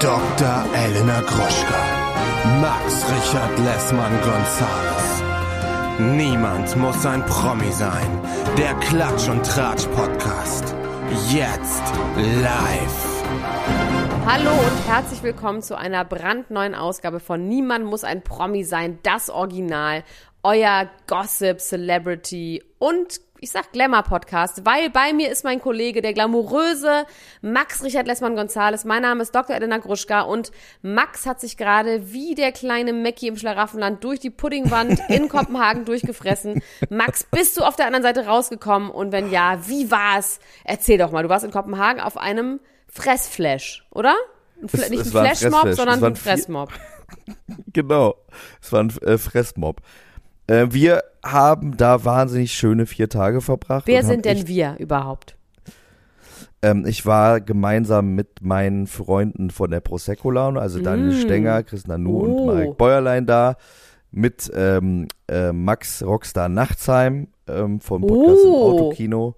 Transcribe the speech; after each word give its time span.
Dr. 0.00 0.64
Elena 0.74 1.22
Gruschka. 1.22 2.60
Max 2.60 3.02
Richard 3.10 3.58
Lessmann 3.60 4.12
Gonzales. 4.20 5.22
Niemand 5.98 6.76
muss 6.76 7.06
ein 7.06 7.24
Promi 7.24 7.72
sein. 7.72 8.20
Der 8.58 8.74
Klatsch 8.74 9.26
und 9.30 9.42
Tratsch 9.46 9.86
Podcast. 9.86 10.74
Jetzt 11.30 11.82
live. 12.16 13.24
Hallo 14.26 14.50
und 14.50 14.86
herzlich 14.86 15.22
willkommen 15.22 15.62
zu 15.62 15.78
einer 15.78 16.04
brandneuen 16.04 16.74
Ausgabe 16.74 17.18
von 17.18 17.48
Niemand 17.48 17.86
muss 17.86 18.04
ein 18.04 18.22
Promi 18.22 18.64
sein, 18.64 18.98
das 19.02 19.30
Original, 19.30 20.04
euer 20.42 20.90
Gossip, 21.06 21.58
Celebrity 21.60 22.62
und 22.78 23.20
ich 23.40 23.50
sag 23.50 23.72
Glamour-Podcast, 23.72 24.64
weil 24.64 24.88
bei 24.90 25.12
mir 25.12 25.30
ist 25.30 25.44
mein 25.44 25.60
Kollege, 25.60 26.00
der 26.00 26.12
glamouröse 26.14 27.04
Max 27.42 27.82
Richard 27.84 28.06
Lessmann-Gonzales. 28.06 28.84
Mein 28.84 29.02
Name 29.02 29.22
ist 29.22 29.34
Dr. 29.34 29.54
Elena 29.54 29.78
Gruschka 29.78 30.22
und 30.22 30.52
Max 30.82 31.26
hat 31.26 31.40
sich 31.40 31.56
gerade 31.56 32.12
wie 32.12 32.34
der 32.34 32.52
kleine 32.52 32.92
Mackie 32.92 33.28
im 33.28 33.36
Schlaraffenland 33.36 34.02
durch 34.02 34.20
die 34.20 34.30
Puddingwand 34.30 35.00
in 35.08 35.28
Kopenhagen 35.30 35.84
durchgefressen. 35.84 36.62
Max, 36.88 37.24
bist 37.30 37.56
du 37.58 37.62
auf 37.62 37.76
der 37.76 37.86
anderen 37.86 38.02
Seite 38.04 38.26
rausgekommen? 38.26 38.90
Und 38.90 39.12
wenn 39.12 39.30
ja, 39.30 39.58
wie 39.68 39.90
war's? 39.90 40.40
Erzähl 40.64 40.98
doch 40.98 41.10
mal, 41.10 41.22
du 41.22 41.28
warst 41.28 41.44
in 41.44 41.50
Kopenhagen 41.50 42.00
auf 42.00 42.16
einem 42.16 42.60
Fressflash, 42.88 43.86
oder? 43.90 44.14
Ein 44.62 44.68
Fl 44.68 44.80
Es- 44.82 44.90
nicht 44.90 45.00
es 45.02 45.14
ein 45.14 45.34
Flashmob, 45.36 45.74
sondern 45.74 46.02
ein 46.04 46.16
Fressmob. 46.16 46.70
Genau. 47.72 48.16
Es 48.60 48.72
war 48.72 48.80
ein 48.82 48.90
äh, 49.02 49.16
Fressmob. 49.16 49.80
Äh, 50.46 50.66
wir 50.70 51.02
haben 51.24 51.76
da 51.76 52.04
wahnsinnig 52.04 52.52
schöne 52.52 52.86
vier 52.86 53.08
Tage 53.08 53.40
verbracht. 53.40 53.86
Wer 53.86 54.04
sind 54.04 54.24
denn 54.24 54.46
wir 54.46 54.76
überhaupt? 54.78 55.36
Ähm, 56.62 56.86
ich 56.86 57.04
war 57.04 57.40
gemeinsam 57.40 58.14
mit 58.14 58.42
meinen 58.42 58.86
Freunden 58.86 59.50
von 59.50 59.70
der 59.70 59.80
Prosecco 59.80 60.30
Laune, 60.30 60.60
also 60.60 60.80
Daniel 60.80 61.08
Mm. 61.16 61.20
Stenger, 61.20 61.62
Chris 61.64 61.86
Nanu 61.86 62.18
Oh. 62.18 62.20
und 62.24 62.46
Marek 62.46 62.78
Bäuerlein 62.78 63.26
da, 63.26 63.56
mit 64.10 64.50
ähm, 64.54 65.08
äh, 65.28 65.52
Max 65.52 66.02
Rockstar 66.02 66.48
Nachtsheim 66.48 67.28
ähm, 67.48 67.80
vom 67.80 68.02
Podcast 68.02 68.44
im 68.44 68.50
Oh. 68.50 68.72
Autokino. 68.72 69.34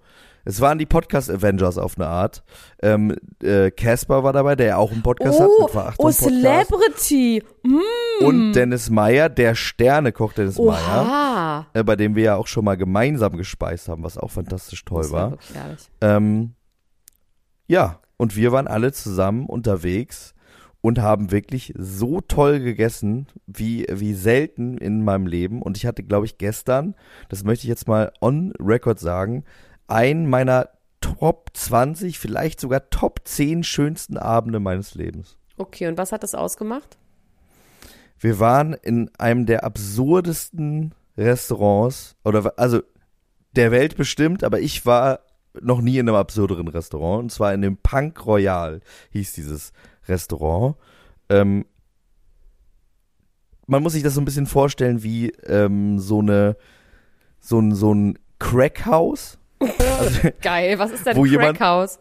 Es 0.49 0.61
waren 0.61 0.79
die 0.79 0.87
Podcast 0.87 1.29
Avengers 1.29 1.77
auf 1.77 1.95
eine 1.95 2.07
Art. 2.07 2.43
Ähm, 2.81 3.15
äh, 3.43 3.69
Casper 3.69 4.23
war 4.23 4.33
dabei, 4.33 4.55
der 4.55 4.65
ja 4.65 4.77
auch 4.77 4.91
einen 4.91 5.03
Podcast 5.03 5.39
hat 5.39 5.47
Oh, 5.47 5.61
mit 5.61 5.69
Verachtung 5.69 6.05
oh. 6.07 6.11
Celebrity. 6.11 7.43
Mm. 7.61 8.25
Und 8.25 8.53
Dennis 8.53 8.89
Meyer, 8.89 9.29
der 9.29 9.53
Sternekoch 9.53 10.33
Dennis 10.33 10.57
Meyer. 10.57 11.67
Äh, 11.73 11.83
bei 11.83 11.95
dem 11.95 12.15
wir 12.15 12.23
ja 12.23 12.35
auch 12.35 12.47
schon 12.47 12.65
mal 12.65 12.77
gemeinsam 12.77 13.37
gespeist 13.37 13.89
haben, 13.89 14.01
was 14.03 14.17
auch 14.17 14.31
fantastisch 14.31 14.83
toll 14.85 15.03
Das 15.03 15.11
war. 15.11 15.37
herrlich. 15.53 15.91
Ähm, 16.01 16.53
ja, 17.67 17.99
und 18.17 18.35
wir 18.35 18.51
waren 18.51 18.67
alle 18.67 18.91
zusammen 18.91 19.45
unterwegs 19.45 20.33
und 20.81 20.97
haben 20.99 21.29
wirklich 21.29 21.75
so 21.77 22.21
toll 22.21 22.59
gegessen, 22.59 23.27
wie, 23.45 23.85
wie 23.87 24.15
selten 24.15 24.79
in 24.79 25.03
meinem 25.03 25.27
Leben. 25.27 25.61
Und 25.61 25.77
ich 25.77 25.85
hatte, 25.85 26.01
glaube 26.01 26.25
ich, 26.25 26.39
gestern, 26.39 26.95
das 27.27 27.43
möchte 27.43 27.65
ich 27.65 27.69
jetzt 27.69 27.87
mal 27.87 28.11
on 28.19 28.51
record 28.59 28.99
sagen, 28.99 29.43
einen 29.89 30.29
meiner 30.29 30.69
Top 31.01 31.51
20, 31.53 32.19
vielleicht 32.19 32.59
sogar 32.59 32.89
Top 32.89 33.21
10 33.23 33.63
schönsten 33.63 34.17
Abende 34.17 34.59
meines 34.59 34.95
Lebens. 34.95 35.37
Okay, 35.57 35.87
und 35.87 35.97
was 35.97 36.11
hat 36.11 36.23
das 36.23 36.35
ausgemacht? 36.35 36.97
Wir 38.19 38.39
waren 38.39 38.73
in 38.73 39.09
einem 39.17 39.45
der 39.45 39.63
absurdesten 39.63 40.93
Restaurants, 41.17 42.15
oder 42.23 42.53
also 42.57 42.81
der 43.55 43.71
Welt 43.71 43.97
bestimmt, 43.97 44.43
aber 44.43 44.59
ich 44.59 44.85
war 44.85 45.21
noch 45.61 45.81
nie 45.81 45.97
in 45.97 46.07
einem 46.07 46.15
absurderen 46.15 46.67
Restaurant. 46.67 47.23
Und 47.23 47.31
zwar 47.31 47.53
in 47.53 47.61
dem 47.61 47.77
Punk 47.77 48.25
Royal 48.25 48.81
hieß 49.11 49.33
dieses 49.33 49.73
Restaurant. 50.07 50.75
Ähm, 51.29 51.65
man 53.67 53.83
muss 53.83 53.93
sich 53.93 54.03
das 54.03 54.15
so 54.15 54.21
ein 54.21 54.25
bisschen 54.25 54.47
vorstellen 54.47 55.03
wie 55.03 55.29
ähm, 55.45 55.99
so 55.99 56.19
eine 56.19 56.57
so 57.39 57.59
ein 57.59 57.73
so 57.73 57.93
ein 57.93 58.19
Crackhaus. 58.39 59.38
Also, 59.59 60.29
Geil, 60.41 60.79
was 60.79 60.91
ist 60.91 61.05
denn 61.05 61.21
Crackhaus? 61.23 61.99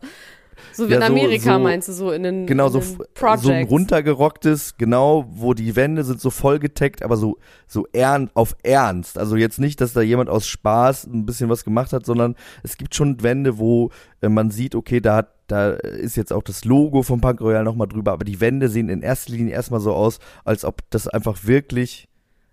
So 0.73 0.89
wie 0.89 0.93
Ja, 0.93 0.99
in 0.99 1.03
so- 1.07 1.13
Amerika 1.13 1.55
so- 1.55 1.59
meinst 1.61 1.89
du, 1.89 1.93
so 1.93 2.11
in 2.13 2.23
den, 2.25 2.47
Genau, 2.47 2.67
in 2.67 2.73
so, 2.73 2.81
den 2.81 3.39
so 3.39 3.51
ein 3.51 3.65
runtergerocktes, 3.67 4.77
genau, 4.77 5.25
wo 5.31 5.55
die 5.55 5.77
Wände 5.77 6.05
sind 6.05 6.21
so 6.21 6.31
vollgeteckt, 6.31 7.03
aber 7.03 7.17
so, 7.17 7.39
so 7.67 7.87
ern, 7.93 8.31
auf 8.35 8.57
Ernst. 8.63 9.19
Also 9.19 9.37
jetzt 9.37 9.59
nicht, 9.59 9.81
dass 9.81 9.93
da 9.93 10.01
jemand 10.03 10.31
aus 10.31 10.47
Spaß 10.49 11.07
ein 11.07 11.27
bisschen 11.27 11.49
was 11.49 11.65
gemacht 11.65 11.93
hat, 11.93 12.05
sondern 12.07 12.35
es 12.63 12.77
gibt 12.77 12.95
schon 12.95 13.23
Wände, 13.23 13.59
wo 13.59 13.91
äh, 14.21 14.29
man 14.29 14.51
sieht, 14.51 14.75
okay, 14.75 15.01
da 15.01 15.17
hat, 15.17 15.29
da 15.47 15.71
ist 15.71 16.17
jetzt 16.17 16.33
auch 16.33 16.43
das 16.43 16.65
Logo 16.65 17.03
vom 17.03 17.21
Punk 17.21 17.41
Royal 17.41 17.65
nochmal 17.65 17.89
drüber, 17.89 18.13
aber 18.13 18.25
die 18.25 18.41
Wände 18.41 18.69
sehen 18.69 18.89
in 18.89 19.03
erster 19.03 19.33
Linie 19.33 19.55
erstmal 19.55 19.81
so 19.81 19.95
aus, 19.95 20.19
als 20.45 20.65
ob 20.65 20.83
das 20.91 21.07
einfach 21.09 21.39
wirklich, 21.45 22.09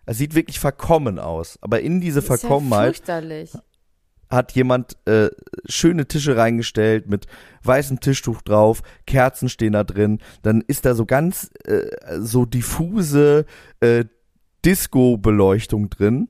es 0.05 0.17
sieht 0.19 0.35
wirklich 0.35 0.59
verkommen 0.59 1.17
aus. 1.19 1.57
Aber 1.61 1.81
in 1.81 2.01
diese 2.01 2.21
Das 2.21 2.29
ist 2.29 2.41
Verkommenheit 2.41 2.85
Ja 2.85 2.93
fürchterlich. 2.93 3.51
Hat 4.29 4.53
jemand 4.53 4.97
äh, 5.05 5.29
schöne 5.67 6.07
Tische 6.07 6.37
reingestellt 6.37 7.07
mit 7.07 7.27
weißem 7.63 7.99
Tischtuch 7.99 8.41
drauf, 8.41 8.81
Kerzen 9.05 9.49
stehen 9.49 9.73
da 9.73 9.83
drin, 9.83 10.19
dann 10.41 10.63
ist 10.67 10.85
da 10.85 10.95
so 10.95 11.05
ganz 11.05 11.51
äh, 11.65 11.87
so 12.19 12.45
diffuse 12.45 13.45
äh, 13.79 14.05
Disco-Beleuchtung 14.65 15.89
drin. 15.89 16.29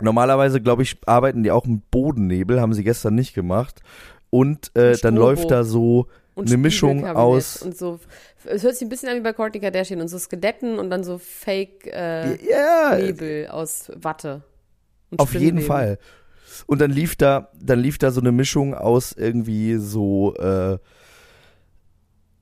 Normalerweise, 0.00 0.60
glaube 0.60 0.82
ich, 0.82 0.96
arbeiten 1.06 1.42
die 1.42 1.50
auch 1.50 1.66
mit 1.66 1.90
Bodennebel, 1.90 2.60
haben 2.60 2.72
sie 2.72 2.84
gestern 2.84 3.14
nicht 3.14 3.34
gemacht. 3.34 3.82
Und 4.30 4.74
äh, 4.74 4.96
dann 4.96 5.14
läuft 5.14 5.50
da 5.50 5.62
so 5.62 6.06
eine 6.34 6.56
Mischung 6.56 7.06
aus. 7.06 7.60
Und 7.62 7.76
so, 7.76 8.00
es 8.44 8.62
hört 8.62 8.74
sich 8.74 8.86
ein 8.86 8.88
bisschen 8.88 9.10
an 9.10 9.16
wie 9.16 9.20
bei 9.20 9.34
Courtney 9.34 9.60
Kardashian 9.60 10.00
und 10.00 10.08
so 10.08 10.18
Skeletten 10.18 10.78
und 10.78 10.88
dann 10.88 11.04
so 11.04 11.18
Fake 11.18 11.86
äh, 11.86 12.36
Nebel 12.96 13.48
aus 13.48 13.92
Watte. 13.94 14.42
Auf 15.18 15.34
jeden. 15.34 15.60
Fall. 15.60 15.98
Und 16.66 16.80
dann 16.80 16.90
lief 16.90 17.16
da, 17.16 17.48
dann 17.60 17.78
lief 17.80 17.98
da 17.98 18.10
so 18.10 18.20
eine 18.20 18.32
Mischung 18.32 18.74
aus 18.74 19.12
irgendwie 19.12 19.76
so 19.76 20.34
äh, 20.36 20.78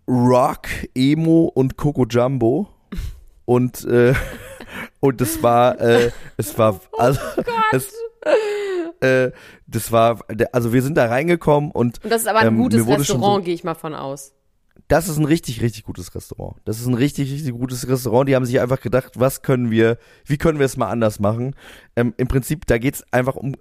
Rock, 0.08 0.66
Emo 0.94 1.44
und 1.54 1.76
Coco 1.76 2.04
Jumbo. 2.06 2.68
Und 3.46 3.84
äh, 3.84 4.14
und 5.00 5.20
das 5.20 5.42
war, 5.42 5.80
äh, 5.80 6.12
es 6.36 6.56
war, 6.56 6.80
also 6.98 7.18
es, 7.72 7.92
äh, 9.00 9.32
das 9.66 9.90
war, 9.90 10.20
also 10.52 10.72
wir 10.72 10.82
sind 10.82 10.96
da 10.96 11.06
reingekommen 11.06 11.72
und 11.72 12.04
Und 12.04 12.12
das 12.12 12.22
ist 12.22 12.28
aber 12.28 12.40
ein 12.40 12.46
Ähm, 12.48 12.58
gutes 12.58 12.86
Restaurant, 12.86 13.40
so- 13.40 13.44
gehe 13.44 13.54
ich 13.54 13.64
mal 13.64 13.74
von 13.74 13.94
aus. 13.94 14.34
das 14.86 15.08
ist 15.08 15.16
ein 15.18 15.24
richtig, 15.24 15.62
richtig 15.62 15.82
gutes 15.82 16.14
Restaurant. 16.14 16.58
Das 16.64 16.78
ist 16.78 16.86
ein 16.86 16.94
richtig, 16.94 17.32
richtig 17.32 17.50
gutes 17.52 17.88
Restaurant. 17.88 18.28
Die 18.28 18.36
haben 18.36 18.44
sich 18.44 18.60
einfach 18.60 18.80
gedacht, 18.80 19.18
was 19.18 19.42
können 19.42 19.72
wir, 19.72 19.98
wie 20.26 20.36
können 20.38 20.60
wir 20.60 20.66
es 20.66 20.76
mal 20.76 20.88
anders 20.90 21.18
machen? 21.18 21.56
Ähm, 21.96 22.14
Im 22.16 22.28
Prinzip, 22.28 22.66
da 22.66 22.78
geht's 22.78 23.02
einfach 23.10 23.34
um, 23.34 23.56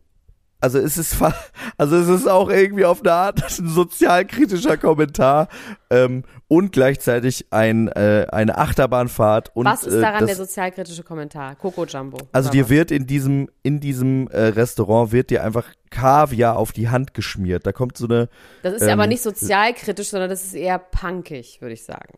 also 0.61 0.79
es 0.79 0.97
ist, 0.97 1.17
also 1.77 1.95
es 1.95 2.07
ist 2.07 2.27
auch 2.27 2.49
irgendwie 2.49 2.85
auf 2.85 3.01
eine 3.01 3.13
Art 3.13 3.43
ein 3.59 3.67
sozialkritischer 3.67 4.77
Kommentar 4.77 5.47
ähm, 5.89 6.23
und 6.47 6.71
gleichzeitig 6.71 7.47
ein, 7.51 7.87
äh, 7.89 8.27
eine 8.31 8.57
Achterbahnfahrt. 8.57 9.55
Und, 9.55 9.65
Was 9.65 9.83
ist 9.83 9.93
äh, 9.93 10.01
daran 10.01 10.21
das, 10.21 10.27
der 10.27 10.35
sozialkritische 10.35 11.03
Kommentar? 11.03 11.55
Coco 11.55 11.85
Jumbo. 11.85 12.17
Also 12.31 12.49
dir 12.49 12.63
was? 12.63 12.69
wird 12.69 12.91
in 12.91 13.07
diesem, 13.07 13.49
in 13.63 13.79
diesem 13.79 14.27
äh, 14.29 14.47
Restaurant 14.47 15.11
wird 15.11 15.29
dir 15.29 15.43
einfach 15.43 15.65
Kaviar 15.89 16.57
auf 16.57 16.71
die 16.71 16.89
Hand 16.89 17.13
geschmiert. 17.13 17.65
Da 17.65 17.71
kommt 17.71 17.97
so 17.97 18.05
eine, 18.05 18.29
Das 18.61 18.73
ist 18.73 18.85
ja 18.85 18.93
aber 18.93 19.03
ähm, 19.03 19.09
nicht 19.09 19.23
sozialkritisch, 19.23 20.09
sondern 20.09 20.29
das 20.29 20.43
ist 20.43 20.53
eher 20.53 20.79
punkig, 20.79 21.61
würde 21.61 21.73
ich 21.73 21.83
sagen. 21.83 22.15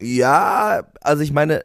Ja, 0.00 0.84
also 1.02 1.22
ich 1.22 1.32
meine, 1.32 1.64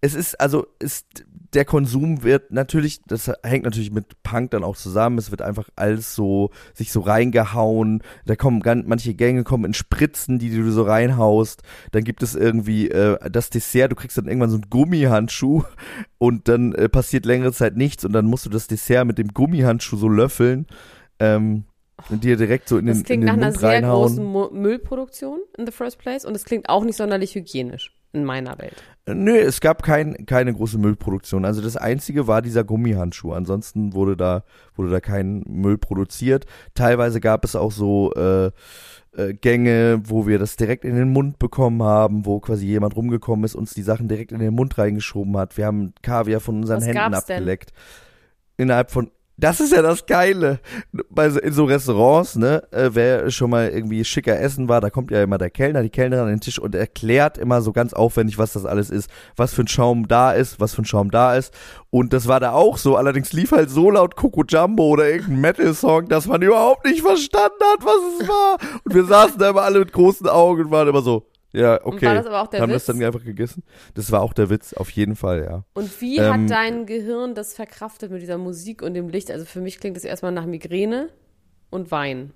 es 0.00 0.14
ist, 0.14 0.40
also 0.40 0.66
ist, 0.78 1.24
der 1.54 1.64
Konsum 1.64 2.22
wird 2.22 2.52
natürlich, 2.52 3.00
das 3.06 3.30
hängt 3.42 3.64
natürlich 3.64 3.90
mit 3.90 4.22
Punk 4.22 4.52
dann 4.52 4.64
auch 4.64 4.76
zusammen, 4.76 5.18
es 5.18 5.30
wird 5.30 5.42
einfach 5.42 5.68
alles 5.76 6.14
so, 6.14 6.50
sich 6.74 6.92
so 6.92 7.00
reingehauen, 7.00 8.02
da 8.24 8.36
kommen 8.36 8.60
ganz, 8.60 8.86
manche 8.86 9.14
Gänge 9.14 9.42
kommen 9.44 9.64
in 9.64 9.74
Spritzen, 9.74 10.38
die 10.38 10.50
du 10.50 10.70
so 10.70 10.82
reinhaust, 10.82 11.62
dann 11.92 12.04
gibt 12.04 12.22
es 12.22 12.34
irgendwie 12.34 12.90
äh, 12.90 13.18
das 13.30 13.50
Dessert, 13.50 13.92
du 13.92 13.96
kriegst 13.96 14.16
dann 14.16 14.26
irgendwann 14.26 14.50
so 14.50 14.56
einen 14.56 14.70
Gummihandschuh 14.70 15.64
und 16.18 16.48
dann 16.48 16.72
äh, 16.74 16.88
passiert 16.88 17.26
längere 17.26 17.52
Zeit 17.52 17.76
nichts 17.76 18.04
und 18.04 18.12
dann 18.12 18.26
musst 18.26 18.46
du 18.46 18.50
das 18.50 18.66
Dessert 18.66 19.06
mit 19.06 19.18
dem 19.18 19.28
Gummihandschuh 19.28 19.96
so 19.96 20.08
löffeln, 20.08 20.66
ähm, 21.18 21.64
und 22.08 22.24
dir 22.24 22.36
direkt 22.36 22.68
so 22.68 22.78
in 22.78 22.86
Das 22.86 22.96
den, 22.96 23.00
in 23.00 23.04
klingt 23.04 23.22
den 23.22 23.26
nach 23.26 23.34
einer 23.34 23.46
Mund 23.46 23.58
sehr 23.58 23.68
reinhauen. 23.70 24.16
großen 24.16 24.62
Müllproduktion 24.62 25.40
in 25.58 25.66
the 25.66 25.72
first 25.72 25.98
place 25.98 26.24
und 26.24 26.34
es 26.34 26.44
klingt 26.44 26.68
auch 26.68 26.84
nicht 26.84 26.96
sonderlich 26.96 27.34
hygienisch 27.34 27.92
in 28.12 28.24
meiner 28.24 28.58
Welt. 28.58 28.82
Nö, 29.06 29.36
es 29.36 29.60
gab 29.60 29.82
kein, 29.82 30.26
keine 30.26 30.52
große 30.52 30.78
Müllproduktion. 30.78 31.44
Also 31.44 31.62
das 31.62 31.76
einzige 31.76 32.26
war 32.26 32.42
dieser 32.42 32.64
Gummihandschuh. 32.64 33.32
Ansonsten 33.32 33.92
wurde 33.92 34.16
da, 34.16 34.44
wurde 34.74 34.90
da 34.90 35.00
kein 35.00 35.42
Müll 35.46 35.78
produziert. 35.78 36.46
Teilweise 36.74 37.20
gab 37.20 37.44
es 37.44 37.56
auch 37.56 37.72
so 37.72 38.12
äh, 38.14 38.50
äh, 39.16 39.34
Gänge, 39.34 40.02
wo 40.04 40.26
wir 40.26 40.38
das 40.38 40.56
direkt 40.56 40.84
in 40.84 40.96
den 40.96 41.12
Mund 41.12 41.38
bekommen 41.38 41.82
haben, 41.82 42.26
wo 42.26 42.40
quasi 42.40 42.66
jemand 42.66 42.96
rumgekommen 42.96 43.44
ist, 43.44 43.54
uns 43.54 43.74
die 43.74 43.82
Sachen 43.82 44.08
direkt 44.08 44.32
in 44.32 44.38
den 44.38 44.54
Mund 44.54 44.78
reingeschoben 44.78 45.36
hat. 45.36 45.56
Wir 45.56 45.66
haben 45.66 45.92
Kaviar 46.02 46.40
von 46.40 46.56
unseren 46.56 46.78
Was 46.78 46.86
Händen 46.86 47.12
gab's 47.12 47.26
denn? 47.26 47.36
abgeleckt. 47.36 47.72
Innerhalb 48.56 48.90
von 48.90 49.10
Das 49.40 49.58
ist 49.58 49.72
ja 49.72 49.80
das 49.80 50.04
Geile. 50.04 50.60
Bei 51.08 51.30
so, 51.30 51.40
in 51.40 51.54
so 51.54 51.64
Restaurants, 51.64 52.36
ne, 52.36 52.62
äh, 52.72 52.90
wer 52.92 53.30
schon 53.30 53.48
mal 53.48 53.70
irgendwie 53.70 54.04
schicker 54.04 54.38
essen 54.38 54.68
war, 54.68 54.82
da 54.82 54.90
kommt 54.90 55.10
ja 55.10 55.22
immer 55.22 55.38
der 55.38 55.48
Kellner, 55.48 55.82
die 55.82 55.88
Kellnerin 55.88 56.24
an 56.24 56.30
den 56.30 56.40
Tisch 56.40 56.58
und 56.58 56.74
erklärt 56.74 57.38
immer 57.38 57.62
so 57.62 57.72
ganz 57.72 57.94
aufwendig, 57.94 58.36
was 58.36 58.52
das 58.52 58.66
alles 58.66 58.90
ist, 58.90 59.08
was 59.36 59.54
für 59.54 59.62
ein 59.62 59.68
Schaum 59.68 60.08
da 60.08 60.32
ist, 60.32 60.60
was 60.60 60.74
für 60.74 60.82
ein 60.82 60.84
Schaum 60.84 61.10
da 61.10 61.36
ist. 61.36 61.54
Und 61.88 62.12
das 62.12 62.28
war 62.28 62.38
da 62.38 62.52
auch 62.52 62.76
so. 62.76 62.96
Allerdings 62.96 63.32
lief 63.32 63.52
halt 63.52 63.70
so 63.70 63.90
laut 63.90 64.14
Coco 64.14 64.44
Jumbo 64.46 64.88
oder 64.88 65.08
irgendein 65.08 65.40
Metal-Song, 65.40 66.08
dass 66.08 66.26
man 66.26 66.42
überhaupt 66.42 66.84
nicht 66.84 67.00
verstanden 67.00 67.64
hat, 67.72 67.82
was 67.82 68.20
es 68.20 68.28
war. 68.28 68.58
Und 68.84 68.94
wir 68.94 69.04
saßen 69.04 69.38
da 69.38 69.48
immer 69.48 69.62
alle 69.62 69.78
mit 69.78 69.94
großen 69.94 70.28
Augen 70.28 70.66
und 70.66 70.70
waren 70.70 70.86
immer 70.86 71.00
so, 71.00 71.29
ja, 71.52 71.84
okay. 71.84 72.06
war 72.06 72.14
das 72.14 72.26
aber 72.26 72.42
auch 72.42 72.46
der 72.48 72.60
Haben 72.60 72.70
Witz? 72.70 72.86
das 72.86 72.96
dann 72.96 73.04
einfach 73.04 73.24
gegessen? 73.24 73.62
Das 73.94 74.10
war 74.12 74.22
auch 74.22 74.32
der 74.32 74.50
Witz, 74.50 74.72
auf 74.72 74.90
jeden 74.90 75.16
Fall, 75.16 75.44
ja. 75.44 75.64
Und 75.74 76.00
wie 76.00 76.18
Ähm, 76.18 76.32
hat 76.32 76.50
dein 76.50 76.86
Gehirn 76.86 77.34
das 77.34 77.54
verkraftet 77.54 78.10
mit 78.10 78.22
dieser 78.22 78.38
Musik 78.38 78.82
und 78.82 78.94
dem 78.94 79.08
Licht? 79.08 79.30
Also 79.30 79.44
für 79.44 79.60
mich 79.60 79.80
klingt 79.80 79.96
das 79.96 80.04
erstmal 80.04 80.32
nach 80.32 80.46
Migräne 80.46 81.08
und 81.70 81.90
Wein. 81.90 82.32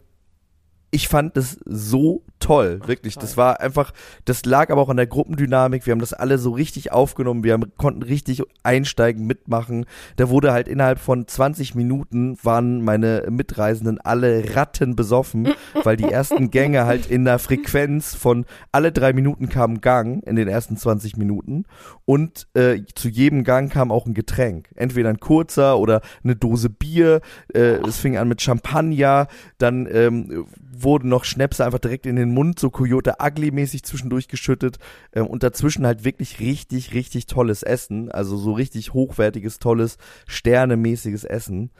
Ich 0.94 1.08
fand 1.08 1.36
das 1.36 1.58
so 1.64 2.22
toll, 2.38 2.78
wirklich. 2.86 3.16
Das 3.16 3.36
war 3.36 3.60
einfach, 3.60 3.92
das 4.26 4.44
lag 4.44 4.70
aber 4.70 4.80
auch 4.80 4.90
an 4.90 4.96
der 4.96 5.08
Gruppendynamik. 5.08 5.86
Wir 5.86 5.90
haben 5.90 5.98
das 5.98 6.12
alle 6.12 6.38
so 6.38 6.52
richtig 6.52 6.92
aufgenommen. 6.92 7.42
Wir 7.42 7.54
haben, 7.54 7.72
konnten 7.76 8.04
richtig 8.04 8.42
einsteigen, 8.62 9.26
mitmachen. 9.26 9.86
Da 10.16 10.28
wurde 10.28 10.52
halt 10.52 10.68
innerhalb 10.68 11.00
von 11.00 11.26
20 11.26 11.74
Minuten 11.74 12.38
waren 12.44 12.84
meine 12.84 13.26
Mitreisenden 13.28 14.00
alle 14.00 14.54
Ratten 14.54 14.94
besoffen, 14.94 15.48
weil 15.82 15.96
die 15.96 16.04
ersten 16.04 16.52
Gänge 16.52 16.84
halt 16.86 17.10
in 17.10 17.24
der 17.24 17.40
Frequenz 17.40 18.14
von 18.14 18.44
alle 18.70 18.92
drei 18.92 19.12
Minuten 19.12 19.48
kam 19.48 19.74
ein 19.74 19.80
Gang 19.80 20.24
in 20.24 20.36
den 20.36 20.46
ersten 20.46 20.76
20 20.76 21.16
Minuten 21.16 21.64
und 22.04 22.46
äh, 22.54 22.82
zu 22.94 23.08
jedem 23.08 23.42
Gang 23.42 23.72
kam 23.72 23.90
auch 23.90 24.06
ein 24.06 24.14
Getränk. 24.14 24.68
Entweder 24.76 25.08
ein 25.08 25.18
kurzer 25.18 25.76
oder 25.78 26.02
eine 26.22 26.36
Dose 26.36 26.70
Bier. 26.70 27.20
Äh, 27.52 27.78
es 27.84 27.98
fing 27.98 28.16
an 28.16 28.28
mit 28.28 28.42
Champagner, 28.42 29.26
dann 29.58 29.88
ähm, 29.90 30.46
wurden 30.82 31.08
noch 31.08 31.24
Schnäpse 31.24 31.64
einfach 31.64 31.78
direkt 31.78 32.06
in 32.06 32.16
den 32.16 32.32
Mund, 32.32 32.58
so 32.58 32.70
Coyote 32.70 33.14
Ugly 33.22 33.50
mäßig 33.50 33.82
zwischendurch 33.84 34.28
geschüttet 34.28 34.78
äh, 35.12 35.20
und 35.20 35.42
dazwischen 35.42 35.86
halt 35.86 36.04
wirklich 36.04 36.40
richtig, 36.40 36.94
richtig 36.94 37.26
tolles 37.26 37.62
Essen, 37.62 38.10
also 38.10 38.36
so 38.36 38.52
richtig 38.52 38.92
hochwertiges, 38.92 39.58
tolles, 39.58 39.98
sternemäßiges 40.26 41.24
Essen. 41.24 41.70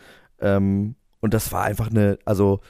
Ähm, 0.40 0.96
und 1.20 1.34
das 1.34 1.52
war 1.52 1.64
einfach 1.64 1.90
eine, 1.90 2.18
also 2.24 2.60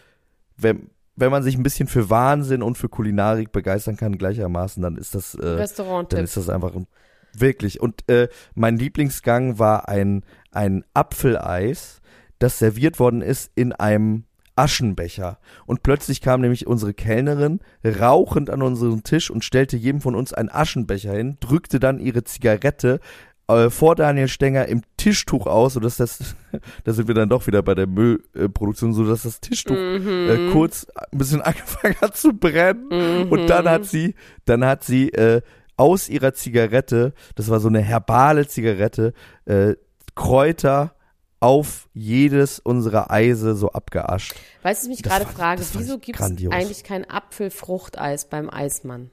wenn, 0.56 0.90
wenn 1.16 1.30
man 1.30 1.42
sich 1.42 1.56
ein 1.56 1.62
bisschen 1.62 1.88
für 1.88 2.10
Wahnsinn 2.10 2.62
und 2.62 2.78
für 2.78 2.88
Kulinarik 2.88 3.52
begeistern 3.52 3.96
kann 3.96 4.18
gleichermaßen, 4.18 4.82
dann 4.82 4.96
ist 4.96 5.14
das, 5.14 5.34
äh, 5.34 5.42
dann 5.42 5.56
Restaurant-Tipp. 5.56 6.20
ist 6.20 6.36
das 6.36 6.48
einfach 6.48 6.74
ein, 6.74 6.86
wirklich. 7.32 7.80
Und 7.80 8.08
äh, 8.08 8.28
mein 8.54 8.76
Lieblingsgang 8.76 9.58
war 9.58 9.88
ein, 9.88 10.24
ein 10.50 10.84
Apfeleis, 10.94 12.00
das 12.38 12.58
serviert 12.58 12.98
worden 12.98 13.22
ist 13.22 13.50
in 13.54 13.72
einem 13.72 14.24
Aschenbecher. 14.56 15.38
Und 15.66 15.82
plötzlich 15.82 16.20
kam 16.20 16.40
nämlich 16.40 16.66
unsere 16.66 16.94
Kellnerin 16.94 17.60
rauchend 17.84 18.50
an 18.50 18.62
unseren 18.62 19.02
Tisch 19.02 19.30
und 19.30 19.44
stellte 19.44 19.76
jedem 19.76 20.00
von 20.00 20.14
uns 20.14 20.32
einen 20.32 20.50
Aschenbecher 20.50 21.12
hin, 21.12 21.36
drückte 21.40 21.80
dann 21.80 21.98
ihre 21.98 22.24
Zigarette 22.24 23.00
äh, 23.48 23.68
vor 23.68 23.94
Daniel 23.94 24.28
Stenger 24.28 24.66
im 24.66 24.82
Tischtuch 24.96 25.46
aus, 25.46 25.74
sodass 25.74 25.96
das, 25.96 26.34
da 26.84 26.92
sind 26.92 27.08
wir 27.08 27.14
dann 27.14 27.28
doch 27.28 27.46
wieder 27.46 27.62
bei 27.62 27.74
der 27.74 27.86
Müllproduktion, 27.86 28.92
so 28.92 29.06
dass 29.06 29.24
das 29.24 29.40
Tischtuch 29.40 29.76
äh, 29.76 30.50
kurz 30.52 30.86
ein 30.94 31.18
bisschen 31.18 31.42
angefangen 31.42 31.96
hat 32.00 32.16
zu 32.16 32.32
brennen. 32.32 33.28
Und 33.30 33.48
dann 33.48 33.68
hat 33.68 33.84
sie, 33.84 34.14
dann 34.44 34.64
hat 34.64 34.84
sie 34.84 35.10
äh, 35.10 35.42
aus 35.76 36.08
ihrer 36.08 36.32
Zigarette, 36.34 37.12
das 37.34 37.50
war 37.50 37.60
so 37.60 37.68
eine 37.68 37.80
herbale 37.80 38.46
Zigarette, 38.46 39.12
äh, 39.44 39.74
Kräuter 40.14 40.94
auf 41.44 41.90
jedes 41.92 42.58
unserer 42.58 43.10
Eise 43.10 43.54
so 43.54 43.70
abgeascht. 43.70 44.34
Weißt 44.62 44.62
du, 44.62 44.64
was 44.64 44.82
ich 44.84 44.88
mich 44.88 45.02
gerade 45.02 45.26
frage, 45.26 45.62
wieso 45.74 45.98
gibt 45.98 46.18
es 46.18 46.24
eigentlich 46.24 46.84
kein 46.84 47.08
Apfelfruchteis 47.08 48.30
beim 48.30 48.48
Eismann? 48.48 49.10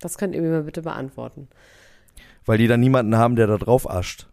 Das 0.00 0.18
könnt 0.18 0.34
ihr 0.34 0.42
mir 0.42 0.50
mal 0.50 0.64
bitte 0.64 0.82
beantworten. 0.82 1.46
Weil 2.44 2.58
die 2.58 2.66
dann 2.66 2.80
niemanden 2.80 3.16
haben, 3.16 3.36
der 3.36 3.46
da 3.46 3.58
drauf 3.58 3.88
ascht. 3.88 4.26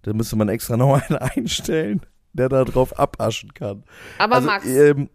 Da 0.00 0.14
müsste 0.14 0.36
man 0.36 0.48
extra 0.48 0.76
noch 0.78 0.94
einen 0.94 1.18
einstellen, 1.18 2.00
der 2.32 2.48
da 2.48 2.64
drauf 2.64 2.98
abaschen 2.98 3.52
kann. 3.52 3.84
Aber 4.16 4.36
also, 4.36 4.46
Max, 4.46 4.66
Ähm, 4.66 5.10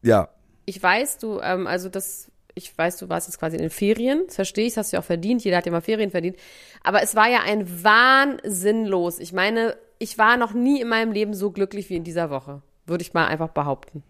ja, 0.00 0.30
ich 0.64 0.82
weiß, 0.82 1.18
du, 1.18 1.40
ähm, 1.40 1.66
also 1.66 1.90
das, 1.90 2.32
ich 2.54 2.76
weiß, 2.76 2.96
du 2.96 3.10
warst 3.10 3.28
jetzt 3.28 3.38
quasi 3.38 3.56
in 3.56 3.62
den 3.62 3.70
Ferien, 3.70 4.22
das 4.26 4.36
verstehe 4.36 4.66
ich, 4.66 4.72
das 4.72 4.86
hast 4.86 4.92
du 4.92 4.96
ja 4.96 5.02
auch 5.02 5.06
verdient, 5.06 5.44
jeder 5.44 5.58
hat 5.58 5.66
ja 5.66 5.72
mal 5.72 5.82
Ferien 5.82 6.10
verdient. 6.10 6.38
Aber 6.82 7.02
es 7.02 7.14
war 7.14 7.28
ja 7.28 7.42
ein 7.44 7.84
Wahnsinn 7.84 8.86
los. 8.86 9.18
Ich 9.18 9.34
meine, 9.34 9.76
ich 9.98 10.18
war 10.18 10.36
noch 10.36 10.52
nie 10.52 10.80
in 10.80 10.88
meinem 10.88 11.12
Leben 11.12 11.34
so 11.34 11.50
glücklich 11.50 11.90
wie 11.90 11.96
in 11.96 12.04
dieser 12.04 12.30
Woche, 12.30 12.62
würde 12.86 13.02
ich 13.02 13.14
mal 13.14 13.26
einfach 13.26 13.48
behaupten. 13.48 14.02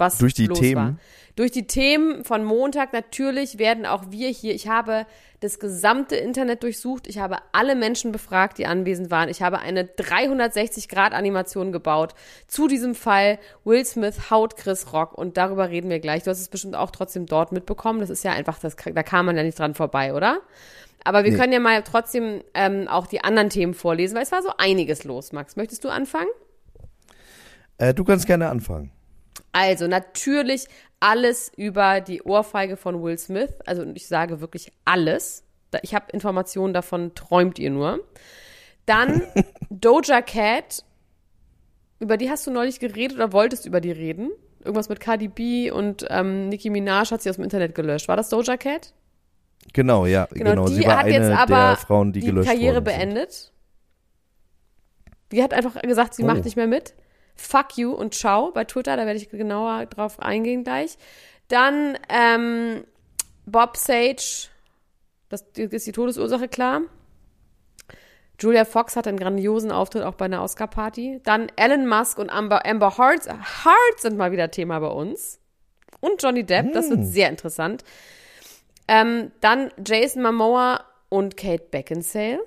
Was 0.00 0.18
Durch 0.18 0.34
die 0.34 0.46
los 0.46 0.58
Themen? 0.58 0.76
War. 0.76 0.96
Durch 1.36 1.52
die 1.52 1.66
Themen 1.66 2.24
von 2.24 2.44
Montag 2.44 2.92
natürlich 2.92 3.58
werden 3.58 3.86
auch 3.86 4.04
wir 4.10 4.28
hier, 4.28 4.54
ich 4.54 4.66
habe 4.66 5.06
das 5.40 5.58
gesamte 5.58 6.16
Internet 6.16 6.62
durchsucht, 6.62 7.06
ich 7.06 7.18
habe 7.18 7.38
alle 7.52 7.74
Menschen 7.74 8.10
befragt, 8.12 8.58
die 8.58 8.66
anwesend 8.66 9.10
waren, 9.10 9.28
ich 9.28 9.42
habe 9.42 9.58
eine 9.60 9.84
360-Grad-Animation 9.84 11.70
gebaut 11.72 12.14
zu 12.46 12.66
diesem 12.66 12.94
Fall 12.94 13.38
Will 13.64 13.84
Smith 13.84 14.30
haut 14.30 14.56
Chris 14.56 14.92
Rock 14.92 15.16
und 15.16 15.36
darüber 15.36 15.70
reden 15.70 15.88
wir 15.90 16.00
gleich. 16.00 16.24
Du 16.24 16.30
hast 16.30 16.40
es 16.40 16.48
bestimmt 16.48 16.76
auch 16.76 16.90
trotzdem 16.90 17.26
dort 17.26 17.52
mitbekommen, 17.52 18.00
das 18.00 18.10
ist 18.10 18.24
ja 18.24 18.32
einfach, 18.32 18.58
das, 18.58 18.76
da 18.76 19.02
kam 19.02 19.26
man 19.26 19.36
ja 19.36 19.42
nicht 19.42 19.58
dran 19.58 19.74
vorbei, 19.74 20.14
oder? 20.14 20.40
Aber 21.04 21.24
wir 21.24 21.32
Nee. 21.32 21.38
können 21.38 21.52
ja 21.52 21.60
mal 21.60 21.82
trotzdem 21.82 22.42
ähm, 22.54 22.86
auch 22.88 23.06
die 23.06 23.22
anderen 23.24 23.48
Themen 23.50 23.74
vorlesen, 23.74 24.14
weil 24.16 24.22
es 24.22 24.32
war 24.32 24.42
so 24.42 24.50
einiges 24.58 25.04
los, 25.04 25.32
Max. 25.32 25.56
Möchtest 25.56 25.84
du 25.84 25.88
anfangen? 25.88 26.28
äh, 27.78 27.94
du 27.94 28.04
kannst 28.04 28.26
gerne 28.26 28.48
anfangen. 28.48 28.90
Also 29.52 29.86
natürlich 29.88 30.66
alles 31.00 31.50
über 31.56 32.00
die 32.00 32.22
Ohrfeige 32.22 32.76
von 32.76 33.02
Will 33.02 33.16
Smith. 33.18 33.50
Also 33.66 33.84
ich 33.94 34.06
sage 34.06 34.40
wirklich 34.40 34.70
alles. 34.84 35.44
Ich 35.82 35.94
habe 35.94 36.06
Informationen 36.12 36.74
davon, 36.74 37.14
träumt 37.14 37.58
ihr 37.58 37.70
nur. 37.70 38.00
Dann 38.86 39.22
Doja 39.70 40.20
Cat. 40.20 40.84
Über 42.00 42.16
die 42.16 42.30
hast 42.30 42.46
du 42.46 42.50
neulich 42.50 42.80
geredet 42.80 43.16
oder 43.16 43.32
wolltest 43.32 43.66
über 43.66 43.80
die 43.80 43.92
reden? 43.92 44.30
Irgendwas 44.60 44.88
mit 44.88 45.00
Cardi 45.00 45.28
B 45.28 45.70
und 45.70 46.06
ähm, 46.10 46.48
Nicki 46.48 46.68
Minaj 46.70 47.10
hat 47.10 47.22
sie 47.22 47.30
aus 47.30 47.36
dem 47.36 47.44
Internet 47.44 47.74
gelöscht. 47.74 48.08
War 48.08 48.16
das 48.16 48.28
Doja 48.28 48.56
Cat? 48.56 48.92
Genau, 49.72 50.06
ja, 50.06 50.26
genau. 50.30 50.66
die 50.66 50.74
Sie 50.74 50.84
war 50.86 50.98
hat 50.98 51.04
eine 51.06 51.14
jetzt 51.14 51.30
aber 51.30 51.54
der 51.54 51.76
Frauen, 51.76 52.12
die, 52.12 52.20
die 52.20 52.26
gelöscht 52.26 52.48
Karriere 52.48 52.80
beendet. 52.80 53.52
Die 55.32 55.42
hat 55.42 55.54
einfach 55.54 55.80
gesagt, 55.82 56.14
sie 56.14 56.24
Oh. 56.24 56.26
macht 56.26 56.44
nicht 56.44 56.56
mehr 56.56 56.66
mit. 56.66 56.94
Fuck 57.36 57.78
you 57.78 57.92
und 57.92 58.14
ciao 58.14 58.50
bei 58.52 58.64
Twitter, 58.64 58.96
da 58.96 59.06
werde 59.06 59.18
ich 59.18 59.30
genauer 59.30 59.86
drauf 59.86 60.20
eingehen 60.20 60.64
gleich. 60.64 60.98
Dann 61.48 61.96
ähm, 62.08 62.84
Bob 63.46 63.76
Sage, 63.76 64.48
das 65.28 65.42
ist 65.56 65.86
die 65.86 65.92
Todesursache 65.92 66.48
klar. 66.48 66.82
Julia 68.40 68.64
Fox 68.64 68.96
hat 68.96 69.06
einen 69.06 69.18
grandiosen 69.18 69.70
Auftritt 69.70 70.02
auch 70.02 70.14
bei 70.14 70.24
einer 70.24 70.42
Oscar-Party. 70.42 71.20
Dann 71.24 71.48
Elon 71.56 71.86
Musk 71.86 72.18
und 72.18 72.30
Amber, 72.30 72.64
Amber 72.66 72.96
Heard. 72.96 73.26
Heard 73.28 74.00
sind 74.00 74.16
mal 74.16 74.32
wieder 74.32 74.50
Thema 74.50 74.78
bei 74.80 74.88
uns. 74.88 75.38
Und 76.00 76.22
Johnny 76.22 76.44
Depp, 76.44 76.72
das 76.72 76.88
Hm. 76.88 76.98
wird 76.98 77.06
sehr 77.12 77.28
interessant. 77.28 77.84
Ähm, 78.92 79.30
dann 79.40 79.70
Jason 79.86 80.20
Momoa 80.20 80.84
und 81.10 81.36
Kate 81.36 81.62
Beckinsale. 81.70 82.40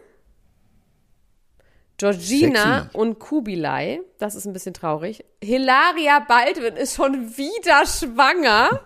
Georgina 1.95 2.81
Sexy. 2.81 2.97
und 2.97 3.19
Kubilai, 3.19 4.01
das 4.19 4.35
ist 4.35 4.45
ein 4.45 4.51
bisschen 4.51 4.73
traurig. 4.73 5.23
Hilaria 5.41 6.19
Baldwin 6.19 6.75
ist 6.75 6.95
schon 6.95 7.37
wieder 7.37 7.85
schwanger. 7.85 8.81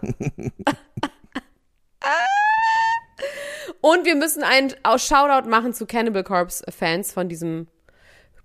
und 3.82 4.06
wir 4.06 4.16
müssen 4.16 4.44
einen 4.44 4.76
Shoutout 4.98 5.50
machen 5.50 5.74
zu 5.74 5.88
Cannibal 5.88 6.24
Corpse 6.24 6.64
Fans 6.72 7.12
von 7.12 7.28
diesem 7.28 7.68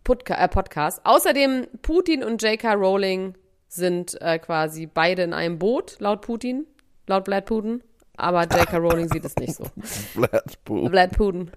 Podca 0.04 0.42
äh, 0.42 0.48
Podcast. 0.48 1.02
Außerdem 1.04 1.66
Putin 1.82 2.24
und 2.24 2.42
J.K. 2.42 2.72
Rowling 2.72 3.34
sind 3.68 4.18
äh, 4.22 4.38
quasi 4.38 4.86
beide 4.86 5.22
in 5.22 5.34
einem 5.34 5.58
Boot, 5.58 5.96
laut 5.98 6.22
Putin, 6.22 6.66
laut 7.06 7.26
Vlad 7.26 7.44
Putin. 7.44 7.82
Aber 8.16 8.42
J.K. 8.42 8.76
Rowling 8.76 9.08
sieht 9.08 9.24
es 9.24 9.36
nicht 9.36 9.54
so. 9.54 9.64
Vlad 10.12 11.16
Putin. 11.16 11.50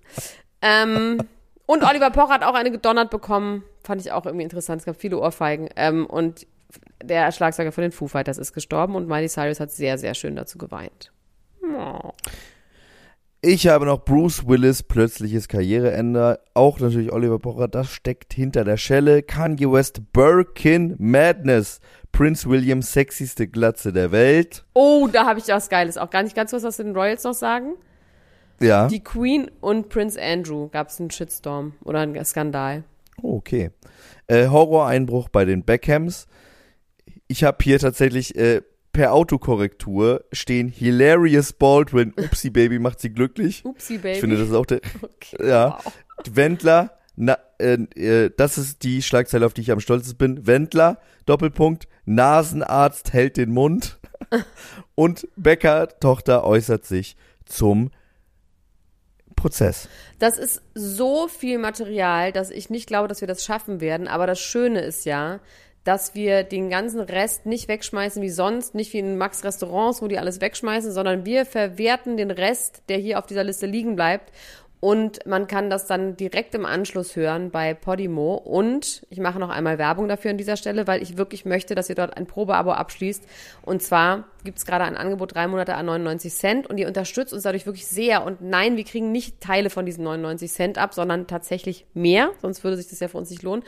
Ähm, 0.62 1.20
und 1.66 1.84
Oliver 1.84 2.12
Pocher 2.12 2.34
hat 2.34 2.44
auch 2.44 2.54
eine 2.54 2.72
gedonnert 2.72 3.10
bekommen. 3.10 3.64
Fand 3.84 4.02
ich 4.02 4.12
auch 4.12 4.26
irgendwie 4.26 4.44
interessant. 4.44 4.82
Es 4.82 4.86
gab 4.86 4.96
viele 4.96 5.20
Ohrfeigen. 5.20 5.70
Ähm, 5.76 6.06
und 6.06 6.48
der 7.04 7.32
Schlagzeuger 7.32 7.72
von 7.72 7.84
den 7.84 7.92
Foo 7.92 8.08
Fighters 8.08 8.38
ist 8.38 8.54
gestorben 8.54 8.96
und 8.96 9.08
Miley 9.08 9.30
Cyrus 9.30 9.60
hat 9.60 9.72
sehr, 9.72 9.98
sehr 9.98 10.14
schön 10.14 10.36
dazu 10.36 10.58
geweint. 10.58 11.12
Oh. 11.64 12.12
Ich 13.42 13.68
habe 13.68 13.86
noch 13.86 14.04
Bruce 14.04 14.48
Willis, 14.48 14.82
plötzliches 14.82 15.48
Karriereende. 15.48 16.40
Auch 16.56 16.80
natürlich 16.80 17.12
Oliver 17.12 17.38
Pocher, 17.38 17.68
das 17.68 17.92
steckt 17.92 18.34
hinter 18.34 18.64
der 18.64 18.78
Schelle. 18.78 19.22
Kanye 19.22 19.72
West, 19.72 20.02
Birkin 20.14 20.96
Madness. 20.98 21.80
Prince 22.16 22.50
William, 22.50 22.82
sexyste 22.82 23.46
Glatze 23.46 23.92
der 23.92 24.12
Welt. 24.14 24.64
Oh, 24.74 25.10
da 25.12 25.26
habe 25.26 25.40
ich 25.40 25.50
was 25.50 25.68
Geiles. 25.68 25.98
Auch 25.98 26.10
gar 26.10 26.24
nicht 26.24 26.34
ganz 26.36 26.54
was, 26.54 26.64
was 26.64 26.78
den 26.78 26.96
Royals 26.96 27.26
noch 27.26 27.34
sagen. 27.34 27.74
Ja. 28.62 28.88
Die 28.88 29.02
Queen 29.04 29.52
und 29.60 29.90
Prince 29.90 30.18
Andrew 30.22 30.70
gab 30.70 30.88
es 30.88 31.00
einen 31.02 31.12
Shitstorm 31.12 31.74
oder 31.84 32.00
einen 32.00 32.24
Skandal. 32.24 32.86
Oh, 33.22 33.36
okay. 33.36 33.72
Äh, 34.28 34.48
Horroreinbruch 34.48 35.28
bei 35.28 35.44
den 35.44 35.64
Beckhams. 35.64 36.28
Ich 37.28 37.44
habe 37.44 37.58
hier 37.62 37.80
tatsächlich 37.80 38.34
äh, 38.38 38.62
per 38.94 39.12
Autokorrektur 39.12 40.24
stehen 40.32 40.70
Hilarious 40.70 41.52
Baldwin. 41.52 42.14
Upsi 42.16 42.50
Baby 42.50 42.80
macht 42.80 43.02
sie 43.02 43.10
glücklich. 43.10 43.66
Upsi, 43.66 43.98
Baby. 43.98 44.14
Ich 44.14 44.20
finde, 44.22 44.38
das 44.38 44.48
ist 44.48 44.54
auch 44.54 44.66
der. 44.66 44.80
okay, 45.02 45.46
Ja. 45.46 45.80
wow. 45.84 45.94
Wendler, 46.32 46.98
na, 47.18 47.38
äh, 47.60 47.74
äh, 47.74 48.32
das 48.38 48.58
ist 48.58 48.84
die 48.84 49.02
Schlagzeile, 49.02 49.46
auf 49.46 49.54
die 49.54 49.62
ich 49.62 49.72
am 49.72 49.82
stolzesten 49.82 50.18
bin. 50.18 50.48
Wendler, 50.48 51.00
Doppelpunkt, 51.26 51.90
Nasenarzt 52.06 53.14
hält 53.14 53.38
den 53.38 53.52
Mund. 53.52 54.00
Und 54.96 55.28
Becker, 55.36 55.90
Tochter, 56.00 56.46
äußert 56.46 56.86
sich 56.86 57.16
zum 57.46 57.92
Prozess. 59.36 59.90
Das 60.20 60.38
ist 60.38 60.62
so 60.74 61.28
viel 61.28 61.58
Material, 61.58 62.32
dass 62.32 62.50
ich 62.50 62.70
nicht 62.70 62.88
glaube, 62.88 63.08
dass 63.08 63.22
wir 63.22 63.28
das 63.28 63.44
schaffen 63.44 63.82
werden. 63.82 64.08
Aber 64.08 64.28
das 64.28 64.40
Schöne 64.40 64.82
ist 64.82 65.06
ja, 65.06 65.40
dass 65.84 66.16
wir 66.16 66.44
den 66.44 66.70
ganzen 66.72 67.00
Rest 67.00 67.46
nicht 67.46 67.68
wegschmeißen 67.68 68.22
wie 68.22 68.30
sonst, 68.30 68.74
nicht 68.74 68.92
wie 68.94 69.00
in 69.00 69.18
Max 69.18 69.44
Restaurants, 69.44 70.02
wo 70.02 70.08
die 70.08 70.18
alles 70.18 70.42
wegschmeißen, 70.42 70.92
sondern 70.92 71.26
wir 71.26 71.46
verwerten 71.46 72.18
den 72.18 72.32
Rest, 72.32 72.82
der 72.90 72.98
hier 72.98 73.20
auf 73.20 73.28
dieser 73.28 73.44
Liste 73.44 73.68
liegen 73.68 73.96
bleibt. 73.96 74.32
Und 74.86 75.26
man 75.26 75.48
kann 75.48 75.72
das 75.72 75.88
dann 75.88 76.16
direkt 76.16 76.54
im 76.54 76.64
Anschluss 76.64 77.16
hören 77.16 77.50
bei 77.50 77.74
Podimo. 77.74 78.36
Und 78.36 79.04
ich 79.10 79.18
mache 79.18 79.40
noch 79.40 79.50
einmal 79.50 79.80
Werbung 79.80 80.08
dafür 80.08 80.30
an 80.30 80.38
dieser 80.38 80.58
Stelle, 80.58 80.86
weil 80.86 81.02
ich 81.02 81.18
wirklich 81.18 81.44
möchte, 81.44 81.74
dass 81.74 81.90
ihr 81.90 81.96
dort 81.96 82.16
ein 82.16 82.28
Probeabo 82.28 82.72
abschließt. 82.72 83.24
Und 83.64 83.82
zwar 83.82 84.26
gibt 84.44 84.60
es 84.60 84.66
gerade 84.68 84.84
ein 84.84 84.96
Angebot, 84.96 85.34
drei 85.34 85.48
Monate 85.48 85.74
an 85.74 85.88
99 85.88 86.32
Cent. 86.32 86.70
Und 86.70 86.78
ihr 86.78 86.86
unterstützt 86.86 87.34
uns 87.34 87.42
dadurch 87.42 87.66
wirklich 87.66 87.88
sehr. 87.88 88.24
Und 88.24 88.42
nein, 88.42 88.78
wir 88.78 88.84
kriegen 88.84 89.12
nicht 89.12 89.42
Teile 89.42 89.72
von 89.72 89.88
diesen 89.88 90.04
99 90.04 90.52
Cent 90.52 90.78
ab, 90.78 90.94
sondern 90.94 91.26
tatsächlich 91.26 91.88
mehr. 91.96 92.30
Sonst 92.40 92.64
würde 92.64 92.78
sich 92.78 92.88
das 92.88 93.00
ja 93.00 93.08
für 93.08 93.18
uns 93.18 93.32
nicht 93.32 93.42
lohnen. 93.42 93.64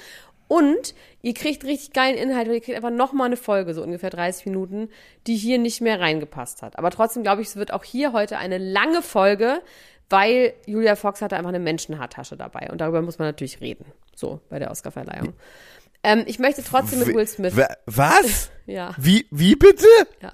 Und 0.47 0.93
ihr 1.23 1.33
kriegt 1.33 1.65
richtig 1.65 1.93
geilen 1.93 2.15
Inhalt, 2.15 2.47
weil 2.47 2.55
ihr 2.55 2.61
kriegt 2.61 2.77
einfach 2.77 2.91
nochmal 2.91 3.25
eine 3.25 3.37
Folge, 3.37 3.73
so 3.73 3.81
ungefähr 3.83 4.11
30 4.11 4.45
Minuten, 4.45 4.89
die 5.25 5.35
hier 5.35 5.57
nicht 5.57 5.81
mehr 5.81 5.99
reingepasst 5.99 6.61
hat. 6.61 6.77
Aber 6.77 6.89
trotzdem 6.89 7.23
glaube 7.23 7.41
ich, 7.41 7.49
es 7.49 7.55
wird 7.57 7.73
auch 7.73 7.83
hier 7.83 8.13
heute 8.13 8.37
eine 8.37 8.57
lange 8.57 9.01
Folge, 9.01 9.61
weil 10.09 10.53
Julia 10.65 10.95
Fox 10.95 11.21
hatte 11.21 11.35
einfach 11.37 11.49
eine 11.49 11.59
Menschenhaartasche 11.59 12.37
dabei. 12.37 12.69
Und 12.71 12.79
darüber 12.81 13.01
muss 13.01 13.19
man 13.19 13.27
natürlich 13.27 13.61
reden. 13.61 13.85
So, 14.15 14.39
bei 14.49 14.59
der 14.59 14.71
Oscarverleihung. 14.71 15.33
Ähm, 16.03 16.23
ich 16.27 16.39
möchte 16.39 16.63
trotzdem 16.63 16.99
mit 16.99 17.07
Will 17.13 17.27
Smith. 17.27 17.55
Wa- 17.55 17.75
Was? 17.85 18.49
Ja, 18.67 18.93
Wie, 18.97 19.25
wie 19.31 19.55
bitte? 19.55 19.87
ja. 20.21 20.31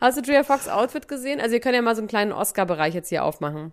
Hast 0.00 0.18
du 0.18 0.22
Julia 0.22 0.42
Fox 0.42 0.68
Outfit 0.68 1.06
gesehen? 1.06 1.40
Also, 1.40 1.54
ihr 1.54 1.60
könnt 1.60 1.74
ja 1.76 1.82
mal 1.82 1.94
so 1.94 2.00
einen 2.00 2.08
kleinen 2.08 2.32
Oscar-Bereich 2.32 2.94
jetzt 2.94 3.08
hier 3.10 3.24
aufmachen. 3.24 3.72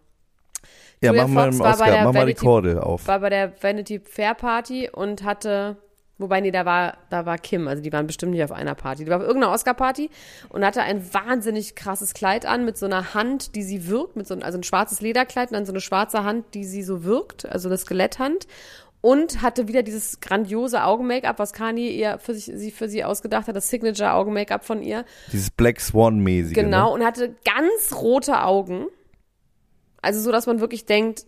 Ja, 1.01 1.09
Julia 1.11 1.23
mach 1.27 1.33
mal, 1.33 1.51
Fox 1.51 1.55
einen 1.55 1.59
war 1.59 1.77
bei 1.77 1.91
Oscar, 1.91 2.03
mach 2.05 2.13
mal 2.13 2.25
die 2.27 2.33
Korde 2.35 2.83
auf. 2.83 3.07
war 3.07 3.19
bei 3.19 3.29
der 3.29 3.53
Vanity 3.61 3.99
Fair 3.99 4.33
Party 4.35 4.89
und 4.91 5.23
hatte, 5.23 5.77
wobei 6.17 6.41
nee, 6.41 6.51
da 6.51 6.65
war, 6.65 6.97
da 7.09 7.25
war 7.25 7.37
Kim, 7.37 7.67
also 7.67 7.81
die 7.83 7.91
waren 7.91 8.07
bestimmt 8.07 8.31
nicht 8.31 8.43
auf 8.43 8.51
einer 8.51 8.75
Party. 8.75 9.03
Die 9.05 9.09
war 9.11 9.17
auf 9.17 9.23
irgendeiner 9.23 9.53
Oscar-Party 9.53 10.09
und 10.49 10.63
hatte 10.65 10.81
ein 10.81 11.13
wahnsinnig 11.13 11.75
krasses 11.75 12.13
Kleid 12.13 12.45
an 12.45 12.65
mit 12.65 12.77
so 12.77 12.85
einer 12.85 13.13
Hand, 13.13 13.55
die 13.55 13.63
sie 13.63 13.87
wirkt, 13.87 14.15
mit 14.15 14.27
so, 14.27 14.35
also 14.35 14.57
ein 14.57 14.63
schwarzes 14.63 15.01
Lederkleid 15.01 15.49
und 15.49 15.55
dann 15.55 15.65
so 15.65 15.71
eine 15.71 15.81
schwarze 15.81 16.23
Hand, 16.23 16.53
die 16.53 16.63
sie 16.63 16.83
so 16.83 17.03
wirkt, 17.03 17.45
also 17.45 17.69
eine 17.69 17.77
Skeletthand. 17.77 18.47
Und 19.01 19.43
hatte 19.43 19.67
wieder 19.67 19.83
dieses 19.83 20.19
grandiose 20.19 20.83
Augen-Make-up, 20.83 21.37
was 21.37 21.53
Kanye 21.53 21.89
ihr 21.91 22.17
für 22.17 22.33
sich, 22.33 22.45
sie 22.45 22.71
für 22.71 22.89
sie 22.89 23.03
ausgedacht 23.03 23.47
hat, 23.47 23.55
das 23.55 23.69
Signature-Augen-Make-up 23.69 24.65
von 24.65 24.81
ihr. 24.81 25.05
Dieses 25.31 25.51
Black 25.51 25.79
Swan-mäßige. 25.79 26.55
Genau, 26.55 26.87
Ne? 26.87 26.93
und 26.93 27.05
hatte 27.05 27.35
ganz 27.45 27.93
rote 28.01 28.41
Augen. 28.41 28.87
Also 30.01 30.19
so, 30.21 30.31
dass 30.31 30.47
man 30.47 30.59
wirklich 30.59 30.87
denkt, 30.87 31.25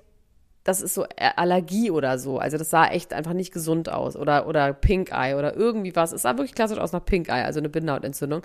das 0.67 0.81
ist 0.81 0.95
so 0.95 1.05
Allergie 1.38 1.91
oder 1.91 2.19
so. 2.19 2.39
Also 2.39 2.57
das 2.57 2.69
sah 2.69 2.88
echt 2.88 3.13
einfach 3.13 3.31
nicht 3.31 3.53
gesund 3.53 3.88
aus. 3.88 4.17
Oder, 4.17 4.47
oder 4.47 4.74
Pink 4.74 5.12
Eye 5.13 5.36
oder 5.36 5.55
irgendwie 5.55 5.95
was. 5.95 6.12
Es 6.12 6.24
sah 6.24 6.31
wirklich 6.31 6.55
klassisch 6.55 6.77
aus 6.77 6.91
nach 6.91 7.05
Pink 7.05 7.29
Eye, 7.29 7.45
also 7.45 7.59
eine 7.59 7.69
Bindehautentzündung. 7.69 8.41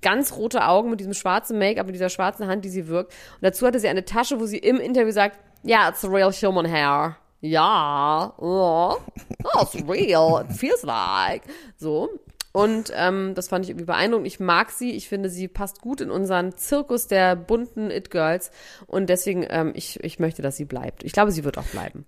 Ganz 0.00 0.36
rote 0.36 0.68
Augen 0.68 0.88
mit 0.90 1.00
diesem 1.00 1.14
schwarzen 1.14 1.58
Make-up, 1.58 1.86
mit 1.86 1.96
dieser 1.96 2.10
schwarzen 2.10 2.46
Hand, 2.46 2.64
die 2.64 2.68
sie 2.68 2.86
wirkt. 2.86 3.10
Und 3.10 3.42
dazu 3.42 3.66
hatte 3.66 3.80
sie 3.80 3.88
eine 3.88 4.04
Tasche, 4.04 4.38
wo 4.38 4.46
sie 4.46 4.58
im 4.58 4.78
Interview 4.78 5.10
sagt, 5.10 5.36
yeah, 5.66 5.88
it's 5.88 6.04
real 6.04 6.30
human 6.30 6.64
hair. 6.64 7.16
Ja, 7.40 8.32
oh, 8.38 8.96
oh, 9.42 9.62
it's 9.62 9.74
real, 9.88 10.44
it 10.48 10.56
feels 10.56 10.84
like. 10.84 11.42
So. 11.76 12.08
Und 12.54 12.92
ähm, 12.94 13.32
das 13.34 13.48
fand 13.48 13.64
ich 13.64 13.70
irgendwie 13.70 13.86
beeindruckend. 13.86 14.28
Ich 14.28 14.38
mag 14.38 14.70
sie. 14.70 14.92
Ich 14.92 15.08
finde, 15.08 15.28
sie 15.28 15.48
passt 15.48 15.80
gut 15.80 16.00
in 16.00 16.12
unseren 16.12 16.56
Zirkus 16.56 17.08
der 17.08 17.34
bunten 17.34 17.90
It-Girls. 17.90 18.52
Und 18.86 19.10
deswegen, 19.10 19.44
ähm, 19.50 19.72
ich, 19.74 19.98
ich 20.04 20.20
möchte, 20.20 20.40
dass 20.40 20.56
sie 20.56 20.64
bleibt. 20.64 21.02
Ich 21.02 21.10
glaube, 21.10 21.32
sie 21.32 21.42
wird 21.42 21.58
auch 21.58 21.66
bleiben. 21.66 22.06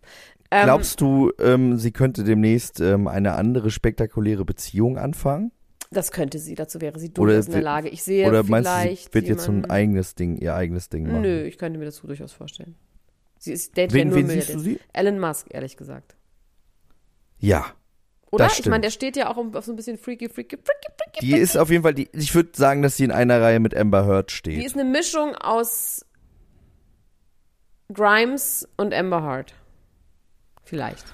Ähm, 0.52 0.66
Glaubst 0.66 1.00
du, 1.00 1.32
ähm, 1.40 1.78
sie 1.78 1.90
könnte 1.90 2.22
demnächst 2.22 2.78
ähm, 2.78 3.08
eine 3.08 3.34
andere 3.34 3.70
spektakuläre 3.70 4.44
Beziehung 4.44 4.98
anfangen? 4.98 5.50
das 5.90 6.12
könnte 6.12 6.38
sie. 6.38 6.54
Dazu 6.54 6.80
wäre 6.80 6.98
sie 7.00 7.12
durchaus 7.12 7.46
in 7.46 7.52
der 7.52 7.62
Lage. 7.62 7.88
Ich 7.88 8.02
sehe 8.04 8.28
Oder 8.28 8.42
meinst 8.44 8.68
du, 8.70 8.74
vielleicht 8.74 9.08
sie 9.08 9.14
wird 9.14 9.28
jetzt 9.28 9.44
so 9.44 9.52
ein 9.52 9.68
eigenes 9.68 10.14
Ding, 10.14 10.36
ihr 10.36 10.54
eigenes 10.54 10.88
Ding 10.88 11.06
machen? 11.06 11.22
Nö, 11.22 11.42
ich 11.42 11.58
könnte 11.58 11.78
mir 11.78 11.86
das 11.86 12.00
durchaus 12.00 12.32
vorstellen. 12.32 12.76
Sie 13.38 13.52
ist 13.52 13.76
datet 13.76 13.94
Wen- 13.94 14.10
ja 14.10 14.14
nur 14.16 14.28
wen 14.28 14.28
siehst 14.28 14.54
du 14.54 14.58
sie? 14.58 14.78
Elon 14.92 15.18
Musk, 15.18 15.48
ehrlich 15.50 15.76
gesagt. 15.76 16.16
Ja. 17.38 17.66
Oder? 18.30 18.46
Ich 18.46 18.66
meine, 18.66 18.82
der 18.82 18.90
steht 18.90 19.16
ja 19.16 19.30
auch 19.30 19.36
auf 19.36 19.64
so 19.64 19.72
ein 19.72 19.76
bisschen 19.76 19.98
freaky, 19.98 20.28
freaky, 20.28 20.56
freaky, 20.56 20.88
freaky. 20.98 21.20
Die 21.20 21.36
ist 21.36 21.56
auf 21.56 21.70
jeden 21.70 21.82
Fall, 21.82 21.94
die, 21.94 22.08
ich 22.12 22.34
würde 22.34 22.50
sagen, 22.54 22.82
dass 22.82 22.96
sie 22.96 23.04
in 23.04 23.12
einer 23.12 23.40
Reihe 23.40 23.60
mit 23.60 23.74
Amber 23.74 24.04
Heard 24.06 24.30
Die 24.30 24.34
steht. 24.34 24.64
ist 24.64 24.74
eine 24.76 24.84
Mischung 24.84 25.34
aus 25.36 26.04
Grimes 27.92 28.68
und 28.76 28.92
Amber 28.92 29.22
Heart. 29.22 29.54
Vielleicht. 30.64 31.04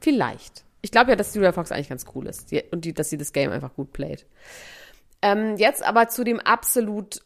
Vielleicht. 0.00 0.64
Ich 0.80 0.90
glaube 0.90 1.10
ja, 1.10 1.16
dass 1.16 1.34
Julia 1.34 1.52
Fox 1.52 1.70
eigentlich 1.72 1.88
ganz 1.90 2.06
cool 2.14 2.26
ist 2.26 2.50
die, 2.50 2.62
und 2.70 2.84
die, 2.84 2.94
dass 2.94 3.10
sie 3.10 3.18
das 3.18 3.32
Game 3.32 3.50
einfach 3.50 3.74
gut 3.74 3.92
playt. 3.92 4.26
Ähm, 5.20 5.56
jetzt 5.56 5.82
aber 5.82 6.08
zu 6.08 6.24
dem 6.24 6.40
absolut. 6.40 7.20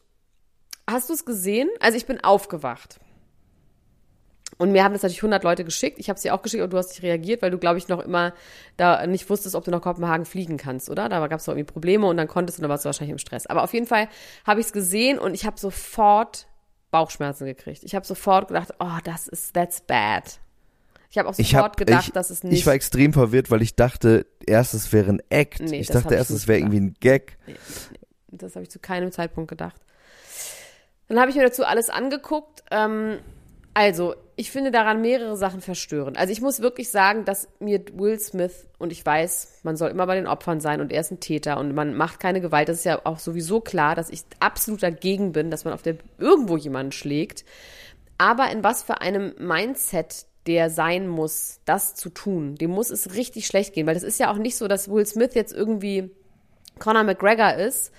Hast 0.90 1.10
du 1.10 1.14
es 1.14 1.24
gesehen? 1.24 1.68
Also 1.78 1.96
ich 1.96 2.06
bin 2.06 2.24
aufgewacht. 2.24 2.98
Und 4.58 4.72
mir 4.72 4.84
haben 4.84 4.92
das 4.92 5.02
natürlich 5.02 5.22
100 5.22 5.44
Leute 5.44 5.64
geschickt. 5.64 5.98
Ich 5.98 6.08
habe 6.08 6.18
sie 6.18 6.30
auch 6.30 6.42
geschickt, 6.42 6.62
aber 6.62 6.70
du 6.70 6.78
hast 6.78 6.90
nicht 6.90 7.02
reagiert, 7.02 7.42
weil 7.42 7.50
du, 7.50 7.58
glaube 7.58 7.78
ich, 7.78 7.88
noch 7.88 8.00
immer 8.00 8.32
da 8.76 9.06
nicht 9.06 9.28
wusstest, 9.30 9.54
ob 9.54 9.64
du 9.64 9.70
nach 9.70 9.80
Kopenhagen 9.80 10.26
fliegen 10.26 10.56
kannst, 10.56 10.90
oder? 10.90 11.08
Da 11.08 11.26
gab 11.26 11.40
es 11.40 11.48
irgendwie 11.48 11.64
Probleme 11.64 12.06
und 12.06 12.16
dann 12.16 12.28
konntest 12.28 12.58
du, 12.58 12.62
dann 12.62 12.70
warst 12.70 12.84
du 12.84 12.86
wahrscheinlich 12.86 13.12
im 13.12 13.18
Stress. 13.18 13.46
Aber 13.46 13.62
auf 13.64 13.72
jeden 13.72 13.86
Fall 13.86 14.08
habe 14.46 14.60
ich 14.60 14.66
es 14.66 14.72
gesehen 14.72 15.18
und 15.18 15.34
ich 15.34 15.46
habe 15.46 15.58
sofort 15.58 16.46
Bauchschmerzen 16.90 17.46
gekriegt. 17.46 17.82
Ich 17.84 17.94
habe 17.94 18.06
sofort 18.06 18.48
gedacht, 18.48 18.74
oh, 18.78 18.98
das 19.04 19.26
ist, 19.26 19.54
that's 19.54 19.80
bad. 19.80 20.38
Ich 21.10 21.18
habe 21.18 21.28
auch 21.28 21.34
sofort 21.34 21.62
hab, 21.62 21.76
gedacht, 21.76 22.06
ich, 22.06 22.12
dass 22.12 22.30
es 22.30 22.42
nicht. 22.42 22.58
ich 22.58 22.66
war 22.66 22.74
extrem 22.74 23.12
verwirrt, 23.12 23.50
weil 23.50 23.60
ich 23.62 23.76
dachte, 23.76 24.26
erst 24.46 24.74
es 24.74 24.92
wäre 24.92 25.10
ein 25.10 25.22
Act. 25.28 25.60
Nee, 25.60 25.80
ich 25.80 25.88
dachte 25.88 26.14
erst, 26.14 26.30
es 26.30 26.48
wäre 26.48 26.58
irgendwie 26.58 26.80
ein 26.80 26.94
Gag. 27.00 27.36
Das 28.28 28.54
habe 28.54 28.62
ich 28.62 28.70
zu 28.70 28.78
keinem 28.78 29.12
Zeitpunkt 29.12 29.50
gedacht. 29.50 29.80
Dann 31.08 31.20
habe 31.20 31.30
ich 31.30 31.36
mir 31.36 31.42
dazu 31.42 31.64
alles 31.64 31.90
angeguckt. 31.90 32.62
Ähm, 32.70 33.18
also, 33.74 34.14
ich 34.36 34.50
finde 34.50 34.70
daran 34.70 35.00
mehrere 35.00 35.36
Sachen 35.36 35.60
verstörend. 35.60 36.18
Also, 36.18 36.32
ich 36.32 36.40
muss 36.40 36.60
wirklich 36.60 36.90
sagen, 36.90 37.24
dass 37.24 37.48
mir 37.58 37.82
Will 37.94 38.18
Smith, 38.18 38.66
und 38.78 38.92
ich 38.92 39.04
weiß, 39.04 39.60
man 39.62 39.76
soll 39.76 39.90
immer 39.90 40.06
bei 40.06 40.14
den 40.14 40.26
Opfern 40.26 40.60
sein 40.60 40.80
und 40.80 40.92
er 40.92 41.00
ist 41.00 41.10
ein 41.10 41.20
Täter 41.20 41.58
und 41.58 41.74
man 41.74 41.94
macht 41.94 42.20
keine 42.20 42.40
Gewalt. 42.40 42.68
Das 42.68 42.78
ist 42.78 42.84
ja 42.84 43.00
auch 43.04 43.18
sowieso 43.18 43.60
klar, 43.60 43.94
dass 43.94 44.10
ich 44.10 44.22
absolut 44.40 44.82
dagegen 44.82 45.32
bin, 45.32 45.50
dass 45.50 45.64
man 45.64 45.74
auf 45.74 45.82
der 45.82 45.96
irgendwo 46.18 46.56
jemanden 46.56 46.92
schlägt. 46.92 47.44
Aber 48.18 48.50
in 48.50 48.62
was 48.62 48.82
für 48.82 49.00
einem 49.00 49.34
Mindset 49.38 50.26
der 50.46 50.70
sein 50.70 51.08
muss, 51.08 51.60
das 51.64 51.94
zu 51.94 52.10
tun, 52.10 52.56
dem 52.56 52.70
muss 52.70 52.90
es 52.90 53.14
richtig 53.14 53.46
schlecht 53.46 53.74
gehen, 53.74 53.86
weil 53.86 53.94
das 53.94 54.02
ist 54.02 54.18
ja 54.18 54.30
auch 54.30 54.38
nicht 54.38 54.56
so, 54.56 54.66
dass 54.66 54.90
Will 54.90 55.06
Smith 55.06 55.34
jetzt 55.34 55.52
irgendwie 55.52 56.10
Conor 56.78 57.04
McGregor 57.04 57.54
ist, 57.54 57.92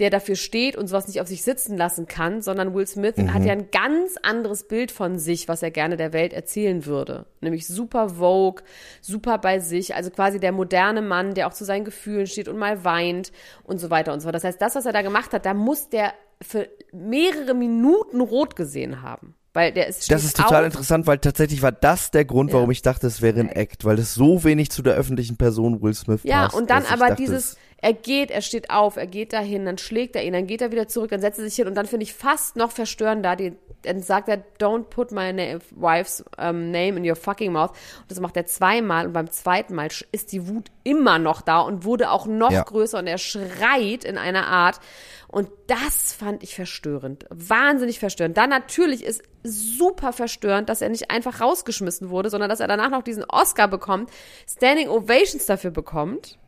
der 0.00 0.10
dafür 0.10 0.34
steht 0.34 0.76
und 0.76 0.88
sowas 0.88 1.06
nicht 1.06 1.20
auf 1.20 1.28
sich 1.28 1.44
sitzen 1.44 1.76
lassen 1.76 2.06
kann, 2.06 2.42
sondern 2.42 2.74
Will 2.74 2.86
Smith 2.86 3.14
hat 3.32 3.44
ja 3.44 3.52
ein 3.52 3.70
ganz 3.70 4.16
anderes 4.22 4.66
Bild 4.66 4.90
von 4.90 5.18
sich, 5.20 5.46
was 5.46 5.62
er 5.62 5.70
gerne 5.70 5.96
der 5.96 6.12
Welt 6.12 6.32
erzählen 6.32 6.84
würde. 6.84 7.26
Nämlich 7.40 7.66
super 7.68 8.08
Vogue, 8.08 8.62
super 9.00 9.38
bei 9.38 9.60
sich, 9.60 9.94
also 9.94 10.10
quasi 10.10 10.40
der 10.40 10.50
moderne 10.50 11.00
Mann, 11.00 11.34
der 11.34 11.46
auch 11.46 11.52
zu 11.52 11.64
seinen 11.64 11.84
Gefühlen 11.84 12.26
steht 12.26 12.48
und 12.48 12.58
mal 12.58 12.82
weint 12.84 13.30
und 13.62 13.78
so 13.78 13.88
weiter 13.88 14.12
und 14.12 14.18
so 14.20 14.24
fort. 14.24 14.34
Das 14.34 14.42
heißt, 14.44 14.60
das, 14.60 14.74
was 14.74 14.84
er 14.84 14.92
da 14.92 15.02
gemacht 15.02 15.32
hat, 15.32 15.46
da 15.46 15.54
muss 15.54 15.88
der 15.88 16.12
für 16.42 16.68
mehrere 16.92 17.54
Minuten 17.54 18.20
rot 18.20 18.56
gesehen 18.56 19.00
haben. 19.02 19.34
Weil 19.56 19.70
der 19.70 19.86
ist, 19.86 20.10
Das 20.10 20.24
ist 20.24 20.36
total 20.36 20.62
auf, 20.62 20.66
interessant, 20.66 21.06
weil 21.06 21.18
tatsächlich 21.18 21.62
war 21.62 21.70
das 21.70 22.10
der 22.10 22.24
Grund, 22.24 22.50
Ja. 22.50 22.56
warum 22.56 22.72
ich 22.72 22.82
dachte, 22.82 23.06
es 23.06 23.22
wäre 23.22 23.38
ein 23.38 23.48
Act, 23.48 23.84
weil 23.84 24.00
es 24.00 24.12
so 24.12 24.42
wenig 24.42 24.72
zu 24.72 24.82
der 24.82 24.94
öffentlichen 24.94 25.36
Person 25.36 25.80
Will 25.80 25.94
Smith 25.94 26.22
Ja, 26.24 26.46
passt. 26.46 26.56
und 26.56 26.70
dann 26.70 26.84
aber 26.86 27.10
dachte, 27.10 27.22
dieses, 27.22 27.50
es- 27.52 27.58
er 27.84 27.92
geht, 27.92 28.30
er 28.30 28.40
steht 28.40 28.70
auf, 28.70 28.96
er 28.96 29.06
geht 29.06 29.34
dahin, 29.34 29.66
dann 29.66 29.76
schlägt 29.76 30.16
er 30.16 30.24
ihn, 30.24 30.32
dann 30.32 30.46
geht 30.46 30.62
er 30.62 30.72
wieder 30.72 30.88
zurück, 30.88 31.10
dann 31.10 31.20
setzt 31.20 31.38
er 31.38 31.44
sich 31.44 31.54
hin 31.54 31.66
und 31.66 31.74
dann 31.74 31.84
finde 31.84 32.04
ich 32.04 32.14
fast 32.14 32.56
noch 32.56 32.70
verstörender 32.70 33.36
die, 33.36 33.58
dann 33.82 34.00
sagt 34.00 34.30
er, 34.30 34.42
don't 34.58 34.84
put 34.84 35.12
my 35.12 35.30
na 35.34 35.58
wife's 35.70 36.24
um, 36.38 36.70
name 36.70 36.96
in 36.96 37.06
your 37.06 37.14
fucking 37.14 37.52
mouth. 37.52 37.72
Und 37.72 38.10
das 38.10 38.20
macht 38.20 38.38
er 38.38 38.46
zweimal 38.46 39.06
und 39.06 39.12
beim 39.12 39.30
zweiten 39.30 39.74
Mal 39.74 39.88
ist 40.12 40.32
die 40.32 40.48
Wut 40.48 40.70
immer 40.82 41.18
noch 41.18 41.42
da 41.42 41.60
und 41.60 41.84
wurde 41.84 42.10
auch 42.10 42.24
noch 42.26 42.52
Ja. 42.52 42.62
größer 42.62 42.98
und 43.00 43.06
er 43.06 43.18
schreit 43.18 44.04
in 44.04 44.16
einer 44.16 44.46
Art. 44.46 44.80
Und 45.28 45.50
das 45.66 46.14
fand 46.14 46.42
ich 46.42 46.54
verstörend. 46.54 47.26
Wahnsinnig 47.28 47.98
verstörend. 47.98 48.38
Dann 48.38 48.48
natürlich 48.48 49.04
ist 49.04 49.22
super 49.42 50.14
verstörend, 50.14 50.70
dass 50.70 50.80
er 50.80 50.88
nicht 50.88 51.10
einfach 51.10 51.42
rausgeschmissen 51.42 52.08
wurde, 52.08 52.30
sondern 52.30 52.48
dass 52.48 52.60
er 52.60 52.68
danach 52.68 52.88
noch 52.88 53.02
diesen 53.02 53.24
Oscar 53.28 53.68
bekommt, 53.68 54.08
Standing 54.48 54.88
Ovations 54.88 55.44
dafür 55.44 55.70
bekommt, 55.70 56.38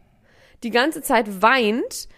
die 0.63 0.71
ganze 0.71 1.03
Zeit 1.03 1.43
weint. 1.43 2.09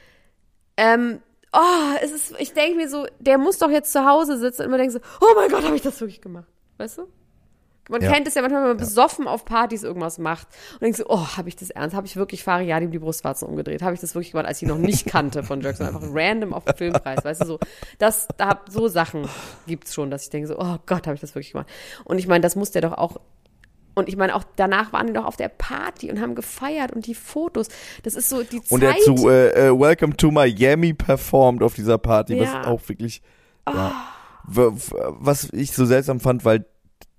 Ähm, 0.76 1.21
oh, 1.52 1.97
es 2.02 2.12
ist, 2.12 2.35
ich 2.38 2.52
denke 2.52 2.76
mir 2.76 2.88
so, 2.88 3.07
der 3.18 3.38
muss 3.38 3.59
doch 3.59 3.71
jetzt 3.71 3.92
zu 3.92 4.04
Hause 4.04 4.38
sitzen 4.38 4.62
und 4.62 4.71
man 4.71 4.78
denkt 4.78 4.92
so, 4.95 5.00
oh 5.21 5.35
mein 5.37 5.50
Gott, 5.50 5.64
habe 5.64 5.76
ich 5.76 5.83
das 5.83 6.00
wirklich 6.00 6.21
gemacht? 6.21 6.47
Weißt 6.76 6.99
du? 6.99 7.09
Man 7.90 8.02
Ja. 8.02 8.12
kennt 8.12 8.28
es 8.28 8.35
ja 8.35 8.42
manchmal, 8.42 8.61
wenn 8.62 8.68
man 8.68 8.76
besoffen 8.76 9.26
auf 9.26 9.47
Partys 9.47 9.83
irgendwas 9.83 10.18
macht 10.18 10.47
und 10.75 10.83
denkt 10.83 10.99
so, 10.99 11.07
oh, 11.09 11.26
habe 11.38 11.49
ich 11.49 11.57
das 11.57 11.71
ernst? 11.71 11.97
Habe 11.97 12.07
ich 12.07 12.16
wirklich 12.16 12.45
Fariadim 12.45 12.90
die 12.90 12.99
Brustwarzen 12.99 13.49
umgedreht? 13.49 13.80
Habe 13.80 13.95
ich 13.95 14.00
das 14.00 14.14
wirklich 14.14 14.33
gemacht, 14.33 14.47
als 14.47 14.59
ich 14.59 14.64
ihn 14.64 14.68
noch 14.68 14.76
nicht 14.76 15.07
kannte 15.07 15.42
von 15.42 15.62
sondern 15.62 15.97
einfach 15.97 16.07
random 16.12 16.52
auf 16.52 16.66
dem 16.66 16.76
Filmpreis, 16.76 17.25
weißt 17.25 17.40
du, 17.42 17.47
so, 17.47 17.59
das, 17.99 18.28
da 18.37 18.49
hab, 18.49 18.68
so 18.68 18.88
Sachen 18.88 19.26
gibt's 19.66 19.95
schon, 19.95 20.11
dass 20.11 20.25
ich 20.25 20.30
denke 20.30 20.49
so, 20.49 20.59
oh 20.59 20.76
Gott, 20.85 21.07
habe 21.07 21.14
ich 21.14 21.23
das 21.23 21.35
wirklich 21.35 21.52
gemacht? 21.52 21.68
Und 22.04 22.18
ich 22.18 22.28
meine, 22.28 22.42
das 22.42 22.57
muss 22.57 22.71
der 22.73 22.83
doch 22.83 22.92
auch 22.92 23.16
und 23.99 24.09
ich 24.09 24.17
meine, 24.17 24.35
auch 24.35 24.45
danach 24.57 24.93
waren 24.93 25.09
die 25.09 25.12
doch 25.12 25.25
auf 25.26 25.37
der 25.37 25.49
Party 25.49 26.11
und 26.11 26.21
haben 26.21 26.35
gefeiert 26.35 26.93
und 26.93 27.07
die 27.07 27.14
Fotos. 27.14 27.69
Das 28.02 28.14
ist 28.14 28.28
so 28.28 28.43
die 28.43 28.61
Zeit. 28.62 28.71
Und 28.73 28.83
er 28.83 28.90
hat 28.95 29.00
zu 29.02 29.28
äh, 29.28 29.69
äh, 29.69 29.78
Welcome 29.78 30.17
to 30.17 30.31
Miami 30.31 30.95
performt 30.95 31.62
auf 31.62 31.75
dieser 31.75 31.99
Party, 31.99 32.38
was 32.40 32.49
Ja. 32.49 32.62
Ah. 32.62 32.69
auch 32.71 32.81
wirklich, 32.88 33.21
ja, 33.69 33.93
w- 34.45 34.71
w- 34.73 34.95
was 35.19 35.52
ich 35.52 35.73
so 35.73 35.85
seltsam 35.85 36.21
fand, 36.21 36.45
weil 36.45 36.64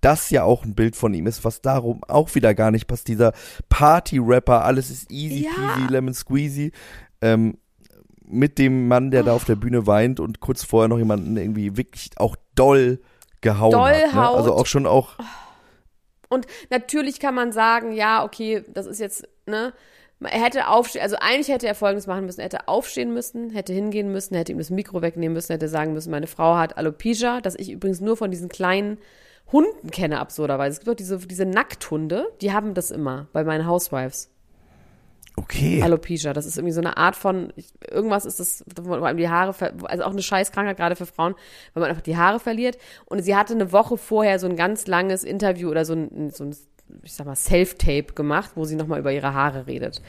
das 0.02 0.30
ja 0.30 0.44
auch 0.44 0.64
ein 0.64 0.76
Bild 0.76 0.96
von 0.96 1.14
ihm 1.14 1.28
ist, 1.28 1.44
was 1.44 1.62
darum 1.62 2.02
auch 2.08 2.34
wieder 2.34 2.54
gar 2.56 2.72
nicht 2.72 2.88
passt. 2.88 3.08
Dieser 3.10 3.34
Party-Rapper, 3.68 4.64
alles 4.64 4.90
ist 4.90 5.12
easy 5.12 5.44
Ja. 5.46 5.52
peasy, 5.76 5.88
lemon 5.92 6.14
squeezy, 6.14 6.72
ähm, 7.22 7.58
mit 8.26 8.58
dem 8.60 8.88
Mann, 8.88 9.10
der 9.12 9.24
da 9.24 9.34
auf 9.34 9.46
der 9.46 9.56
Bühne 9.56 9.88
weint 9.88 10.20
und 10.20 10.40
kurz 10.40 10.64
vorher 10.64 10.88
noch 10.88 11.00
jemanden 11.00 11.36
irgendwie 11.36 11.76
wirklich 11.78 12.12
auch 12.18 12.36
doll 12.56 13.00
gehauen 13.42 13.72
Doll 13.72 13.94
hat. 13.94 14.14
Ne? 14.14 14.30
Also 14.30 14.54
auch 14.54 14.66
schon 14.68 14.86
auch, 14.86 15.16
Und 16.30 16.46
natürlich 16.70 17.20
kann 17.20 17.36
man 17.36 17.52
sagen, 17.52 17.92
ja, 17.92 18.24
okay, 18.24 18.64
das 18.68 18.86
ist 18.86 19.00
jetzt, 19.00 19.28
ne, 19.46 19.74
er 20.22 20.44
hätte 20.44 20.68
aufstehen, 20.68 21.02
also 21.02 21.16
eigentlich 21.20 21.48
hätte 21.48 21.68
er 21.68 21.76
Folgendes 21.76 22.08
machen 22.08 22.26
müssen, 22.26 22.42
er 22.42 22.46
hätte 22.46 22.68
aufstehen 22.68 23.14
müssen, 23.14 23.50
hätte 23.52 23.74
hingehen 23.74 24.12
müssen, 24.12 24.36
hätte 24.36 24.52
ihm 24.52 24.58
das 24.58 24.70
Mikro 24.70 25.02
wegnehmen 25.02 25.34
müssen, 25.34 25.54
hätte 25.54 25.70
sagen 25.70 25.94
müssen, 25.94 26.12
meine 26.12 26.28
Frau 26.28 26.56
hat 26.56 26.78
Alopecia, 26.78 27.42
das 27.42 27.56
ich 27.56 27.72
übrigens 27.72 28.02
nur 28.02 28.18
von 28.18 28.30
diesen 28.30 28.50
kleinen 28.50 28.98
Hunden 29.52 29.90
kenne, 29.92 30.20
absurderweise. 30.20 30.74
Es 30.74 30.80
gibt 30.80 30.92
auch 30.92 30.96
diese, 30.96 31.18
diese 31.20 31.46
Nackthunde, 31.46 32.28
die 32.42 32.52
haben 32.52 32.74
das 32.74 32.92
immer 32.92 33.28
bei 33.34 33.44
meinen 33.44 33.66
Housewives. 33.66 34.30
Okay. 35.40 35.82
Alopecia, 35.82 36.34
das 36.34 36.46
ist 36.46 36.58
irgendwie 36.58 36.74
so 36.74 36.82
eine 36.82 36.98
Art 36.98 37.16
von, 37.16 37.54
irgendwas 37.90 38.26
ist 38.26 38.40
das, 38.40 38.64
wo 38.82 38.94
einem 38.94 39.18
die 39.18 39.30
Haare, 39.30 39.56
also 39.84 40.04
auch 40.04 40.12
eine 40.12 40.22
Scheißkrankheit 40.22 40.78
gerade 40.78 40.96
für 40.96 41.06
Frauen, 41.06 41.36
weil 41.74 41.82
man 41.82 41.90
einfach 41.90 42.04
die 42.04 42.18
Haare 42.18 42.40
verliert. 42.40 42.78
Und 43.06 43.24
sie 43.24 43.36
hatte 43.36 43.54
eine 43.54 43.72
Woche 43.72 43.98
vorher 43.98 44.40
so 44.40 44.48
ein 44.48 44.56
ganz 44.56 44.88
langes 44.88 45.24
Interview 45.24 45.70
oder 45.70 45.86
so 45.86 45.94
ein, 45.94 46.32
so 46.32 46.44
ein 46.44 46.56
ich 47.04 47.14
sag 47.14 47.26
mal, 47.26 47.36
Self-Tape 47.36 48.14
gemacht, 48.14 48.52
wo 48.56 48.66
sie 48.66 48.76
nochmal 48.76 49.00
über 49.00 49.12
ihre 49.12 49.34
Haare 49.34 49.68
redet. 49.68 50.02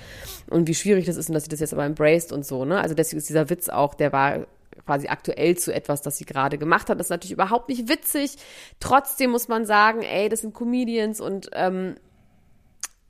Und 0.49 0.67
wie 0.67 0.75
schwierig 0.75 1.07
das 1.07 1.17
ist 1.17 1.29
und 1.29 1.35
dass 1.35 1.45
sie 1.45 1.51
das 1.51 1.61
jetzt 1.61 1.73
aber 1.73 1.85
embraced 1.85 2.33
und 2.33 2.47
so, 2.47 2.65
ne? 2.65 2.81
Also 2.81 2.95
deswegen 2.95 3.19
ist 3.19 3.29
dieser 3.29 3.51
Witz 3.51 3.69
auch, 3.69 3.95
der 3.95 4.13
war 4.13 4.47
quasi 4.87 5.09
aktuell 5.09 5.57
zu 5.57 5.75
etwas, 5.75 6.03
das 6.03 6.17
sie 6.17 6.25
gerade 6.25 6.59
gemacht 6.59 6.89
hat. 6.89 6.99
Das 6.99 7.07
ist 7.07 7.11
natürlich 7.11 7.33
überhaupt 7.33 7.69
nicht 7.69 7.89
witzig. 7.89 8.37
Trotzdem 8.81 9.31
muss 9.31 9.49
man 9.49 9.67
sagen, 9.67 10.03
ey, 10.03 10.29
das 10.29 10.41
sind 10.41 10.55
Comedians 10.55 11.21
und 11.21 11.51
ähm, 11.53 11.97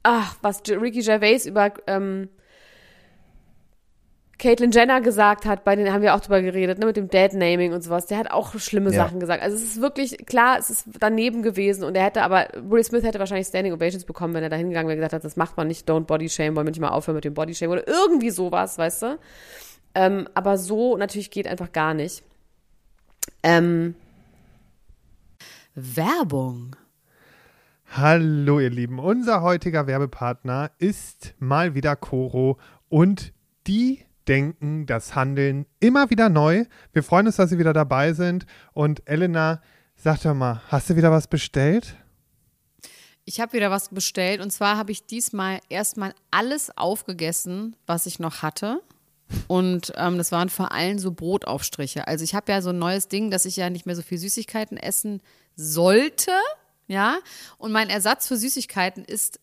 ach, 0.02 0.36
was 0.42 0.62
Ricky 0.68 1.02
Gervais 1.02 1.46
über 1.46 1.72
ähm, 1.86 2.28
Caitlyn 4.38 4.70
Jenner 4.70 5.02
gesagt 5.02 5.44
hat, 5.44 5.64
bei 5.64 5.76
denen 5.76 5.92
haben 5.92 6.00
wir 6.00 6.14
auch 6.14 6.20
drüber 6.20 6.40
geredet, 6.40 6.78
ne, 6.78 6.86
mit 6.86 6.96
dem 6.96 7.08
Dead-Naming 7.08 7.74
und 7.74 7.82
sowas. 7.82 8.06
Der 8.06 8.16
hat 8.16 8.30
auch 8.30 8.58
schlimme 8.58 8.90
Ja. 8.90 9.04
Sachen 9.04 9.20
gesagt. 9.20 9.42
Also 9.42 9.56
es 9.56 9.62
ist 9.62 9.80
wirklich, 9.82 10.16
klar, 10.26 10.58
es 10.58 10.70
ist 10.70 10.86
daneben 10.98 11.42
gewesen 11.42 11.84
und 11.84 11.94
er 11.94 12.04
hätte 12.04 12.22
aber, 12.22 12.48
Will 12.56 12.82
Smith 12.82 13.04
hätte 13.04 13.18
wahrscheinlich 13.18 13.48
Standing 13.48 13.74
Ovations 13.74 14.04
bekommen, 14.04 14.32
wenn 14.32 14.42
er 14.42 14.48
da 14.48 14.56
hingegangen 14.56 14.88
wäre 14.88 14.96
und 14.96 15.00
gesagt 15.00 15.12
hat, 15.12 15.24
das 15.24 15.36
macht 15.36 15.58
man 15.58 15.68
nicht, 15.68 15.88
don't 15.88 16.06
body 16.06 16.30
shame, 16.30 16.56
wollen 16.56 16.66
wir 16.66 16.70
nicht 16.70 16.80
mal 16.80 16.88
aufhören 16.88 17.16
mit 17.16 17.24
dem 17.24 17.34
Body 17.34 17.54
shame 17.54 17.70
oder 17.70 17.86
irgendwie 17.86 18.30
sowas, 18.30 18.78
weißt 18.78 19.02
du? 19.02 19.18
Ähm, 19.94 20.26
aber 20.32 20.56
so 20.56 20.96
natürlich 20.96 21.30
geht 21.30 21.46
einfach 21.46 21.72
gar 21.72 21.92
nicht. 21.92 22.22
Ähm, 23.42 23.94
Werbung. 25.74 26.76
Hallo 27.92 28.60
ihr 28.60 28.70
Lieben, 28.70 29.00
unser 29.00 29.42
heutiger 29.42 29.88
Werbepartner 29.88 30.70
ist 30.78 31.34
mal 31.40 31.74
wieder 31.74 31.96
Coro 31.96 32.56
und 32.88 33.32
die 33.66 34.04
denken 34.28 34.86
das 34.86 35.16
Handeln 35.16 35.66
immer 35.80 36.08
wieder 36.08 36.28
neu. 36.28 36.66
Wir 36.92 37.02
freuen 37.02 37.26
uns, 37.26 37.34
dass 37.34 37.50
Sie 37.50 37.58
wieder 37.58 37.72
dabei 37.72 38.12
sind 38.12 38.46
und 38.74 39.02
Elena, 39.08 39.60
sag 39.96 40.22
doch 40.22 40.34
mal, 40.34 40.62
hast 40.68 40.88
du 40.88 40.94
wieder 40.94 41.10
was 41.10 41.26
bestellt? 41.26 41.96
Ich 43.24 43.40
habe 43.40 43.54
wieder 43.54 43.72
was 43.72 43.88
bestellt 43.88 44.40
und 44.40 44.52
zwar 44.52 44.76
habe 44.76 44.92
ich 44.92 45.06
diesmal 45.06 45.58
erstmal 45.68 46.14
alles 46.30 46.70
aufgegessen, 46.78 47.74
was 47.86 48.06
ich 48.06 48.20
noch 48.20 48.42
hatte. 48.42 48.82
Und 49.48 49.92
ähm, 49.96 50.16
das 50.16 50.30
waren 50.30 50.48
vor 50.48 50.70
allem 50.70 51.00
so 51.00 51.10
Brotaufstriche. 51.10 52.06
Also 52.06 52.22
ich 52.22 52.36
habe 52.36 52.52
ja 52.52 52.62
so 52.62 52.70
ein 52.70 52.78
neues 52.78 53.08
Ding, 53.08 53.32
dass 53.32 53.46
ich 53.46 53.56
ja 53.56 53.68
nicht 53.68 53.84
mehr 53.84 53.96
so 53.96 54.02
viel 54.02 54.18
Süßigkeiten 54.18 54.76
essen 54.76 55.20
sollte. 55.56 56.30
Ja. 56.90 57.20
Und 57.56 57.70
mein 57.70 57.88
Ersatz 57.88 58.26
für 58.26 58.36
Süßigkeiten 58.36 59.04
ist 59.04 59.38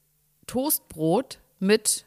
Toastbrot 0.48 1.40
mit 1.60 2.06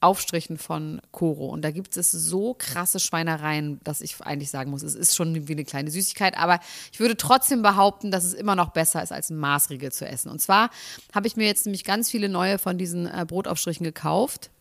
Aufstrichen 0.00 0.58
von 0.58 1.02
Koro. 1.10 1.48
Und 1.48 1.62
da 1.62 1.72
gibt 1.72 1.96
es 1.96 2.12
so 2.12 2.54
krasse 2.56 3.00
Schweinereien, 3.00 3.80
dass 3.82 4.00
ich 4.00 4.20
eigentlich 4.20 4.50
sagen 4.50 4.70
muss, 4.70 4.84
es 4.84 4.94
ist 4.94 5.16
schon 5.16 5.48
wie 5.48 5.52
eine 5.52 5.64
kleine 5.64 5.90
Süßigkeit. 5.90 6.38
Aber 6.38 6.60
ich 6.92 7.00
würde 7.00 7.16
trotzdem 7.16 7.62
behaupten, 7.62 8.12
dass 8.12 8.22
es 8.22 8.32
immer 8.32 8.54
noch 8.54 8.68
besser 8.68 9.02
ist, 9.02 9.10
als 9.10 9.28
ein 9.28 9.38
Maßriegel 9.38 9.90
zu 9.90 10.06
essen. 10.06 10.30
Und 10.30 10.40
zwar 10.40 10.70
habe 11.12 11.26
ich 11.26 11.34
mir 11.34 11.46
jetzt 11.46 11.66
nämlich 11.66 11.82
ganz 11.82 12.08
viele 12.08 12.28
neue 12.28 12.58
von 12.58 12.78
diesen 12.78 13.06
äh, 13.06 13.24
Brotaufstrichen 13.26 13.82
gekauft. 13.82 14.50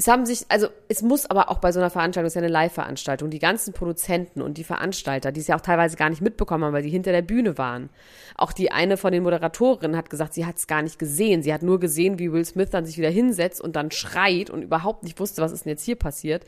Es 0.00 0.06
haben 0.06 0.26
sich, 0.26 0.44
also 0.48 0.68
es 0.86 1.02
muss 1.02 1.28
aber 1.28 1.50
auch 1.50 1.58
bei 1.58 1.72
so 1.72 1.80
einer 1.80 1.90
Veranstaltung, 1.90 2.28
es 2.28 2.30
ist 2.30 2.36
ja 2.36 2.42
eine 2.42 2.52
Live-Veranstaltung, 2.52 3.30
die 3.30 3.40
ganzen 3.40 3.72
Produzenten 3.72 4.42
und 4.42 4.56
die 4.56 4.62
Veranstalter, 4.62 5.32
die 5.32 5.40
es 5.40 5.48
ja 5.48 5.56
auch 5.56 5.60
teilweise 5.60 5.96
gar 5.96 6.08
nicht 6.08 6.22
mitbekommen 6.22 6.62
haben, 6.62 6.72
weil 6.72 6.84
die 6.84 6.88
hinter 6.88 7.10
der 7.10 7.22
Bühne 7.22 7.58
waren. 7.58 7.90
Auch 8.36 8.52
die 8.52 8.70
eine 8.70 8.96
von 8.96 9.10
den 9.10 9.24
Moderatorinnen 9.24 9.96
hat 9.96 10.08
gesagt, 10.08 10.34
sie 10.34 10.46
hat 10.46 10.56
es 10.56 10.68
gar 10.68 10.82
nicht 10.82 11.00
gesehen. 11.00 11.42
Sie 11.42 11.52
hat 11.52 11.64
nur 11.64 11.80
gesehen, 11.80 12.20
wie 12.20 12.30
Will 12.30 12.44
Smith 12.44 12.70
dann 12.70 12.86
sich 12.86 12.96
wieder 12.96 13.10
hinsetzt 13.10 13.60
und 13.60 13.74
dann 13.74 13.90
schreit 13.90 14.50
und 14.50 14.62
überhaupt 14.62 15.02
nicht 15.02 15.18
wusste, 15.18 15.42
was 15.42 15.50
ist 15.50 15.64
denn 15.64 15.70
jetzt 15.70 15.82
hier 15.82 15.96
passiert. 15.96 16.44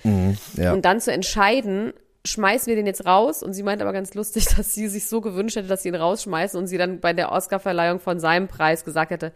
ja. 0.55 0.73
Und 0.73 0.85
dann 0.85 1.01
zu 1.01 1.13
entscheiden, 1.13 1.93
schmeißen 2.25 2.69
wir 2.69 2.77
den 2.77 2.87
jetzt 2.87 3.05
raus? 3.05 3.43
Und 3.43 3.53
sie 3.53 3.65
meint 3.65 3.83
aber 3.83 3.93
ganz 3.93 4.15
lustig, 4.15 4.47
dass 4.57 4.75
sie 4.77 4.87
sich 4.87 5.09
so 5.09 5.21
gewünscht 5.21 5.57
hätte, 5.57 5.67
dass 5.67 5.83
sie 5.83 5.89
ihn 5.89 5.97
rausschmeißen 5.97 6.57
und 6.57 6.69
sie 6.69 6.79
dann 6.79 7.01
bei 7.01 7.13
der 7.13 7.33
Oscarverleihung 7.33 7.99
von 7.99 8.21
seinem 8.21 8.47
Preis 8.47 8.85
gesagt 8.85 9.11
hätte, 9.11 9.33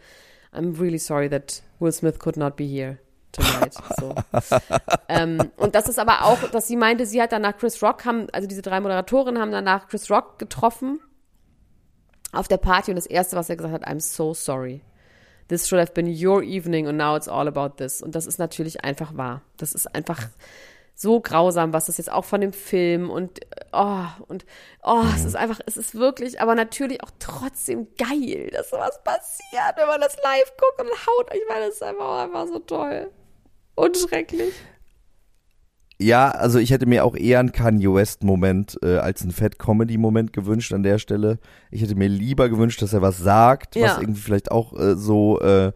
I'm 0.53 0.79
really 0.79 0.99
sorry 0.99 1.29
that 1.29 1.63
Will 1.79 1.91
Smith 1.91 2.17
could 2.17 2.37
not 2.37 2.55
be 2.55 2.63
here 2.63 2.97
tonight. 3.35 3.73
So. 3.99 4.15
ähm, 5.09 5.51
und 5.57 5.75
das 5.75 5.87
ist 5.87 5.99
aber 5.99 6.23
auch, 6.23 6.39
dass 6.49 6.67
sie 6.67 6.75
meinte, 6.75 7.05
sie 7.05 7.21
hat 7.21 7.31
danach 7.31 7.57
Chris 7.57 7.81
Rock 7.81 8.05
haben, 8.05 8.27
also 8.31 8.47
diese 8.47 8.61
drei 8.61 8.79
Moderatorinnen 8.79 9.41
haben 9.41 9.51
danach 9.51 9.87
Chris 9.87 10.09
Rock 10.09 10.39
getroffen 10.39 10.99
auf 12.31 12.47
der 12.47 12.57
Party 12.57 12.91
und 12.91 12.95
das 12.95 13.05
erste, 13.05 13.35
was 13.35 13.49
er 13.49 13.55
gesagt 13.55 13.73
hat, 13.73 13.87
I'm 13.87 13.99
so 13.99 14.33
sorry. 14.33 14.81
This 15.47 15.67
should 15.67 15.79
have 15.79 15.93
been 15.93 16.07
your 16.07 16.41
evening 16.41 16.87
and 16.87 16.97
now 16.97 17.15
it's 17.15 17.27
all 17.27 17.47
about 17.47 17.75
this. 17.77 18.01
Und 18.01 18.15
das 18.15 18.25
ist 18.25 18.39
natürlich 18.39 18.83
einfach 18.83 19.15
wahr. 19.15 19.41
Das 19.57 19.73
ist 19.73 19.93
einfach 19.93 20.29
so 20.95 21.19
grausam, 21.19 21.73
was 21.73 21.85
das 21.85 21.97
jetzt 21.97 22.11
auch 22.11 22.25
von 22.25 22.41
dem 22.41 22.53
Film 22.53 23.09
und 23.09 23.41
oh 23.73 24.05
und 24.27 24.45
oh, 24.81 25.03
es 25.13 25.25
ist 25.25 25.35
einfach, 25.35 25.59
es 25.65 25.75
ist 25.77 25.93
wirklich, 25.93 26.39
aber 26.39 26.55
natürlich 26.55 27.03
auch 27.03 27.11
trotzdem 27.19 27.87
geil, 27.97 28.49
dass 28.51 28.69
sowas 28.69 29.03
passiert, 29.03 29.75
wenn 29.75 29.87
man 29.87 29.99
das 29.99 30.15
live 30.23 30.53
guckt 30.57 30.81
und 30.81 30.89
haut. 31.05 31.33
Ich 31.33 31.43
meine, 31.49 31.65
das 31.65 31.75
ist 31.75 31.83
einfach, 31.83 32.23
einfach 32.23 32.47
so 32.47 32.59
toll 32.59 33.11
und 33.75 33.97
schrecklich. 33.97 34.53
Ja, 35.97 36.29
also 36.31 36.59
ich 36.59 36.71
hätte 36.71 36.85
mir 36.87 37.05
auch 37.05 37.15
eher 37.15 37.39
einen 37.39 37.53
Kanye 37.53 37.93
West-Moment 37.93 38.77
äh, 38.83 38.97
als 38.97 39.21
einen 39.21 39.31
Fat-Comedy-Moment 39.31 40.33
gewünscht 40.33 40.73
an 40.73 40.83
der 40.83 40.99
Stelle. 40.99 41.39
Ich 41.71 41.81
hätte 41.81 41.95
mir 41.95 42.09
lieber 42.09 42.49
gewünscht, 42.49 42.81
dass 42.81 42.91
er 42.91 43.01
was 43.01 43.17
sagt, 43.17 43.75
Ja. 43.77 43.87
was 43.87 43.99
irgendwie 44.01 44.19
vielleicht 44.19 44.51
auch 44.51 44.77
äh, 44.77 44.95
so, 44.97 45.39
äh, 45.39 45.71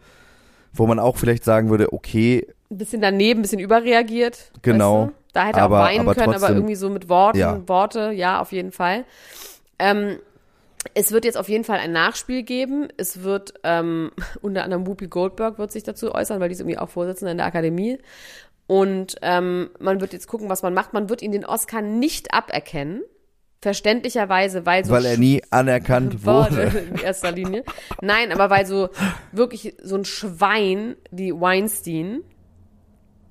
wo 0.74 0.88
man 0.88 1.00
auch 1.00 1.16
vielleicht 1.16 1.46
sagen 1.46 1.70
würde, 1.70 1.94
okay, 1.94 2.46
Ein 2.70 2.78
bisschen 2.78 3.02
daneben, 3.02 3.40
ein 3.40 3.42
bisschen 3.44 3.60
überreagiert. 3.60 4.52
Genau. 4.62 5.04
Weißt 5.04 5.10
du? 5.10 5.16
Da 5.34 5.46
hätte 5.46 5.60
er 5.60 5.64
Aber- 5.66 5.80
auch 5.80 5.86
weinen 5.86 6.00
aber 6.02 6.16
können, 6.16 6.30
aber 6.30 6.38
trotzdem- 6.40 6.56
irgendwie 6.58 6.76
so 6.76 6.90
mit 6.90 7.08
Worten, 7.08 7.38
Ja. 7.38 7.62
Worte, 7.68 8.12
ja, 8.12 8.42
auf 8.42 8.52
jeden 8.52 8.72
Fall. 8.74 9.06
Ähm, 9.80 10.18
es 10.94 11.12
wird 11.12 11.26
jetzt 11.26 11.38
auf 11.38 11.50
jeden 11.50 11.64
Fall 11.64 11.80
ein 11.80 11.92
Nachspiel 11.92 12.44
geben. 12.44 12.88
Es 12.98 13.24
wird 13.24 13.54
ähm, 13.64 14.12
unter 14.42 14.64
anderem 14.64 14.88
Whoopi 14.88 15.08
Goldberg 15.08 15.58
wird 15.58 15.72
sich 15.72 15.84
dazu 15.84 16.14
äußern, 16.14 16.40
weil 16.40 16.50
die 16.50 16.54
ist 16.54 16.62
irgendwie 16.62 16.78
auch 16.78 16.90
Vorsitzende 16.90 17.32
in 17.32 17.38
der 17.38 17.48
Akademie. 17.48 18.00
Und 18.68 19.16
ähm, 19.24 19.72
man 19.80 20.00
wird 20.00 20.14
jetzt 20.14 20.28
gucken, 20.28 20.48
was 20.50 20.62
man 20.62 20.74
macht. 20.74 20.94
Man 20.94 21.10
wird 21.10 21.22
ihn 21.22 21.32
den 21.32 21.46
Oscar 21.46 21.82
nicht 21.82 22.34
aberkennen. 22.34 23.02
Verständlicherweise, 23.62 24.66
weil 24.66 24.86
so 24.86 24.94
weil 24.94 25.06
er 25.06 25.18
nie 25.18 25.42
anerkannt 25.50 26.26
wurde 26.26 26.72
wurde. 26.72 26.78
in 26.90 26.96
erster 26.96 27.32
Linie. 27.32 27.66
Nein, 28.02 28.32
aber 28.32 28.50
weil 28.50 28.66
so 28.66 28.90
wirklich 29.34 29.76
so 29.84 29.96
ein 29.96 30.06
Schwein 30.06 30.96
wie 31.12 31.34
Weinstein 31.34 32.22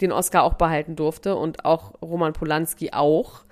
den 0.03 0.13
Oscar 0.13 0.43
auch 0.43 0.55
behalten 0.55 0.97
durfte 0.97 1.35
und 1.37 1.65
auch 1.65 1.95
Roman 2.03 2.35
Polanski 2.35 2.91
auch. 2.93 3.45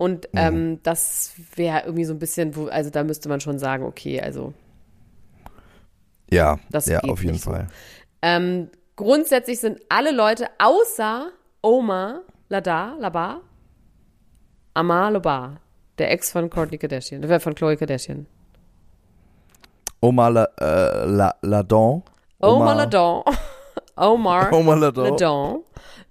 Und 0.00 0.30
ähm, 0.32 0.80
das 0.82 1.34
wäre 1.56 1.82
irgendwie 1.84 2.06
so 2.06 2.14
ein 2.14 2.18
bisschen, 2.18 2.56
wo, 2.56 2.68
also 2.68 2.88
da 2.88 3.04
müsste 3.04 3.28
man 3.28 3.42
schon 3.42 3.58
sagen, 3.58 3.84
okay, 3.84 4.18
also 4.18 4.54
Ja, 6.32 6.58
Das 6.70 6.86
ja, 6.86 7.00
auf 7.00 7.20
jeden 7.20 7.34
nicht 7.34 7.44
so. 7.44 7.50
Fall. 7.50 7.66
ähm, 8.22 8.70
grundsätzlich 8.96 9.60
sind 9.60 9.78
alle 9.90 10.10
Leute 10.12 10.46
außer 10.58 11.28
Omar 11.60 12.22
Lada, 12.48 12.96
Labar, 12.98 13.42
Amar 14.72 15.10
Labar, 15.10 15.60
der 15.98 16.10
Ex 16.12 16.32
von 16.32 16.48
Kourtney 16.48 16.78
Kardashian, 16.78 17.22
äh, 17.22 17.38
von 17.38 17.54
Khloe 17.54 17.76
Kardashian. 17.76 18.26
Omar 20.00 20.30
La, 20.30 20.44
äh, 20.58 21.04
La, 21.04 21.34
Ladon. 21.42 22.02
Omar 22.40 22.74
Ladon. 22.74 23.22
Omar 23.96 24.50
Omar 24.54 24.76
Ladon. 24.78 25.04
Ladon, 25.10 25.62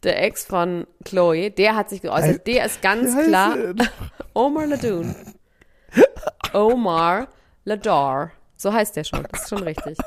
der 0.04 0.24
Ex 0.24 0.46
von 0.46 0.88
Chloe, 1.04 1.52
der 1.52 1.76
hat 1.76 1.90
sich 1.90 2.02
geäußert. 2.02 2.48
Der 2.48 2.66
ist 2.66 2.82
ganz 2.82 3.16
klar. 3.18 3.56
Omar 4.34 4.68
Ladun. 4.68 5.16
Omar 6.54 7.28
Ladar. 7.66 8.32
So 8.56 8.74
heißt 8.74 8.96
der 8.96 9.04
schon. 9.04 9.26
Das 9.32 9.44
ist 9.44 9.50
schon 9.50 9.64
richtig. 9.64 9.98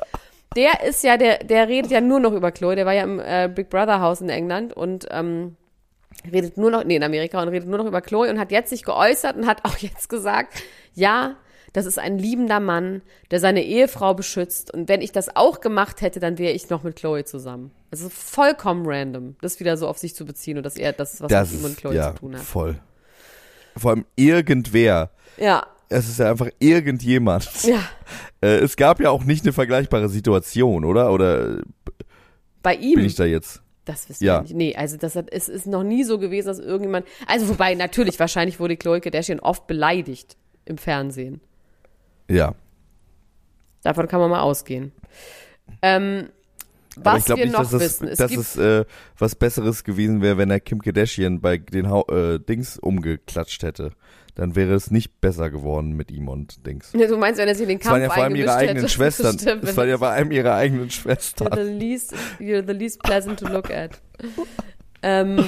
Der 0.57 0.83
ist 0.85 1.02
ja, 1.02 1.16
der, 1.16 1.38
der 1.38 1.68
redet 1.68 1.90
ja 1.90 2.00
nur 2.00 2.20
noch 2.20 2.33
über 2.33 2.52
Chloe. 2.52 2.76
Der 2.76 2.87
war 2.87 2.92
ja 2.92 3.05
im 3.05 3.20
äh, 3.20 3.50
Big 3.52 3.70
Brother 3.70 4.00
Haus 4.00 4.20
in 4.20 4.28
England 4.28 4.72
und 4.74 5.07
ähm, 5.11 5.57
redet 6.31 6.59
nur 6.59 6.70
noch, 6.70 6.85
nee, 6.85 6.96
in 6.96 7.02
Amerika 7.02 7.40
und 7.40 7.48
redet 7.48 7.68
nur 7.68 7.78
noch 7.78 7.87
über 7.87 8.02
Chloe 8.02 8.28
und 8.28 8.38
hat 8.38 8.50
jetzt 8.50 8.70
sich 8.70 8.85
geäußert 8.85 9.37
und 9.37 9.46
hat 9.46 9.64
auch 9.64 9.76
jetzt 9.78 10.09
gesagt, 10.09 10.62
ja, 10.94 11.37
das 11.72 11.87
ist 11.87 11.98
ein 11.98 12.18
liebender 12.18 12.61
Mann, 12.61 13.02
der 13.30 13.40
seine 13.40 13.64
Ehefrau 13.64 14.14
beschützt. 14.14 14.72
Und 14.74 14.88
wenn 14.88 15.00
ich 15.00 15.12
das 15.12 15.35
auch 15.37 15.61
gemacht 15.61 16.00
hätte, 16.02 16.20
dann 16.20 16.38
wäre 16.38 16.52
ich 16.52 16.68
noch 16.70 16.82
mit 16.82 16.96
Chloe 16.96 17.24
zusammen. 17.24 17.70
Es 17.90 18.00
ist 18.02 18.12
vollkommen 18.12 18.85
random, 18.87 19.37
das 19.40 19.58
wieder 19.61 19.76
so 19.76 19.88
auf 19.88 19.98
sich 19.98 20.14
zu 20.14 20.24
beziehen 20.26 20.56
und 20.58 20.64
dass 20.64 20.76
er 20.76 20.92
das, 20.92 21.20
was 21.20 21.28
Das 21.28 21.50
mit 21.52 21.61
ihm 21.61 21.64
und 21.64 21.70
ist, 21.72 21.78
Chloe 21.78 21.94
ja, 21.94 22.12
zu 22.12 22.18
tun 22.18 22.37
hat. 22.37 22.42
voll. 22.42 22.78
Vor 23.76 23.92
allem 23.92 24.04
irgendwer. 24.16 25.11
Ja, 25.38 25.66
Es 25.88 26.08
ist 26.08 26.18
ja 26.18 26.30
einfach 26.30 26.48
irgendjemand. 26.58 27.48
ja. 27.64 27.80
Äh, 28.44 28.56
es 28.58 28.74
gab 28.76 28.98
ja 29.00 29.08
auch 29.11 29.22
nicht 29.22 29.44
eine 29.44 29.52
vergleichbare 29.52 30.08
Situation, 30.08 30.85
oder? 30.85 31.12
Oder 31.12 31.62
Bei 32.62 32.74
ihm. 32.74 32.96
bin 32.96 33.04
ich 33.06 33.14
da 33.14 33.24
jetzt? 33.24 33.62
Das 33.85 34.08
wissen 34.08 34.24
Ja. 34.24 34.38
wir 34.38 34.42
nicht. 34.42 34.54
Nee, 34.56 34.74
also 34.76 34.96
das 34.96 35.14
hat, 35.14 35.28
es 35.32 35.48
ist 35.48 35.66
noch 35.68 35.85
nie 35.85 36.02
so 36.04 36.18
gewesen, 36.18 36.48
dass 36.48 36.58
irgendjemand. 36.58 37.06
Also 37.28 37.48
wobei, 37.48 37.74
natürlich, 37.74 38.18
wahrscheinlich 38.18 38.58
wurde 38.58 38.76
Chloe 38.76 39.00
Kardashian 39.00 39.38
oft 39.38 39.66
beleidigt 39.68 40.37
im 40.64 40.76
Fernsehen. 40.76 41.40
Ja. 42.33 42.55
Davon 43.83 44.09
kann 44.09 44.21
man 44.21 44.31
mal 44.31 44.40
ausgehen. 44.40 44.92
Ähm, 45.83 46.29
was 46.97 47.21
ich 47.21 47.25
glaube 47.25 47.40
wir 47.40 47.47
nicht, 47.47 47.55
noch 47.55 47.62
dass 47.62 47.73
es, 47.73 47.81
wissen, 47.81 48.09
es 48.09 48.18
dass 48.18 48.33
es 48.33 48.57
äh, 48.57 48.85
was 49.18 49.35
Besseres 49.35 49.85
gewesen 49.85 50.21
wäre, 50.23 50.38
wenn 50.38 50.51
er 50.51 50.61
Kim 50.61 50.81
Kardashian 50.81 51.40
bei 51.40 51.59
den 51.59 51.88
Hau 51.90 52.07
äh, 52.09 52.38
Dings 52.38 52.79
umgeklatscht 52.79 53.62
hätte. 53.62 53.92
Dann 54.35 54.57
wäre 54.57 54.73
es 54.75 54.90
nicht 54.90 55.21
besser 55.21 55.51
geworden 55.51 55.92
mit 55.92 56.11
ihm 56.11 56.29
und 56.29 56.66
Dings. 56.66 56.92
du 56.92 57.18
meinst, 57.18 57.38
wenn 57.38 57.49
er 57.49 57.55
sich 57.55 57.64
in 57.64 57.68
den 57.68 57.79
Es 57.79 57.85
Kampf 57.85 57.92
waren 57.92 58.03
ja 58.03 58.11
vor 58.11 58.23
allem 58.23 58.35
ihre 58.35 58.55
eigenen 58.55 58.77
hätte, 58.79 58.88
Schwestern. 58.92 59.38
Stimmt, 59.38 59.64
Es 59.64 59.77
waren 59.77 59.88
ja 59.88 59.99
vor 59.99 60.09
allem 60.09 60.31
ihre 60.31 60.55
eigenen 60.55 60.90
Schwestern. 60.90 61.49
You're 61.49 61.64
the 61.64 61.73
least, 61.73 62.14
you're 62.38 62.66
the 62.66 62.73
least 62.73 63.03
pleasant 63.03 63.38
to 63.40 63.49
look 63.49 63.71
at. 63.71 64.01
ähm, 65.03 65.45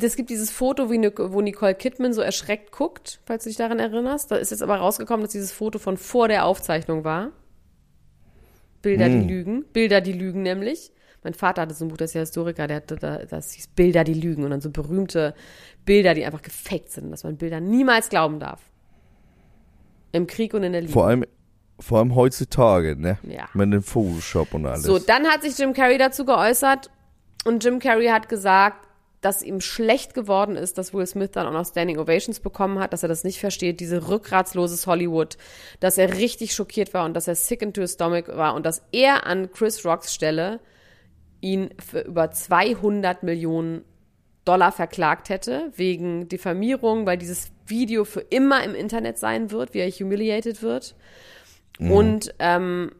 es 0.00 0.16
gibt 0.16 0.30
dieses 0.30 0.50
Foto, 0.50 0.90
wie 0.90 0.98
wo 0.98 1.40
Nicole 1.40 1.74
Kidman 1.74 2.12
so 2.12 2.20
erschreckt 2.20 2.72
guckt, 2.72 3.20
falls 3.24 3.44
du 3.44 3.50
dich 3.50 3.56
daran 3.56 3.78
erinnerst. 3.78 4.30
Da 4.30 4.36
ist 4.36 4.50
jetzt 4.50 4.62
aber 4.62 4.76
rausgekommen, 4.76 5.24
dass 5.24 5.32
dieses 5.32 5.52
Foto 5.52 5.78
von 5.78 5.96
vor 5.96 6.28
der 6.28 6.46
Aufzeichnung 6.46 7.04
war. 7.04 7.32
Bilder, 8.82 9.08
die 9.08 9.20
lügen. 9.20 9.64
Bilder, 9.72 10.00
die 10.00 10.12
lügen 10.12 10.42
nämlich. 10.42 10.92
Mein 11.22 11.34
Vater 11.34 11.62
hatte 11.62 11.74
so 11.74 11.84
ein 11.84 11.88
Buch, 11.88 11.96
der 11.96 12.06
ist 12.06 12.14
ja 12.14 12.20
Historiker, 12.20 12.66
der 12.66 12.78
hatte 12.78 12.96
da, 12.96 13.18
das 13.18 13.52
hieß 13.52 13.68
Bilder, 13.68 14.02
die 14.02 14.14
lügen 14.14 14.42
und 14.42 14.50
dann 14.50 14.60
so 14.60 14.70
berühmte 14.70 15.34
Bilder, 15.84 16.14
die 16.14 16.24
einfach 16.24 16.42
gefaked 16.42 16.90
sind, 16.90 17.12
dass 17.12 17.22
man 17.22 17.36
Bilder 17.36 17.60
niemals 17.60 18.08
glauben 18.08 18.40
darf. 18.40 18.60
Im 20.10 20.26
Krieg 20.26 20.52
und 20.52 20.64
in 20.64 20.72
der 20.72 20.80
Liebe. 20.80 20.92
Vor 20.92 21.06
allem, 21.06 21.24
vor 21.78 21.98
allem 21.98 22.14
heutzutage, 22.16 22.96
ne? 23.00 23.18
Ja. 23.22 23.48
Mit 23.54 23.72
dem 23.72 23.82
Photoshop 23.82 24.52
und 24.54 24.66
alles. 24.66 24.82
So, 24.82 24.98
dann 24.98 25.26
hat 25.26 25.42
sich 25.42 25.56
Jim 25.56 25.72
Carrey 25.72 25.96
dazu 25.96 26.24
geäußert 26.24 26.90
und 27.44 27.62
Jim 27.64 27.78
Carrey 27.78 28.08
hat 28.08 28.28
gesagt, 28.28 28.88
dass 29.22 29.42
ihm 29.42 29.60
schlecht 29.60 30.12
geworden 30.12 30.56
ist, 30.56 30.76
dass 30.76 30.92
Will 30.92 31.06
Smith 31.06 31.30
dann 31.32 31.46
auch 31.46 31.52
noch 31.52 31.64
Standing 31.64 31.98
Ovations 31.98 32.40
bekommen 32.40 32.78
hat, 32.78 32.92
dass 32.92 33.02
er 33.02 33.08
das 33.08 33.24
nicht 33.24 33.40
versteht, 33.40 33.80
diese 33.80 34.08
rückgratsloses 34.08 34.86
Hollywood, 34.86 35.38
dass 35.80 35.96
er 35.96 36.18
richtig 36.18 36.54
schockiert 36.54 36.92
war 36.92 37.06
und 37.06 37.14
dass 37.14 37.28
er 37.28 37.34
sick 37.34 37.62
into 37.62 37.80
his 37.80 37.94
stomach 37.94 38.28
war 38.28 38.54
und 38.54 38.66
dass 38.66 38.82
er 38.92 39.26
an 39.26 39.50
Chris 39.50 39.84
Rocks 39.86 40.12
Stelle 40.12 40.60
ihn 41.40 41.70
für 41.84 42.00
über 42.00 42.30
200 42.30 43.22
Millionen 43.22 43.84
Dollar 44.44 44.72
verklagt 44.72 45.28
hätte, 45.28 45.72
wegen 45.76 46.28
Diffamierung, 46.28 47.06
weil 47.06 47.16
dieses 47.16 47.52
Video 47.66 48.04
für 48.04 48.20
immer 48.20 48.64
im 48.64 48.74
Internet 48.74 49.18
sein 49.18 49.50
wird, 49.50 49.72
wie 49.72 49.78
er 49.78 49.90
humiliated 49.90 50.62
wird. 50.62 50.96
Und 51.78 52.34
ähm, 52.38 52.92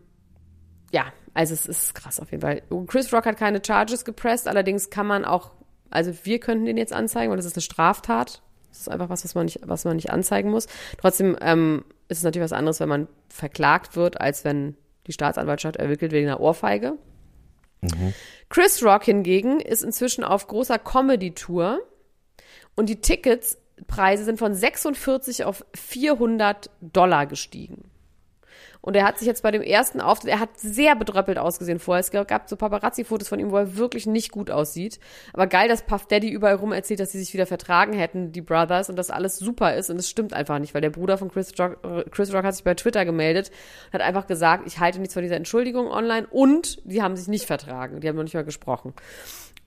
ja, 0.93 1.13
also 1.35 1.55
es 1.55 1.67
ist 1.67 1.95
krass 1.95 2.21
auf 2.21 2.31
jeden 2.31 2.43
Fall. 2.43 2.63
Chris 2.87 3.13
Rock 3.13 3.27
hat 3.27 3.37
keine 3.37 3.61
Charges 3.65 4.05
gepresst, 4.05 4.49
allerdings 4.49 4.91
kann 4.91 5.07
man 5.07 5.25
auch, 5.25 5.53
also 5.93 6.13
wir 6.25 6.39
könnten 6.41 6.65
den 6.65 6.77
jetzt 6.77 6.93
anzeigen, 6.93 7.31
weil 7.31 7.37
das 7.37 7.47
ist 7.47 7.57
eine 7.57 7.63
Straftat. 7.63 8.43
Das 8.71 8.81
ist 8.81 8.89
einfach 8.89 9.11
was, 9.11 9.25
was 9.25 9.35
man 9.35 9.45
nicht, 9.45 9.61
was 9.65 9.85
man 9.85 9.97
nicht 9.97 10.11
anzeigen 10.11 10.51
muss. 10.51 10.67
Trotzdem 10.99 11.37
ähm, 11.41 11.85
ist 12.09 12.19
es 12.19 12.25
natürlich 12.25 12.45
was 12.45 12.57
anderes, 12.57 12.81
wenn 12.81 12.89
man 12.89 13.09
verklagt 13.29 13.97
wird, 13.97 14.21
als 14.21 14.45
wenn 14.45 14.77
die 15.07 15.13
Staatsanwaltschaft 15.13 15.77
erwickelt 15.77 16.13
wegen 16.13 16.29
einer 16.29 16.41
Ohrfeige. 16.41 16.97
Chris 18.49 18.83
Rock 18.83 19.05
hingegen 19.05 19.61
ist 19.61 19.83
inzwischen 19.83 20.25
auf 20.25 20.47
großer 20.47 20.79
Comedy-Tour 20.79 21.81
und 22.77 22.89
die 22.89 23.01
Ticketspreise 23.01 24.25
sind 24.25 24.39
von 24.39 24.55
46 24.55 25.45
auf 25.45 25.65
400 25.75 26.71
Dollar 26.81 27.27
gestiegen. 27.27 27.91
Und 28.85 28.97
er 28.97 29.05
hat 29.05 29.19
sich 29.19 29.29
jetzt 29.29 29.45
bei 29.45 29.53
dem 29.53 29.63
ersten 29.63 30.01
Auftritt, 30.01 30.33
er 30.33 30.41
hat 30.41 30.59
sehr 30.59 30.97
bedröppelt 30.97 31.39
ausgesehen 31.39 31.79
vorher. 31.79 32.01
Es 32.01 32.11
gab 32.11 32.49
so 32.49 32.57
Paparazzi-Fotos 32.57 33.29
von 33.29 33.39
ihm, 33.39 33.53
wo 33.53 33.57
er 33.57 33.77
wirklich 33.77 34.07
nicht 34.07 34.33
gut 34.33 34.51
aussieht. 34.51 34.99
Aber 35.33 35.47
geil, 35.47 35.69
dass 35.69 35.83
Puff 35.83 36.07
Daddy 36.07 36.29
überall 36.29 36.57
rum 36.57 36.73
erzählt, 36.73 36.99
dass 36.99 37.13
sie 37.13 37.21
sich 37.21 37.33
wieder 37.33 37.47
vertragen 37.47 37.93
hätten, 37.93 38.33
die 38.33 38.41
Brothers, 38.41 38.91
und 38.91 38.97
dass 38.97 39.11
alles 39.11 39.39
super 39.39 39.77
ist. 39.77 39.89
Und 39.89 39.99
es 39.99 40.11
stimmt 40.11 40.33
einfach 40.33 40.59
nicht, 40.59 40.75
weil 40.75 40.81
der 40.81 40.91
Bruder 40.91 41.17
von 41.17 41.31
Chris 41.31 41.53
Rock, 41.61 41.79
Chris 42.11 42.35
Rock 42.35 42.43
hat 42.43 42.57
sich 42.57 42.65
bei 42.65 42.75
Twitter 42.75 43.05
gemeldet 43.05 43.53
und 43.87 43.95
hat 43.95 44.01
einfach 44.01 44.27
gesagt, 44.27 44.65
ich 44.67 44.81
halte 44.81 44.99
nichts 44.99 45.15
von 45.15 45.23
dieser 45.23 45.37
Entschuldigung 45.37 45.87
online 45.87 46.27
und 46.29 46.79
die 46.85 47.03
haben 47.03 47.17
sich 47.17 47.29
nicht 47.29 47.47
vertragen. 47.47 48.01
Die 48.01 48.09
haben 48.09 48.17
noch 48.17 48.25
nicht 48.25 48.35
mal 48.35 48.45
gesprochen. 48.45 48.95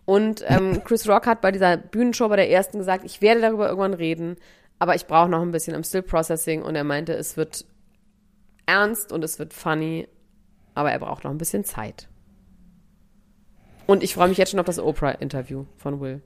Und 0.03 0.43
ähm, 0.45 0.81
Chris 0.83 1.07
Rock 1.07 1.25
hat 1.25 1.39
bei 1.39 1.53
dieser 1.53 1.77
Bühnenshow 1.77 2.27
bei 2.27 2.35
der 2.35 2.49
ersten 2.49 2.79
gesagt, 2.79 3.05
ich 3.05 3.21
werde 3.21 3.39
darüber 3.39 3.69
irgendwann 3.69 3.93
reden, 3.93 4.35
aber 4.77 4.93
ich 4.95 5.07
brauche 5.07 5.29
noch 5.29 5.41
ein 5.41 5.51
bisschen 5.51 5.73
am 5.73 5.85
Still 5.85 6.01
Processing. 6.01 6.63
Und 6.63 6.75
er 6.75 6.83
meinte, 6.83 7.13
es 7.13 7.37
wird 7.37 7.65
ernst 8.65 9.11
und 9.11 9.23
es 9.23 9.39
wird 9.39 9.53
funny, 9.53 10.07
aber 10.73 10.91
er 10.91 10.99
braucht 10.99 11.23
noch 11.23 11.31
ein 11.31 11.37
bisschen 11.37 11.63
Zeit. 11.63 12.07
Und 13.87 14.03
ich 14.03 14.15
freue 14.15 14.29
mich 14.29 14.37
jetzt 14.37 14.51
schon 14.51 14.59
auf 14.59 14.65
das 14.65 14.79
Oprah-Interview 14.79 15.65
von 15.77 15.99
Will. 15.99 16.21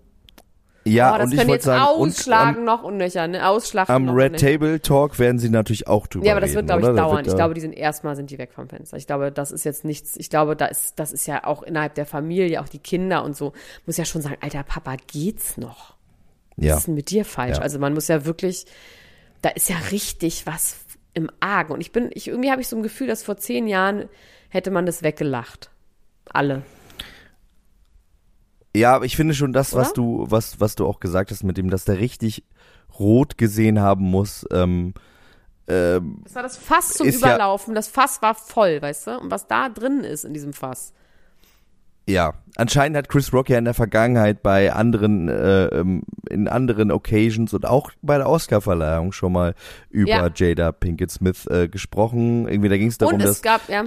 ja, 0.85 1.13
oh, 1.13 1.17
das 1.17 1.25
und 1.25 1.31
ich 1.33 1.37
können 1.39 1.49
wollte 1.49 1.57
jetzt 1.57 1.65
sagen, 1.65 1.99
und 1.99 2.09
ausschlagen 2.09 2.57
am, 2.59 2.63
noch 2.63 2.83
und 2.83 2.97
nöcher, 2.97 3.27
ne? 3.27 3.45
Ausschlagen 3.47 3.91
am 3.91 4.05
noch 4.05 4.13
Red 4.13 4.31
und. 4.31 4.39
Table 4.39 4.81
Talk 4.81 5.19
werden 5.19 5.39
sie 5.39 5.49
natürlich 5.49 5.87
auch 5.87 6.07
drüber 6.07 6.25
Ja, 6.25 6.31
aber 6.31 6.41
das 6.41 6.53
wird, 6.53 6.67
glaube 6.67 6.81
ich, 6.81 6.87
oder? 6.87 6.95
Da 6.95 7.01
dauern. 7.03 7.17
wird 7.17 7.27
Ich 7.27 7.35
glaube, 7.35 7.53
die 7.53 7.61
sind 7.61 7.73
erstmal 7.73 8.15
sind 8.15 8.31
die 8.31 8.37
weg 8.37 8.53
vom 8.53 8.69
Fenster. 8.69 8.95
Ich 8.95 9.07
glaube, 9.07 9.31
das 9.31 9.51
ist 9.51 9.65
jetzt 9.65 9.83
nichts. 9.83 10.15
Ich 10.15 10.29
glaube, 10.29 10.55
da 10.55 10.67
ist, 10.67 10.97
das 10.99 11.11
ist 11.11 11.27
ja 11.27 11.43
auch 11.43 11.63
innerhalb 11.63 11.95
der 11.95 12.05
Familie, 12.05 12.61
auch 12.61 12.69
die 12.69 12.79
Kinder 12.79 13.25
und 13.25 13.35
so, 13.35 13.51
muss 13.85 13.97
ja 13.97 14.05
schon 14.05 14.21
sagen, 14.21 14.37
alter 14.39 14.63
Papa, 14.63 14.95
geht's 15.07 15.57
noch? 15.57 15.99
ja. 16.61 16.73
Was 16.73 16.79
ist 16.79 16.87
denn 16.87 16.95
mit 16.95 17.09
dir 17.09 17.25
falsch? 17.25 17.57
Ja. 17.57 17.63
Also 17.63 17.79
man 17.79 17.93
muss 17.93 18.07
ja 18.07 18.25
wirklich, 18.25 18.65
da 19.41 19.49
ist 19.49 19.69
ja 19.69 19.77
richtig 19.91 20.45
was 20.45 20.77
im 21.13 21.29
Argen. 21.39 21.73
Und 21.73 21.81
ich 21.81 21.91
bin, 21.91 22.09
ich, 22.13 22.27
irgendwie 22.27 22.51
habe 22.51 22.61
ich 22.61 22.67
so 22.67 22.75
ein 22.75 22.83
Gefühl, 22.83 23.07
dass 23.07 23.23
vor 23.23 23.37
zehn 23.37 23.67
Jahren 23.67 24.09
hätte 24.49 24.71
man 24.71 24.85
das 24.85 25.03
weggelacht. 25.03 25.69
Alle. 26.31 26.63
Ja, 28.75 28.95
aber 28.95 29.05
ich 29.05 29.15
finde 29.15 29.33
schon 29.33 29.51
das, 29.53 29.73
was 29.73 29.93
du, 29.93 30.25
was, 30.29 30.59
was 30.59 30.75
du 30.75 30.85
auch 30.85 30.99
gesagt 30.99 31.31
hast, 31.31 31.43
mit 31.43 31.57
dem, 31.57 31.69
dass 31.69 31.85
der 31.85 31.99
richtig 31.99 32.43
rot 32.99 33.37
gesehen 33.37 33.79
haben 33.79 34.05
muss, 34.05 34.45
ähm, 34.51 34.93
ähm, 35.67 36.21
Das 36.23 36.35
war 36.35 36.43
das 36.43 36.57
Fass 36.57 36.89
zum 36.93 37.07
Ist 37.07 37.21
ja- 37.21 37.29
Überlaufen. 37.35 37.73
das 37.75 37.87
Fass 37.87 38.21
war 38.21 38.35
voll, 38.35 38.81
weißt 38.81 39.07
du? 39.07 39.19
Und 39.19 39.31
was 39.31 39.47
da 39.47 39.69
drin 39.69 40.01
ist 40.03 40.23
in 40.25 40.33
diesem 40.33 40.53
Fass. 40.53 40.93
ja. 42.07 42.33
Anscheinend 42.55 42.97
hat 42.97 43.07
Chris 43.09 43.31
Rock 43.31 43.49
ja 43.49 43.57
in 43.57 43.65
der 43.65 43.73
Vergangenheit 43.73 44.43
bei 44.43 44.73
anderen, 44.73 45.29
äh, 45.29 45.65
ähm, 45.67 46.03
in 46.29 46.47
anderen 46.47 46.91
Occasions 46.91 47.53
und 47.53 47.65
auch 47.65 47.91
bei 48.01 48.17
der 48.17 48.29
Oscarverleihung 48.29 49.11
schon 49.11 49.33
mal 49.33 49.55
über 49.89 50.09
Ja. 50.09 50.29
Jada 50.33 50.71
Pinkett 50.71 51.11
Smith 51.11 51.45
äh, 51.47 51.67
gesprochen. 51.67 52.47
Irgendwie, 52.47 52.69
da 52.69 52.77
ging 52.77 52.87
es 52.87 52.97
darum, 52.97 53.15
und 53.15 53.23
dass 53.23 53.41
gab, 53.41 53.67
ja, 53.69 53.83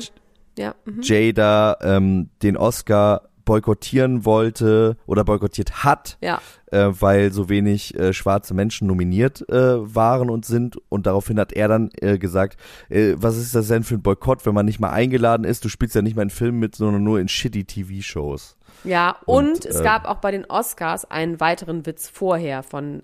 ja, 0.58 0.74
mhm. 0.84 1.00
Jada 1.02 1.76
ähm, 1.82 2.30
den 2.42 2.56
Oscar 2.56 3.22
boykottieren 3.44 4.24
wollte 4.24 4.96
oder 5.06 5.24
boykottiert 5.24 5.84
hat, 5.84 6.18
ja. 6.20 6.40
äh, 6.70 6.88
weil 6.90 7.32
so 7.32 7.48
wenig 7.48 7.98
äh, 7.98 8.12
schwarze 8.12 8.54
Menschen 8.54 8.86
nominiert 8.86 9.48
äh, 9.48 9.94
waren 9.94 10.30
und 10.30 10.44
sind. 10.44 10.76
Und 10.88 11.06
daraufhin 11.06 11.38
hat 11.38 11.52
er 11.52 11.68
dann 11.68 11.90
äh, 12.00 12.18
gesagt, 12.18 12.56
äh, 12.88 13.14
was 13.16 13.36
ist 13.36 13.54
das 13.54 13.68
denn 13.68 13.82
für 13.82 13.94
ein 13.94 14.02
Boykott, 14.02 14.44
wenn 14.46 14.54
man 14.54 14.66
nicht 14.66 14.80
mal 14.80 14.90
eingeladen 14.90 15.44
ist? 15.44 15.64
Du 15.64 15.68
spielst 15.68 15.94
ja 15.94 16.02
nicht 16.02 16.16
mal 16.16 16.22
in 16.22 16.30
Filmen 16.30 16.58
mit, 16.58 16.74
sondern 16.74 17.02
nur 17.02 17.20
in 17.20 17.28
shitty 17.28 17.64
TV-Shows. 17.64 18.56
Ja, 18.84 19.16
und, 19.26 19.46
Und, 19.52 19.64
es 19.66 19.80
äh, 19.80 19.84
gab 19.84 20.06
auch 20.06 20.16
bei 20.18 20.30
den 20.30 20.44
Oscars 20.46 21.04
einen 21.10 21.38
weiteren 21.40 21.86
Witz 21.86 22.08
vorher 22.08 22.62
von 22.62 23.02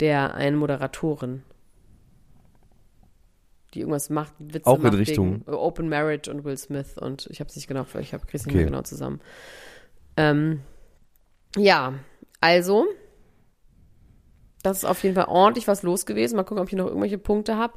der 0.00 0.34
einen 0.34 0.56
Moderatorin, 0.56 1.42
die 3.74 3.80
irgendwas 3.80 4.10
macht, 4.10 4.32
Witze 4.38 4.66
Auch 4.66 4.76
in 4.76 4.82
macht 4.82 4.94
Richtung- 4.94 5.40
wegen 5.46 5.54
Open 5.54 5.88
Marriage 5.88 6.30
und 6.30 6.44
Will 6.44 6.56
Smith 6.56 6.96
und 6.98 7.26
ich 7.30 7.40
habe 7.40 7.48
es 7.50 7.56
nicht 7.56 7.66
genau, 7.68 7.84
ich 7.98 8.14
habe 8.14 8.24
nicht 8.32 8.46
Okay. 8.46 8.56
mehr 8.56 8.64
genau 8.66 8.82
zusammen. 8.82 9.20
Ähm, 10.16 10.60
ja, 11.56 11.94
also 12.40 12.86
das 14.62 14.78
ist 14.78 14.84
auf 14.84 15.02
jeden 15.02 15.14
Fall 15.14 15.26
ordentlich 15.28 15.68
was 15.68 15.82
los 15.82 16.06
gewesen. 16.06 16.36
Mal 16.36 16.44
gucken, 16.44 16.62
ob 16.62 16.68
ich 16.68 16.74
noch 16.74 16.86
irgendwelche 16.86 17.18
Punkte 17.18 17.56
habe. 17.56 17.74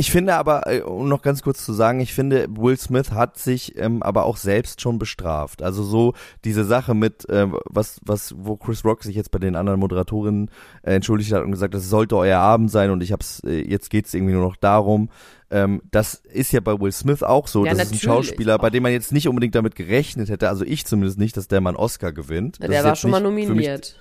Ich 0.00 0.10
finde 0.10 0.36
aber, 0.36 0.66
äh, 0.66 0.80
um 0.80 1.10
noch 1.10 1.20
ganz 1.20 1.42
kurz 1.42 1.62
zu 1.62 1.74
sagen, 1.74 2.00
ich 2.00 2.14
finde, 2.14 2.46
Will 2.48 2.78
Smith 2.78 3.10
hat 3.10 3.38
sich 3.38 3.76
ähm, 3.76 4.02
aber 4.02 4.24
auch 4.24 4.38
selbst 4.38 4.80
schon 4.80 4.98
bestraft. 4.98 5.60
Also 5.60 5.82
so 5.82 6.14
diese 6.42 6.64
Sache 6.64 6.94
mit, 6.94 7.26
ähm, 7.28 7.58
was, 7.66 8.00
was, 8.02 8.34
wo 8.38 8.56
Chris 8.56 8.82
Rock 8.82 9.02
sich 9.02 9.14
jetzt 9.14 9.30
bei 9.30 9.38
den 9.38 9.56
anderen 9.56 9.78
Moderatorinnen 9.78 10.50
äh, 10.84 10.94
entschuldigt 10.94 11.34
hat 11.34 11.44
und 11.44 11.50
gesagt, 11.50 11.74
das 11.74 11.90
sollte 11.90 12.16
euer 12.16 12.38
Abend 12.38 12.70
sein 12.70 12.90
und 12.90 13.02
ich 13.02 13.12
hab's, 13.12 13.42
äh, 13.44 13.60
jetzt 13.60 13.90
geht's 13.90 14.14
irgendwie 14.14 14.32
nur 14.32 14.42
noch 14.42 14.56
darum. 14.56 15.10
Ähm, 15.50 15.82
das 15.90 16.14
ist 16.14 16.50
ja 16.52 16.60
bei 16.60 16.80
Will 16.80 16.92
Smith 16.92 17.22
auch 17.22 17.46
so. 17.46 17.66
Ja, 17.66 17.74
das 17.74 17.88
ist 17.88 17.92
ein 17.92 17.98
Schauspieler, 17.98 18.56
bei 18.56 18.68
auch. 18.68 18.72
dem 18.72 18.84
man 18.84 18.92
jetzt 18.92 19.12
nicht 19.12 19.28
unbedingt 19.28 19.54
damit 19.54 19.74
gerechnet 19.74 20.30
hätte, 20.30 20.48
also 20.48 20.64
ich 20.64 20.86
zumindest 20.86 21.18
nicht, 21.18 21.36
dass 21.36 21.46
der 21.46 21.60
mal 21.60 21.70
einen 21.70 21.76
Oscar 21.76 22.12
gewinnt. 22.12 22.56
Das 22.58 22.70
der 22.70 22.84
war 22.84 22.96
schon 22.96 23.10
mal 23.10 23.20
nominiert. 23.20 23.96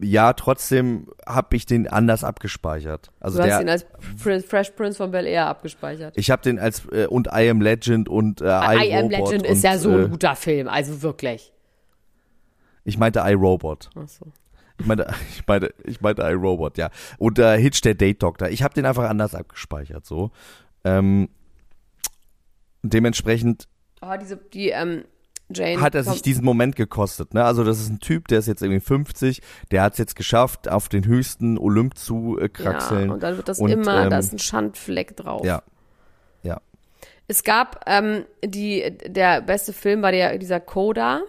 Ja, 0.00 0.32
trotzdem 0.32 1.08
habe 1.26 1.56
ich 1.56 1.66
den 1.66 1.88
anders 1.88 2.22
abgespeichert. 2.22 3.10
Also 3.18 3.38
Du 3.38 3.42
hast 3.42 3.50
der, 3.50 3.60
ihn 3.62 3.68
als 3.68 3.84
Pr- 4.22 4.42
Fresh 4.46 4.70
Prince 4.70 4.96
von 4.96 5.10
Bel 5.10 5.26
Air 5.26 5.46
abgespeichert. 5.46 6.16
ich 6.16 6.30
habe 6.30 6.40
den 6.42 6.58
als 6.60 6.86
äh, 6.92 7.06
und 7.06 7.26
I 7.34 7.48
Am 7.50 7.60
Legend 7.60 8.08
und 8.08 8.40
äh, 8.40 8.44
I, 8.44 8.88
I 8.90 8.94
Am 8.94 9.06
Robot 9.06 9.10
Legend 9.30 9.46
und, 9.46 9.52
ist 9.52 9.64
ja 9.64 9.76
so 9.76 9.90
äh, 9.90 10.04
ein 10.04 10.10
guter 10.10 10.36
Film, 10.36 10.68
also 10.68 11.02
wirklich. 11.02 11.52
Ich 12.84 12.96
meinte 12.96 13.20
iRobot. 13.24 13.90
Ach 13.96 14.08
so. 14.08 14.26
Ich 14.78 14.86
meinte, 14.86 15.12
ich 15.36 15.44
meinte, 15.46 15.74
ich 15.84 16.00
meinte 16.00 16.22
iRobot, 16.22 16.78
ja. 16.78 16.90
Und 17.18 17.38
äh, 17.40 17.58
Hitch 17.58 17.80
der 17.82 17.94
Date 17.94 18.22
Doctor. 18.22 18.48
Ich 18.50 18.62
habe 18.62 18.74
den 18.74 18.86
einfach 18.86 19.08
anders 19.10 19.34
abgespeichert, 19.34 20.06
so. 20.06 20.30
Ähm, 20.84 21.28
dementsprechend 22.82 23.68
Oh, 24.00 24.14
diese, 24.20 24.36
die, 24.36 24.68
ähm, 24.68 25.04
Jane. 25.50 25.80
hat 25.80 25.94
er 25.94 26.04
sich 26.04 26.22
diesen 26.22 26.44
Moment 26.44 26.76
gekostet. 26.76 27.34
Ne? 27.34 27.44
Also 27.44 27.64
das 27.64 27.80
ist 27.80 27.88
ein 27.88 28.00
Typ, 28.00 28.28
der 28.28 28.38
ist 28.38 28.46
jetzt 28.46 28.62
irgendwie 28.62 28.80
50, 28.80 29.40
der 29.70 29.82
hat 29.82 29.92
es 29.92 29.98
jetzt 29.98 30.16
geschafft, 30.16 30.68
auf 30.68 30.88
den 30.88 31.06
höchsten 31.06 31.58
Olymp 31.58 31.96
zu 31.96 32.38
äh, 32.38 32.48
kraxeln. 32.48 33.08
Ja, 33.08 33.14
und 33.14 33.22
dann 33.22 33.36
wird 33.36 33.48
das 33.48 33.58
Und, 33.58 33.70
immer, 33.70 34.04
ähm, 34.04 34.10
da 34.10 34.18
ist 34.18 34.32
ein 34.32 34.38
Schandfleck 34.38 35.16
drauf. 35.16 35.44
ja, 35.44 35.62
ja. 36.42 36.60
Es 37.26 37.42
gab, 37.42 37.84
ähm, 37.86 38.24
die, 38.44 38.96
der 39.06 39.42
beste 39.42 39.72
Film 39.72 40.02
war 40.02 40.12
der, 40.12 40.38
dieser 40.38 40.60
Coda. 40.60 41.22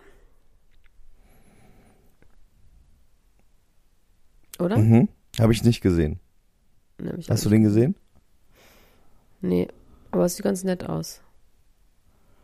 Oder? 4.59 4.77
Mhm. 4.77 5.09
Habe 5.39 5.53
ich 5.53 5.63
nicht 5.63 5.81
gesehen. 5.81 6.19
Nämlich 6.97 7.29
Hast 7.29 7.45
du 7.45 7.49
den 7.49 7.63
gesehen? 7.63 7.95
Nee, 9.41 9.67
aber 10.11 10.25
es 10.25 10.35
sieht 10.35 10.43
ganz 10.43 10.63
nett 10.63 10.87
aus. 10.87 11.21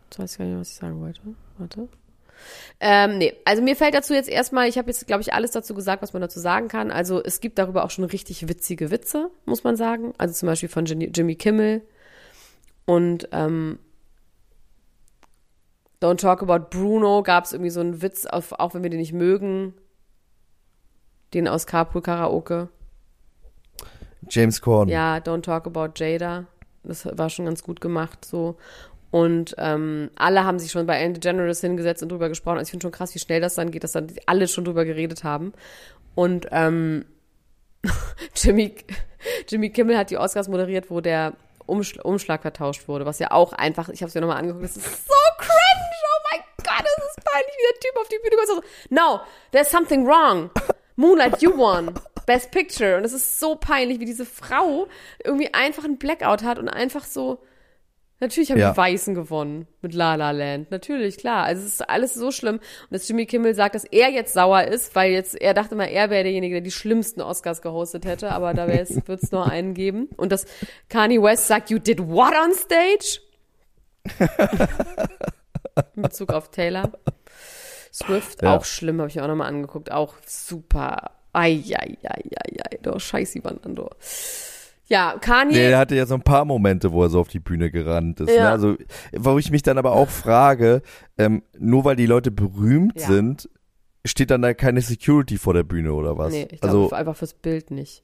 Jetzt 0.05 0.19
weiß 0.19 0.31
ich 0.33 0.37
gar 0.37 0.45
nicht, 0.45 0.59
was 0.59 0.69
ich 0.69 0.75
sagen 0.75 1.01
wollte. 1.01 1.21
Warte. 1.57 1.89
Ähm, 2.79 3.17
nee, 3.17 3.33
also 3.45 3.61
mir 3.61 3.75
fällt 3.75 3.93
dazu 3.93 4.13
jetzt 4.13 4.29
erstmal, 4.29 4.67
ich 4.67 4.77
habe 4.77 4.89
jetzt, 4.89 5.07
glaube 5.07 5.21
ich, 5.21 5.33
alles 5.33 5.51
dazu 5.51 5.73
gesagt, 5.73 6.01
was 6.01 6.13
man 6.13 6.21
dazu 6.21 6.39
sagen 6.39 6.67
kann. 6.67 6.91
Also 6.91 7.23
es 7.23 7.39
gibt 7.39 7.57
darüber 7.57 7.83
auch 7.85 7.89
schon 7.89 8.03
richtig 8.03 8.47
witzige 8.47 8.91
Witze, 8.91 9.29
muss 9.45 9.63
man 9.63 9.75
sagen. 9.75 10.13
Also 10.17 10.33
zum 10.33 10.47
Beispiel 10.47 10.69
von 10.69 10.85
Jimmy 10.85 11.35
Kimmel. 11.35 11.81
Und 12.85 13.29
ähm, 13.31 13.79
Don't 16.01 16.17
Talk 16.17 16.43
About 16.43 16.69
Bruno 16.69 17.23
gab 17.23 17.45
es 17.45 17.53
irgendwie 17.53 17.71
so 17.71 17.79
einen 17.79 18.01
Witz, 18.01 18.25
auf, 18.25 18.51
auch 18.53 18.73
wenn 18.73 18.83
wir 18.83 18.89
den 18.89 18.99
nicht 18.99 19.13
mögen. 19.13 19.73
Den 21.33 21.47
aus 21.47 21.65
Carpool 21.65 22.01
Karaoke. 22.01 22.69
James 24.29 24.61
Corden. 24.61 24.91
Ja, 24.91 25.17
Don't 25.17 25.41
Talk 25.41 25.65
About 25.65 25.93
Jada. 25.95 26.45
Das 26.83 27.05
war 27.05 27.29
schon 27.29 27.45
ganz 27.45 27.63
gut 27.63 27.81
gemacht 27.81 28.25
so. 28.25 28.57
Und 29.15 29.56
ähm, 29.60 30.12
alle 30.17 30.43
haben 30.43 30.60
sich 30.60 30.73
schon 30.73 30.86
bei 30.86 30.97
Ellen 30.97 31.13
DeGeneres 31.13 31.62
hingesetzt 31.62 32.04
und 32.04 32.12
drüber 32.12 32.28
gesprochen. 32.28 32.58
Also 32.58 32.67
ich 32.67 32.71
finde 32.71 32.84
schon 32.84 32.91
krass, 32.91 33.15
wie 33.15 33.19
schnell 33.19 33.39
das 33.39 33.56
dann 33.56 33.71
geht, 33.71 33.86
dass 33.86 33.93
dann 33.93 34.12
alle 34.25 34.45
schon 34.49 34.65
drüber 34.65 34.84
geredet 34.84 35.23
haben. 35.23 35.54
Und 36.15 36.47
ähm, 36.51 37.06
Jimmy, 38.36 38.75
Jimmy 39.47 39.69
Kimmel 39.69 39.97
hat 39.97 40.10
die 40.10 40.17
Oscars 40.17 40.49
moderiert, 40.49 40.91
wo 40.91 40.99
der 40.99 41.32
Umschl 41.65 42.01
Umschlag 42.01 42.41
vertauscht 42.41 42.89
wurde, 42.89 43.06
was 43.06 43.19
ja 43.19 43.32
auch 43.32 43.54
einfach, 43.54 43.88
ich 43.88 44.01
habe 44.01 44.10
es 44.10 44.15
mir 44.15 44.19
nochmal 44.19 44.36
angeguckt, 44.36 44.65
das 44.65 44.75
ist 44.75 45.08
so 45.08 45.13
cringe, 45.38 45.95
oh 46.04 46.28
mein 46.30 46.41
Gott, 46.58 46.86
das 46.86 47.08
ist 47.08 47.23
peinlich, 47.23 47.56
wie 47.56 47.73
der 47.73 47.80
Typ 47.80 48.01
auf 48.01 48.10
die 48.10 48.19
Bühne 48.21 48.36
kommt. 48.36 48.47
So, 48.49 48.63
no, 48.89 49.21
there's 49.54 49.71
something 49.71 50.06
wrong. 50.06 50.49
Moonlight, 50.97 51.41
you 51.41 51.56
won. 51.56 51.93
Best 52.25 52.51
Picture. 52.51 52.97
Und 52.97 53.06
es 53.06 53.13
ist 53.13 53.39
so 53.39 53.56
peinlich, 53.56 54.01
wie 54.01 54.06
diese 54.06 54.25
Frau 54.25 54.89
irgendwie 55.23 55.54
einfach 55.54 55.86
einen 55.86 55.99
Blackout 55.99 56.43
hat 56.43 56.60
und 56.60 56.67
einfach 56.67 57.06
so, 57.06 57.39
Natürlich 58.25 58.49
haben 58.51 58.57
Ja. 58.59 58.71
die 58.71 58.77
Weißen 58.77 59.13
gewonnen 59.13 59.67
mit 59.81 59.93
La 59.93 60.15
La 60.15 60.31
Land. 60.31 60.71
Natürlich, 60.71 61.17
klar. 61.17 61.43
Also 61.45 61.61
es 61.65 61.73
ist 61.73 61.89
alles 61.89 62.13
so 62.15 62.31
schlimm. 62.31 62.55
Und 62.55 62.61
dass 62.89 63.07
Jimmy 63.07 63.25
Kimmel 63.27 63.53
sagt, 63.53 63.75
dass 63.75 63.83
er 63.83 64.09
jetzt 64.09 64.33
sauer 64.33 64.63
ist, 64.63 64.95
weil 64.95 65.11
jetzt, 65.11 65.39
er 65.39 65.53
dachte 65.53 65.75
mal, 65.75 65.85
er 65.85 66.09
wäre 66.09 66.23
derjenige, 66.23 66.55
der 66.55 66.61
die 66.61 66.71
schlimmsten 66.71 67.21
Oscars 67.21 67.61
gehostet 67.61 68.05
hätte, 68.05 68.31
aber 68.31 68.53
da 68.53 68.67
wird 68.67 68.89
es 69.23 69.31
nur 69.31 69.45
einen 69.49 69.73
geben. 69.75 70.09
Und 70.17 70.31
dass 70.31 70.45
Kanye 70.89 71.21
West 71.21 71.47
sagt, 71.47 71.69
you 71.69 71.77
did 71.77 71.99
what 71.99 72.33
on 72.33 72.53
stage? 72.53 73.19
In 75.95 76.01
Bezug 76.01 76.31
auf 76.31 76.49
Taylor. 76.51 76.91
Swift, 77.93 78.41
Ja. 78.41 78.57
auch 78.57 78.65
schlimm, 78.65 78.99
habe 78.99 79.09
ich 79.09 79.15
mir 79.15 79.23
auch 79.23 79.27
nochmal 79.27 79.47
angeguckt. 79.47 79.91
Auch 79.91 80.15
super. 80.25 81.11
Eieieiei. 81.33 82.79
Doch, 82.81 82.99
scheiße, 82.99 83.41
Fernando. 83.41 83.89
Ja, 84.88 85.15
Kanye. 85.19 85.54
Nee, 85.54 85.71
er 85.71 85.80
hatte 85.80 85.95
ja 85.95 86.06
so 86.06 86.13
ein 86.15 86.21
paar 86.21 86.45
Momente, 86.45 86.91
wo 86.91 87.04
er 87.04 87.10
so 87.10 87.19
auf 87.19 87.28
die 87.28 87.39
Bühne 87.39 87.71
gerannt 87.71 88.19
ist. 88.19 88.28
Ne? 88.28 88.36
Ja. 88.36 88.52
Also, 88.52 88.76
wo 89.17 89.38
ich 89.39 89.50
mich 89.52 89.63
dann 89.63 89.78
aber 89.78 89.93
auch 89.93 90.10
frage, 90.10 90.82
ähm, 91.17 91.41
nur 91.58 91.86
weil 91.86 91.95
die 91.95 92.06
Leute 92.06 92.32
berühmt 92.32 93.00
Ja. 93.02 93.08
sind, 93.08 93.50
steht 94.06 94.30
dann 94.30 94.43
da 94.43 94.54
keine 94.54 94.82
Security 94.82 95.38
vor 95.38 95.54
der 95.56 95.63
Bühne 95.63 95.93
oder 95.93 96.17
was? 96.17 96.34
nee, 96.34 96.48
ich 96.52 96.62
glaube 96.62 96.84
also, 96.84 96.91
einfach 96.91 97.15
fürs 97.15 97.34
Bild 97.34 97.71
nicht. 97.71 98.04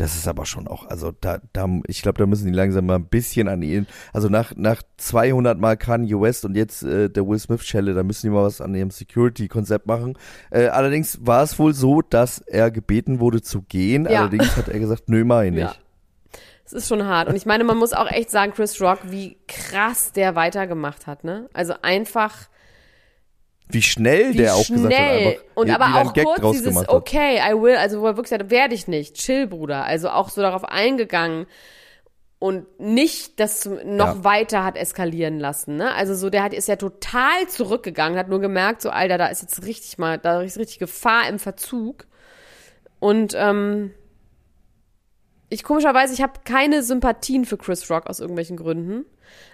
Das 0.00 0.14
ist 0.16 0.26
aber 0.26 0.46
schon 0.46 0.66
auch, 0.66 0.86
also 0.86 1.12
da, 1.20 1.40
da 1.52 1.68
ich 1.86 2.00
glaube, 2.02 2.18
da 2.18 2.26
müssen 2.26 2.46
die 2.46 2.52
langsam 2.52 2.86
mal 2.86 2.96
ein 2.96 3.04
bisschen 3.04 3.48
an 3.48 3.60
ihn, 3.62 3.86
also 4.12 4.28
nach, 4.28 4.54
nach 4.56 4.82
200 4.96 5.58
Mal 5.58 5.76
Kanye 5.76 6.20
West 6.20 6.44
und 6.44 6.56
jetzt 6.56 6.82
äh, 6.82 7.08
der 7.10 7.26
Will 7.26 7.38
Smith 7.38 7.62
Schelle, 7.62 7.92
da 7.94 8.02
müssen 8.02 8.26
die 8.26 8.30
mal 8.30 8.44
was 8.44 8.60
an 8.60 8.74
ihrem 8.74 8.90
Security-Konzept 8.90 9.86
machen. 9.86 10.16
Äh, 10.50 10.68
allerdings 10.68 11.18
war 11.26 11.42
es 11.42 11.58
wohl 11.58 11.74
so, 11.74 12.00
dass 12.02 12.38
er 12.40 12.70
gebeten 12.70 13.20
wurde 13.20 13.42
zu 13.42 13.62
gehen, 13.62 14.06
Ja. 14.10 14.20
allerdings 14.20 14.56
hat 14.56 14.68
er 14.68 14.78
gesagt, 14.78 15.08
nö, 15.08 15.24
mach 15.24 15.42
ich 15.42 15.52
nicht. 15.52 15.60
Ja. 15.62 15.74
Es 16.64 16.72
ist 16.72 16.88
schon 16.88 17.04
hart. 17.04 17.28
Und 17.28 17.34
ich 17.36 17.46
meine, 17.46 17.64
man 17.64 17.76
muss 17.76 17.92
auch 17.92 18.08
echt 18.10 18.30
sagen, 18.30 18.52
Chris 18.54 18.80
Rock, 18.80 19.00
wie 19.08 19.36
krass 19.48 20.12
der 20.12 20.34
weitergemacht 20.36 21.06
hat, 21.08 21.24
ne? 21.24 21.48
Also 21.52 21.74
einfach 21.82 22.48
Wie 23.72 23.82
schnell 23.82 24.32
wie 24.32 24.38
der 24.38 24.54
auch 24.54 24.64
schnell. 24.64 24.76
gesagt 24.78 24.94
hat, 25.00 25.10
einfach, 25.10 25.42
und 25.54 25.66
wie- 25.68 25.72
aber 25.72 25.86
wie 25.86 26.08
auch 26.08 26.12
Gag 26.12 26.24
kurz 26.24 26.56
dieses 26.58 26.76
hat. 26.76 26.88
Okay, 26.88 27.38
I 27.38 27.52
will, 27.60 27.76
also 27.76 28.00
wo 28.00 28.06
er 28.06 28.16
wirklich 28.16 28.30
sagt, 28.30 28.50
werde 28.50 28.74
ich 28.74 28.88
nicht, 28.88 29.16
chill, 29.16 29.46
Bruder. 29.46 29.84
Also 29.84 30.08
auch 30.10 30.28
so 30.28 30.40
darauf 30.40 30.64
eingegangen 30.64 31.46
und 32.38 32.66
nicht 32.80 33.38
das 33.38 33.66
noch 33.84 34.14
Ja. 34.16 34.24
weiter 34.24 34.64
hat 34.64 34.76
eskalieren 34.76 35.38
lassen, 35.38 35.76
ne? 35.76 35.92
Also 35.94 36.14
so, 36.14 36.30
der 36.30 36.42
hat, 36.42 36.54
ist 36.54 36.68
ja 36.68 36.76
total 36.76 37.46
zurückgegangen, 37.48 38.18
hat 38.18 38.28
nur 38.28 38.40
gemerkt, 38.40 38.80
so, 38.82 38.90
Alter, 38.90 39.18
da 39.18 39.26
ist 39.26 39.42
jetzt 39.42 39.64
richtig 39.66 39.98
mal, 39.98 40.16
da 40.18 40.40
ist 40.42 40.56
richtig 40.58 40.78
Gefahr 40.78 41.28
im 41.28 41.38
Verzug. 41.38 42.06
Und, 42.98 43.34
ähm, 43.36 43.92
ich 45.52 45.64
komischerweise, 45.64 46.14
ich 46.14 46.22
habe 46.22 46.34
keine 46.44 46.82
Sympathien 46.82 47.44
für 47.44 47.56
Chris 47.58 47.90
Rock 47.90 48.06
aus 48.08 48.20
irgendwelchen 48.20 48.56
Gründen. 48.56 49.04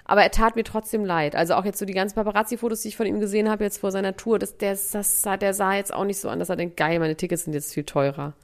Aber 0.05 0.23
er 0.23 0.31
tat 0.31 0.57
mir 0.57 0.65
trotzdem 0.65 1.05
leid. 1.05 1.35
Also 1.37 1.55
auch 1.55 1.65
jetzt 1.65 1.79
so 1.79 1.85
die 1.85 1.93
ganzen 1.95 2.15
Paparazzi-Fotos, 2.15 2.83
die 2.83 2.89
ich 2.89 2.97
von 2.97 3.07
ihm 3.07 3.21
gesehen 3.21 3.49
habe, 3.49 3.65
jetzt 3.65 3.79
vor 3.79 3.91
seiner 3.91 4.17
Tour, 4.17 4.39
das, 4.39 4.57
der, 4.57 4.73
das, 4.73 5.23
sah- 5.23 5.37
der 5.37 5.55
sah 5.55 5.75
jetzt 5.75 5.93
auch 5.93 6.05
nicht 6.05 6.21
so 6.21 6.29
an, 6.29 6.39
dass 6.39 6.49
er 6.49 6.57
denkt, 6.57 6.77
geil, 6.77 6.99
meine 6.99 7.17
Tickets 7.17 7.45
sind 7.45 7.53
jetzt 7.55 7.75
viel 7.75 7.85
teurer. 7.85 8.35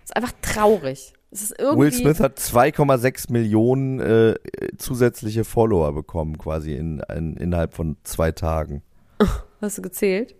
Das 0.00 0.10
ist 0.10 0.16
einfach 0.16 0.32
traurig. 0.42 1.12
Will 1.58 1.92
Smith 1.92 2.20
hat 2.20 2.38
2,6 2.38 3.32
Millionen 3.32 4.00
äh, 4.00 4.34
zusätzliche 4.76 5.44
Follower 5.44 5.92
bekommen, 5.94 6.36
quasi 6.36 6.74
in, 6.74 7.00
in, 7.14 7.36
innerhalb 7.38 7.72
von 7.74 7.96
zwei 8.04 8.32
Tagen. 8.32 8.82
Hast 9.62 9.78
du 9.78 9.82
gezählt? 9.82 10.34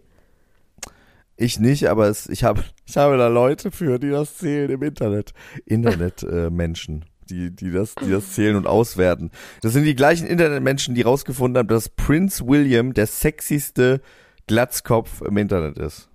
Ich 1.38 1.58
nicht, 1.58 1.88
aber 1.88 2.08
es, 2.08 2.28
ich 2.28 2.44
habe 2.44 2.62
ich 2.86 2.96
habe 2.98 3.16
da 3.16 3.28
Leute 3.28 3.70
für, 3.70 3.98
die 3.98 4.10
das 4.10 4.36
zählen 4.36 4.70
im 4.70 4.82
Internet. 4.82 5.32
Internet-Menschen, 5.64 7.02
äh, 7.02 7.11
die, 7.32 7.50
die, 7.50 7.70
das, 7.72 7.94
die 7.94 8.10
das 8.10 8.32
zählen 8.32 8.56
und 8.56 8.66
auswerten. 8.66 9.30
Das 9.62 9.72
sind 9.72 9.84
die 9.84 9.94
gleichen 9.94 10.26
Internetmenschen, 10.26 10.94
die 10.94 11.02
rausgefunden 11.02 11.58
haben, 11.58 11.68
dass 11.68 11.88
Prince 11.88 12.46
William 12.46 12.92
der 12.92 13.06
sexyste 13.06 14.00
Glatzkopf 14.46 15.22
im 15.22 15.36
Internet 15.36 15.78
ist. 15.78 16.08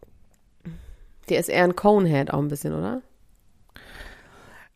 Der 1.29 1.39
ist 1.39 1.49
eher 1.49 1.63
ein 1.63 1.75
Conehead 1.75 2.31
auch 2.31 2.39
ein 2.39 2.47
bisschen, 2.47 2.73
oder? 2.73 3.01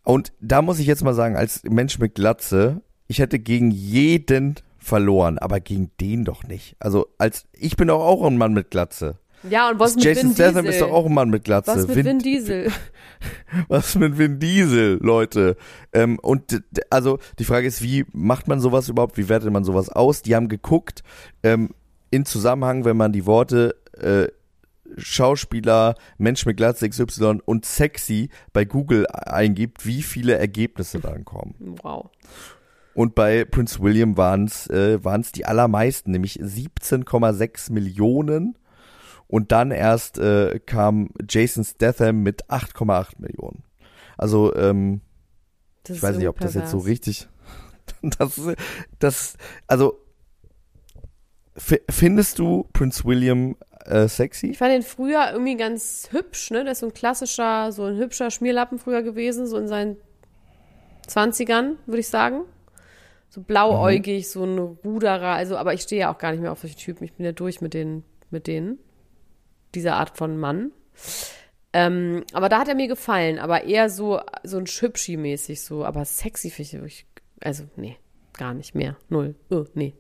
Und 0.04 0.34
da 0.42 0.62
muss 0.62 0.80
ich 0.80 0.88
jetzt 0.88 1.04
mal 1.04 1.14
sagen, 1.14 1.36
als 1.36 1.64
Mensch 1.64 2.00
mit 2.00 2.16
Glatze, 2.16 2.82
ich 3.08 3.20
hätte 3.20 3.40
gegen 3.40 3.70
jeden 3.72 4.56
verloren, 4.80 5.38
aber 5.38 5.60
gegen 5.60 5.92
den 6.02 6.26
doch 6.26 6.44
nicht. 6.44 6.76
Also 6.80 7.08
als 7.20 7.46
ich 7.54 7.76
bin 7.76 7.88
doch 7.88 8.02
auch 8.02 8.26
ein 8.26 8.38
Mann 8.38 8.54
mit 8.54 8.72
Glatze. 8.72 9.20
Ja, 9.50 9.70
und 9.70 9.80
was 9.80 9.96
mit 9.96 10.04
Jason 10.04 10.30
Vin 10.30 10.36
Statham 10.36 10.66
Diesel? 10.66 10.70
ist 10.74 10.82
doch 10.82 10.92
auch 10.92 11.06
ein 11.06 11.14
Mann 11.14 11.30
mit 11.30 11.44
Glatze. 11.44 11.72
was 11.72 11.88
mit 11.88 11.96
Vin- 11.98 12.06
Vin 12.06 12.20
Diesel? 12.20 12.72
Was 13.68 13.94
mit 13.96 14.18
Vin 14.18 14.40
Diesel, 14.40 14.98
Leute? 15.00 15.56
Ähm, 15.94 16.18
und 16.20 16.64
also 16.90 17.20
die 17.38 17.44
Frage 17.44 17.68
ist, 17.68 17.84
wie 17.84 18.04
macht 18.14 18.48
man 18.48 18.60
sowas 18.60 18.90
überhaupt? 18.90 19.16
Wie 19.18 19.30
wertet 19.30 19.52
man 19.52 19.64
sowas 19.64 19.90
aus? 19.90 20.24
Die 20.24 20.36
haben 20.36 20.48
geguckt 20.48 21.04
ähm, 21.44 21.70
in 22.10 22.26
Zusammenhang, 22.26 22.84
wenn 22.84 22.98
man 22.98 23.12
die 23.12 23.28
Worte 23.28 23.76
äh, 24.00 24.28
Schauspieler, 24.98 25.96
Mensch 26.18 26.46
mit 26.46 26.58
Glatze 26.58 26.90
XY 26.90 27.40
und 27.46 27.66
sexy 27.66 28.30
bei 28.54 28.66
Google 28.66 29.06
eingibt, 29.08 29.86
wie 29.86 30.02
viele 30.02 30.38
Ergebnisse 30.38 31.00
dann 31.00 31.24
kommen. 31.24 31.54
Wow. 31.84 32.10
Und 32.94 33.14
bei 33.16 33.46
Prince 33.46 33.80
William 33.82 34.18
waren 34.18 34.46
es 34.46 34.68
äh, 34.68 34.98
waren's 35.04 35.32
die 35.32 35.46
allermeisten, 35.46 36.12
nämlich 36.12 36.40
17,6 36.42 37.72
Millionen. 37.72 38.58
Und 39.32 39.54
dann 39.54 39.72
erst 39.72 40.20
äh, 40.20 40.60
kam 40.60 41.10
Jason 41.28 41.64
Statham 41.64 42.22
mit 42.22 42.50
8,8 42.50 43.14
Millionen. 43.18 43.64
Also 44.18 44.54
ähm, 44.56 45.00
Das 45.84 45.96
ich 45.96 46.04
weiß 46.04 46.18
nicht, 46.18 46.28
ob 46.28 46.38
das 46.42 46.54
jetzt 46.54 46.70
so 46.70 46.78
richtig. 46.78 47.28
Das, 48.04 48.40
das, 49.00 49.38
also 49.68 50.00
findest 51.56 52.40
du 52.40 52.68
Prince 52.74 53.04
William 53.06 53.56
äh, 53.86 54.08
sexy? 54.08 54.52
Ich 54.52 54.58
fand 54.58 54.72
den 54.72 54.82
früher 54.82 55.32
irgendwie 55.32 55.56
ganz 55.56 56.08
hübsch, 56.12 56.50
ne? 56.50 56.64
Der 56.64 56.72
ist 56.72 56.80
so 56.80 56.88
ein 56.88 56.94
klassischer, 56.94 57.72
so 57.72 57.84
ein 57.84 57.98
hübscher 57.98 58.32
Schmierlappen 58.32 58.80
früher 58.80 59.04
gewesen, 59.04 59.46
so 59.46 59.58
in 59.58 59.68
seinen 59.68 59.98
20ern, 61.08 61.76
würde 61.86 62.00
ich 62.00 62.08
sagen. 62.08 62.44
So 63.30 63.42
blauäugig, 63.42 64.30
so 64.30 64.46
ein 64.46 64.58
Ruderer, 64.58 65.36
also, 65.36 65.58
aber 65.58 65.74
ich 65.74 65.82
stehe 65.82 66.02
ja 66.02 66.14
auch 66.14 66.18
gar 66.18 66.32
nicht 66.32 66.42
mehr 66.42 66.52
auf 66.52 66.60
solche 66.60 66.78
Typen. 66.78 67.04
Ich 67.04 67.14
bin 67.14 67.26
ja 67.26 67.34
durch 67.34 67.62
mit 67.62 67.74
den, 67.74 68.04
mit 68.32 68.48
denen. 68.48 68.80
Dieser 69.76 69.96
Art 69.96 70.18
von 70.18 70.38
Mann. 70.38 70.72
Ähm, 71.74 72.24
aber 72.34 72.50
da 72.50 72.60
hat 72.60 72.68
er 72.68 72.76
mir 72.76 72.88
gefallen, 72.88 73.40
aber 73.40 73.64
eher 73.64 73.90
so, 73.90 74.20
so 74.44 74.58
ein 74.58 74.68
Schübschi-mäßig, 74.68 75.62
so, 75.62 75.86
aber 75.86 76.04
sexy 76.04 76.50
finde 76.50 76.68
ich, 76.68 76.74
wirklich- 76.74 77.06
also, 77.40 77.64
nee, 77.78 77.96
gar 78.34 78.54
nicht 78.54 78.76
mehr. 78.76 78.98
Null. 79.10 79.36
Oh, 79.50 79.66
nee. 79.74 79.94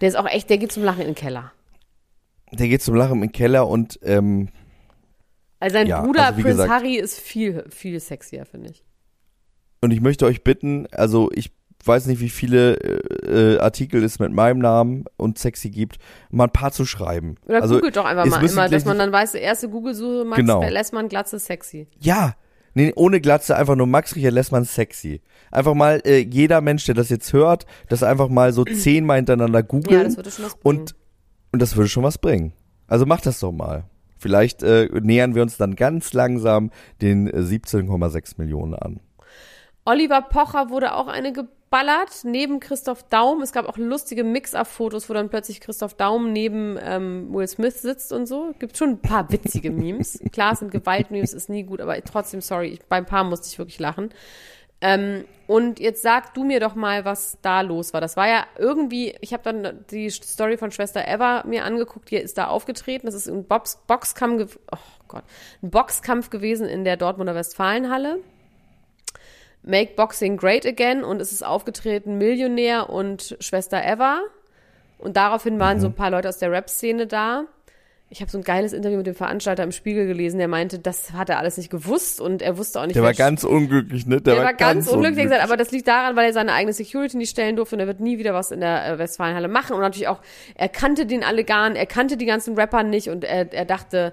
Der 0.00 0.08
ist 0.08 0.16
auch 0.16 0.26
echt, 0.26 0.50
der 0.50 0.58
geht 0.58 0.72
zum 0.72 0.82
Lachen 0.82 1.02
in 1.02 1.08
den 1.08 1.14
Keller. 1.14 1.52
Der 2.50 2.66
geht 2.68 2.82
zum 2.82 2.96
Lachen 2.96 3.22
im 3.22 3.30
Keller 3.32 3.68
und 3.68 4.00
ähm, 4.02 4.48
Also 5.60 5.74
sein 5.74 5.86
Ja, 5.86 6.02
Bruder 6.02 6.26
also 6.26 6.42
gesagt- 6.42 6.70
Harry 6.70 6.96
ist 6.96 7.20
viel, 7.20 7.64
viel 7.70 8.00
sexier, 8.00 8.44
finde 8.44 8.70
ich. 8.70 8.84
Und 9.80 9.92
ich 9.92 10.00
möchte 10.00 10.26
euch 10.26 10.42
bitten, 10.42 10.88
also 10.90 11.30
ich 11.32 11.52
weiß 11.86 12.06
nicht, 12.06 12.20
wie 12.20 12.28
viele 12.28 12.76
äh, 12.76 13.54
äh, 13.54 13.58
Artikel 13.58 14.02
es 14.04 14.18
mit 14.18 14.32
meinem 14.32 14.58
Namen 14.58 15.04
und 15.16 15.38
sexy 15.38 15.70
gibt, 15.70 15.96
mal 16.30 16.44
ein 16.44 16.50
paar 16.50 16.72
zu 16.72 16.84
schreiben. 16.84 17.36
Oder 17.46 17.62
also, 17.62 17.76
googelt 17.76 17.96
doch 17.96 18.04
einfach 18.04 18.26
mal 18.26 18.44
immer, 18.44 18.68
dass 18.68 18.84
man 18.84 18.98
dann 18.98 19.12
weiß, 19.12 19.34
erste 19.34 19.68
Google-Suche, 19.68 20.24
Max 20.24 20.36
Genau. 20.40 20.62
Lessmann, 20.62 21.08
Glatze, 21.08 21.38
sexy. 21.38 21.88
Ja, 22.00 22.34
nee, 22.74 22.92
ohne 22.94 23.20
Glatze, 23.20 23.56
einfach 23.56 23.76
nur 23.76 23.86
Max 23.86 24.14
Richard 24.16 24.34
Lessmann 24.34 24.64
sexy. 24.64 25.20
Einfach 25.50 25.74
mal 25.74 26.00
äh, 26.04 26.18
jeder 26.18 26.60
Mensch, 26.60 26.84
der 26.86 26.94
das 26.94 27.08
jetzt 27.10 27.32
hört, 27.32 27.66
das 27.88 28.02
einfach 28.02 28.28
mal 28.28 28.52
so 28.52 28.64
zehnmal 28.64 29.16
hintereinander 29.16 29.62
googeln 29.62 29.98
Ja, 30.00 30.04
das 30.04 30.16
würde 30.16 30.30
schon 30.30 30.44
was 30.44 30.54
bringen. 30.56 30.80
und, 30.80 30.94
und 31.52 31.62
das 31.62 31.76
würde 31.76 31.88
schon 31.88 32.02
was 32.04 32.18
bringen. 32.18 32.52
Also 32.86 33.06
macht 33.06 33.26
das 33.26 33.40
doch 33.40 33.52
mal. 33.52 33.84
Vielleicht 34.18 34.62
äh, 34.62 34.88
nähern 35.02 35.34
wir 35.34 35.42
uns 35.42 35.56
dann 35.56 35.74
ganz 35.74 36.12
langsam 36.12 36.70
den 37.00 37.26
äh, 37.26 37.38
17,6 37.38 38.34
Millionen 38.38 38.74
an. 38.74 39.00
Oliver 39.84 40.22
Pocher 40.22 40.70
wurde 40.70 40.94
auch 40.94 41.08
eine 41.08 41.32
ge 41.32 41.44
abgeballert 41.72 42.24
neben 42.24 42.60
Christoph 42.60 43.02
Daum. 43.08 43.40
Es 43.40 43.52
gab 43.52 43.68
auch 43.68 43.78
lustige 43.78 44.24
Mix-Up-Fotos, 44.24 45.08
wo 45.08 45.14
dann 45.14 45.30
plötzlich 45.30 45.60
Christoph 45.60 45.94
Daum 45.94 46.32
neben 46.32 46.78
ähm, 46.82 47.32
Will 47.32 47.48
Smith 47.48 47.80
sitzt 47.80 48.12
und 48.12 48.26
so. 48.26 48.54
Gibt 48.58 48.76
schon 48.76 48.90
ein 48.90 48.98
paar 48.98 49.30
witzige 49.32 49.70
Memes. 49.70 50.20
Klar, 50.32 50.52
es 50.52 50.58
sind 50.58 50.70
Gewalt-Memes, 50.70 51.32
ist 51.32 51.48
nie 51.48 51.64
gut, 51.64 51.80
aber 51.80 52.02
trotzdem, 52.04 52.40
sorry, 52.40 52.68
ich, 52.68 52.82
beim 52.84 53.06
paar 53.06 53.24
musste 53.24 53.48
ich 53.48 53.58
wirklich 53.58 53.78
lachen. 53.78 54.10
Ähm, 54.80 55.24
und 55.46 55.80
jetzt 55.80 56.02
sag 56.02 56.34
du 56.34 56.44
mir 56.44 56.60
doch 56.60 56.74
mal, 56.74 57.04
was 57.04 57.38
da 57.40 57.60
los 57.60 57.92
war. 57.94 58.00
Das 58.00 58.16
war 58.16 58.28
ja 58.28 58.44
irgendwie, 58.58 59.14
ich 59.20 59.32
habe 59.32 59.42
dann 59.44 59.84
die 59.90 60.10
Story 60.10 60.56
von 60.56 60.72
Schwester 60.72 61.06
Eva 61.06 61.44
mir 61.46 61.64
angeguckt, 61.64 62.10
die 62.10 62.16
ist 62.16 62.36
da 62.36 62.48
aufgetreten. 62.48 63.06
Das 63.06 63.14
ist 63.14 63.28
ein 63.28 63.44
Box 63.44 63.80
Boxkampf, 63.86 64.58
oh 64.70 64.78
Gott, 65.08 65.24
ein 65.62 65.70
Boxkampf 65.70 66.30
gewesen 66.30 66.66
in 66.66 66.84
der 66.84 66.96
Dortmunder 66.96 67.34
Westfalenhalle. 67.34 68.18
Make 69.62 69.94
Boxing 69.94 70.36
Great 70.36 70.66
Again 70.66 71.04
und 71.04 71.20
es 71.20 71.32
ist 71.32 71.44
aufgetreten 71.44 72.18
Millionär 72.18 72.90
und 72.90 73.36
Schwester 73.40 73.82
Eva. 73.84 74.20
Und 74.98 75.16
daraufhin 75.16 75.58
waren 75.58 75.80
so 75.80 75.88
ein 75.88 75.94
paar 75.94 76.10
Leute 76.10 76.28
aus 76.28 76.38
der 76.38 76.50
Rap-Szene 76.50 77.06
da. 77.06 77.44
Ich 78.08 78.20
habe 78.20 78.30
so 78.30 78.36
ein 78.36 78.44
geiles 78.44 78.74
Interview 78.74 78.98
mit 78.98 79.06
dem 79.06 79.14
Veranstalter 79.14 79.62
im 79.62 79.72
Spiegel 79.72 80.06
gelesen, 80.06 80.36
der 80.36 80.46
meinte, 80.46 80.78
das 80.78 81.12
hat 81.12 81.30
er 81.30 81.38
alles 81.38 81.56
nicht 81.56 81.70
gewusst 81.70 82.20
und 82.20 82.42
er 82.42 82.58
wusste 82.58 82.78
auch 82.78 82.84
nicht. 82.84 82.94
Der 82.94 83.02
war 83.02 83.14
ganz 83.14 83.42
unglücklich, 83.42 84.06
ne? 84.06 84.20
der, 84.20 84.36
war 84.36 84.52
ganz, 84.52 84.86
unglücklich, 84.86 85.20
er 85.20 85.22
hat 85.22 85.30
gesagt, 85.30 85.44
aber 85.44 85.56
das 85.56 85.70
liegt 85.70 85.88
daran, 85.88 86.14
weil 86.14 86.26
er 86.26 86.34
seine 86.34 86.52
eigene 86.52 86.74
Security 86.74 87.16
nicht 87.16 87.30
stellen 87.30 87.56
durfte 87.56 87.74
und 87.74 87.80
er 87.80 87.86
wird 87.86 88.00
nie 88.00 88.18
wieder 88.18 88.34
was 88.34 88.50
in 88.50 88.60
der 88.60 88.86
äh, 88.86 88.98
Westfalenhalle 88.98 89.48
machen. 89.48 89.74
Und 89.74 89.80
natürlich 89.80 90.08
auch, 90.08 90.20
er 90.54 90.68
kannte 90.68 91.06
den 91.06 91.24
alle 91.24 91.44
gar 91.44 91.70
nicht, 91.70 91.78
er 91.78 91.86
kannte 91.86 92.18
die 92.18 92.26
ganzen 92.26 92.54
Rapper 92.54 92.82
nicht 92.82 93.08
und 93.08 93.24
er, 93.24 93.50
er 93.50 93.64
dachte, 93.64 94.12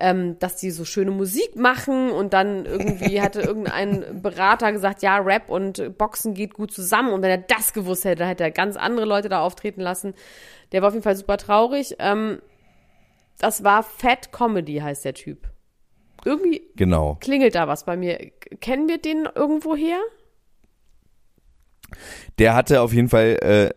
ähm, 0.00 0.38
dass 0.38 0.56
die 0.56 0.70
so 0.70 0.84
schöne 0.84 1.10
Musik 1.10 1.54
machen 1.56 2.10
und 2.10 2.32
dann 2.32 2.64
irgendwie 2.66 3.20
hatte 3.22 3.40
irgendein 3.42 4.22
Berater 4.22 4.72
gesagt, 4.72 5.02
ja, 5.02 5.18
Rap 5.18 5.48
und 5.48 5.96
Boxen 5.98 6.34
geht 6.34 6.54
gut 6.54 6.72
zusammen 6.72 7.12
und 7.12 7.22
wenn 7.22 7.30
er 7.30 7.38
das 7.38 7.72
gewusst 7.72 8.04
hätte, 8.04 8.16
dann 8.20 8.28
hätte 8.28 8.44
er 8.44 8.50
ganz 8.50 8.76
andere 8.76 9.06
Leute 9.06 9.28
da 9.28 9.40
auftreten 9.40 9.80
lassen. 9.80 10.14
Der 10.72 10.82
war 10.82 10.88
auf 10.88 10.94
jeden 10.94 11.04
Fall 11.04 11.16
super 11.16 11.36
traurig. 11.36 11.96
Ähm, 11.98 12.40
das 13.38 13.62
war 13.64 13.82
Fat 13.82 14.32
Comedy, 14.32 14.78
heißt 14.78 15.04
der 15.04 15.14
Typ. 15.14 15.48
Irgendwie 16.24 16.62
Genau. 16.76 17.16
klingelt 17.20 17.54
da 17.54 17.66
was 17.68 17.84
bei 17.84 17.96
mir. 17.96 18.18
Kennen 18.60 18.88
wir 18.88 18.98
den 18.98 19.26
irgendwo 19.34 19.74
her? 19.74 19.98
Der 22.38 22.54
hatte 22.54 22.80
auf 22.82 22.92
jeden 22.92 23.08
Fall 23.08 23.38
äh, 23.42 23.70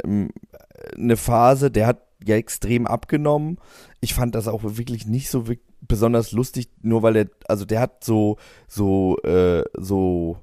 eine 0.96 1.18
Phase, 1.18 1.72
der 1.72 1.88
hat 1.88 2.02
ja 2.24 2.36
extrem 2.36 2.86
abgenommen. 2.88 3.58
Ich 4.02 4.14
fand 4.14 4.36
das 4.36 4.48
auch 4.48 4.62
wirklich 4.64 5.06
nicht 5.08 5.30
so 5.30 5.48
wirk- 5.48 5.62
besonders 5.88 6.32
lustig, 6.32 6.70
nur 6.82 7.02
weil 7.04 7.16
er, 7.16 7.26
also 7.48 7.66
der 7.66 7.80
hat 7.82 8.04
so, 8.04 8.38
so, 8.68 9.18
äh, 9.24 9.64
so, 9.78 10.38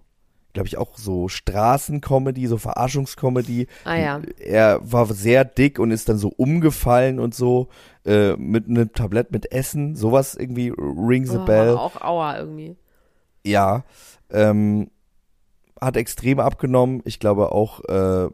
glaube 0.53 0.66
ich, 0.66 0.76
auch 0.78 0.97
so 0.99 1.28
Straßencomedy, 1.28 2.47
so 2.47 2.59
Verarschungscomedy. 2.59 3.66
Ah 3.84 3.97
ja. 3.97 4.20
Er 4.38 4.80
war 4.82 5.07
sehr 5.07 5.45
dick 5.45 5.78
und 5.78 5.91
ist 5.91 6.09
dann 6.09 6.18
so 6.18 6.28
umgefallen 6.36 7.18
und 7.20 7.34
so, 7.34 7.68
äh, 8.05 8.32
mit 8.36 8.66
einem 8.68 8.93
Tablett 8.93 9.30
mit 9.32 9.53
Essen, 9.53 9.95
sowas 9.97 10.34
irgendwie 10.34 10.72
rings 10.76 11.30
a 11.30 11.43
Oh, 11.43 11.45
bell. 11.47 11.76
auch 11.76 12.01
Aua 12.01 12.38
irgendwie. 12.38 12.76
Ja, 13.47 13.84
ähm, 14.30 14.91
hat 15.80 15.97
extrem 15.97 16.41
abgenommen. 16.41 17.01
Ich 17.05 17.18
glaube 17.20 17.53
auch, 17.53 17.80
äh, 17.84 18.28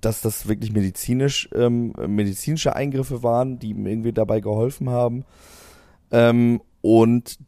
dass 0.00 0.20
das 0.20 0.48
wirklich 0.48 0.72
medizinisch, 0.72 1.48
ähm, 1.54 1.94
medizinische 2.08 2.74
Eingriffe 2.76 3.22
waren, 3.22 3.58
die 3.58 3.70
ihm 3.70 3.86
irgendwie 3.86 4.12
dabei 4.12 4.40
geholfen 4.40 4.90
haben. 4.90 5.24
Ähm, 6.10 6.60
und 6.80 7.38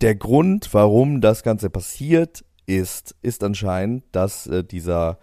der 0.00 0.14
Grund, 0.14 0.72
warum 0.72 1.20
das 1.20 1.42
Ganze 1.42 1.70
passiert 1.70 2.44
ist, 2.66 3.14
ist 3.22 3.42
anscheinend, 3.44 4.04
dass 4.12 4.46
äh, 4.46 4.64
dieser 4.64 5.18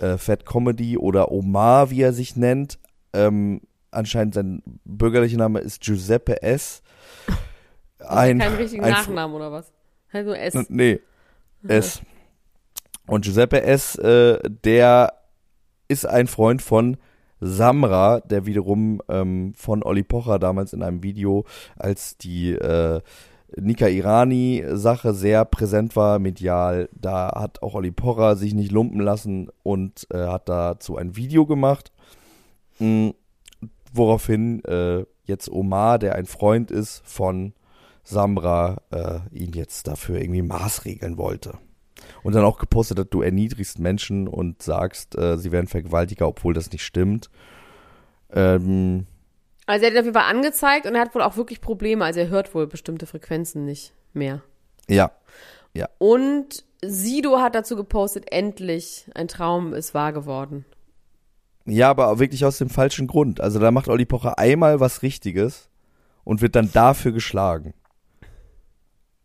äh, 0.00 0.16
Fat 0.16 0.46
Comedy 0.46 0.96
oder 0.96 1.30
Omar, 1.30 1.90
wie 1.90 2.02
er 2.02 2.12
sich 2.12 2.36
nennt, 2.36 2.78
ähm, 3.12 3.60
anscheinend 3.90 4.34
sein 4.34 4.62
bürgerlicher 4.84 5.36
Name 5.36 5.60
ist 5.60 5.82
Giuseppe 5.82 6.42
S. 6.42 6.82
Ein, 7.98 8.38
Keinen 8.38 8.56
richtigen 8.56 8.84
ein 8.84 8.92
Nachnamen 8.92 9.36
oder 9.36 9.52
was? 9.52 9.72
Nur 10.12 10.38
S. 10.38 10.54
Nee, 10.68 11.00
S. 11.66 12.02
Und 13.06 13.24
Giuseppe 13.24 13.62
S., 13.62 13.96
äh, 13.96 14.38
der 14.64 15.14
ist 15.88 16.06
ein 16.06 16.26
Freund 16.26 16.62
von 16.62 16.96
Samra, 17.44 18.20
der 18.20 18.46
wiederum 18.46 19.02
ähm, 19.08 19.52
von 19.56 19.82
Olli 19.82 20.04
Pocher 20.04 20.38
damals 20.38 20.72
in 20.72 20.82
einem 20.82 21.02
Video, 21.02 21.44
als 21.76 22.16
die 22.16 22.52
äh, 22.52 23.00
Nika 23.56 23.88
Irani-Sache 23.88 25.12
sehr 25.12 25.44
präsent 25.44 25.96
war, 25.96 26.20
medial, 26.20 26.88
da 26.92 27.32
hat 27.34 27.60
auch 27.60 27.74
Olli 27.74 27.90
Pocher 27.90 28.36
sich 28.36 28.54
nicht 28.54 28.70
lumpen 28.70 29.00
lassen 29.00 29.50
und 29.64 30.06
äh, 30.10 30.18
hat 30.18 30.48
dazu 30.48 30.96
ein 30.96 31.16
Video 31.16 31.44
gemacht, 31.44 31.92
mh, 32.78 33.12
woraufhin 33.92 34.64
äh, 34.64 35.04
jetzt 35.24 35.50
Omar, 35.50 35.98
der 35.98 36.14
ein 36.14 36.26
Freund 36.26 36.70
ist 36.70 37.02
von 37.04 37.54
Samra, 38.04 38.78
äh, 38.90 39.18
ihn 39.32 39.52
jetzt 39.52 39.88
dafür 39.88 40.20
irgendwie 40.20 40.42
maßregeln 40.42 41.18
wollte. 41.18 41.58
Und 42.22 42.34
dann 42.34 42.44
auch 42.44 42.58
gepostet 42.58 42.98
hat, 42.98 43.08
du 43.10 43.22
erniedrigst 43.22 43.78
Menschen 43.78 44.28
und 44.28 44.62
sagst, 44.62 45.16
äh, 45.18 45.36
sie 45.36 45.52
wären 45.52 45.66
Vergewaltiger, 45.66 46.28
obwohl 46.28 46.54
das 46.54 46.70
nicht 46.70 46.84
stimmt. 46.84 47.30
Ähm, 48.32 49.06
Also 49.66 49.84
er 49.84 49.88
hat 49.88 49.94
ihn 49.94 49.98
auf 50.00 50.04
jeden 50.04 50.18
Fall 50.18 50.30
angezeigt 50.30 50.86
und 50.86 50.94
er 50.94 51.00
hat 51.00 51.14
wohl 51.14 51.22
auch 51.22 51.36
wirklich 51.36 51.60
Probleme. 51.60 52.04
Also 52.04 52.20
er 52.20 52.28
hört 52.28 52.54
wohl 52.54 52.66
bestimmte 52.66 53.06
Frequenzen 53.06 53.64
nicht 53.64 53.92
mehr. 54.12 54.42
ja, 54.88 55.12
Und 55.98 56.64
Sido 56.84 57.38
hat 57.38 57.54
dazu 57.54 57.76
gepostet, 57.76 58.32
endlich, 58.32 59.06
ein 59.14 59.28
Traum 59.28 59.72
ist 59.72 59.94
wahr 59.94 60.12
geworden. 60.12 60.64
Ja, 61.64 61.90
aber 61.90 62.18
wirklich 62.18 62.44
aus 62.44 62.58
dem 62.58 62.68
falschen 62.70 63.06
Grund. 63.06 63.40
Also 63.40 63.60
da 63.60 63.70
macht 63.70 63.88
Olli 63.88 64.04
Pocher 64.04 64.38
einmal 64.38 64.80
was 64.80 65.02
Richtiges 65.02 65.68
und 66.24 66.42
wird 66.42 66.56
dann 66.56 66.72
dafür 66.72 67.12
geschlagen. 67.12 67.72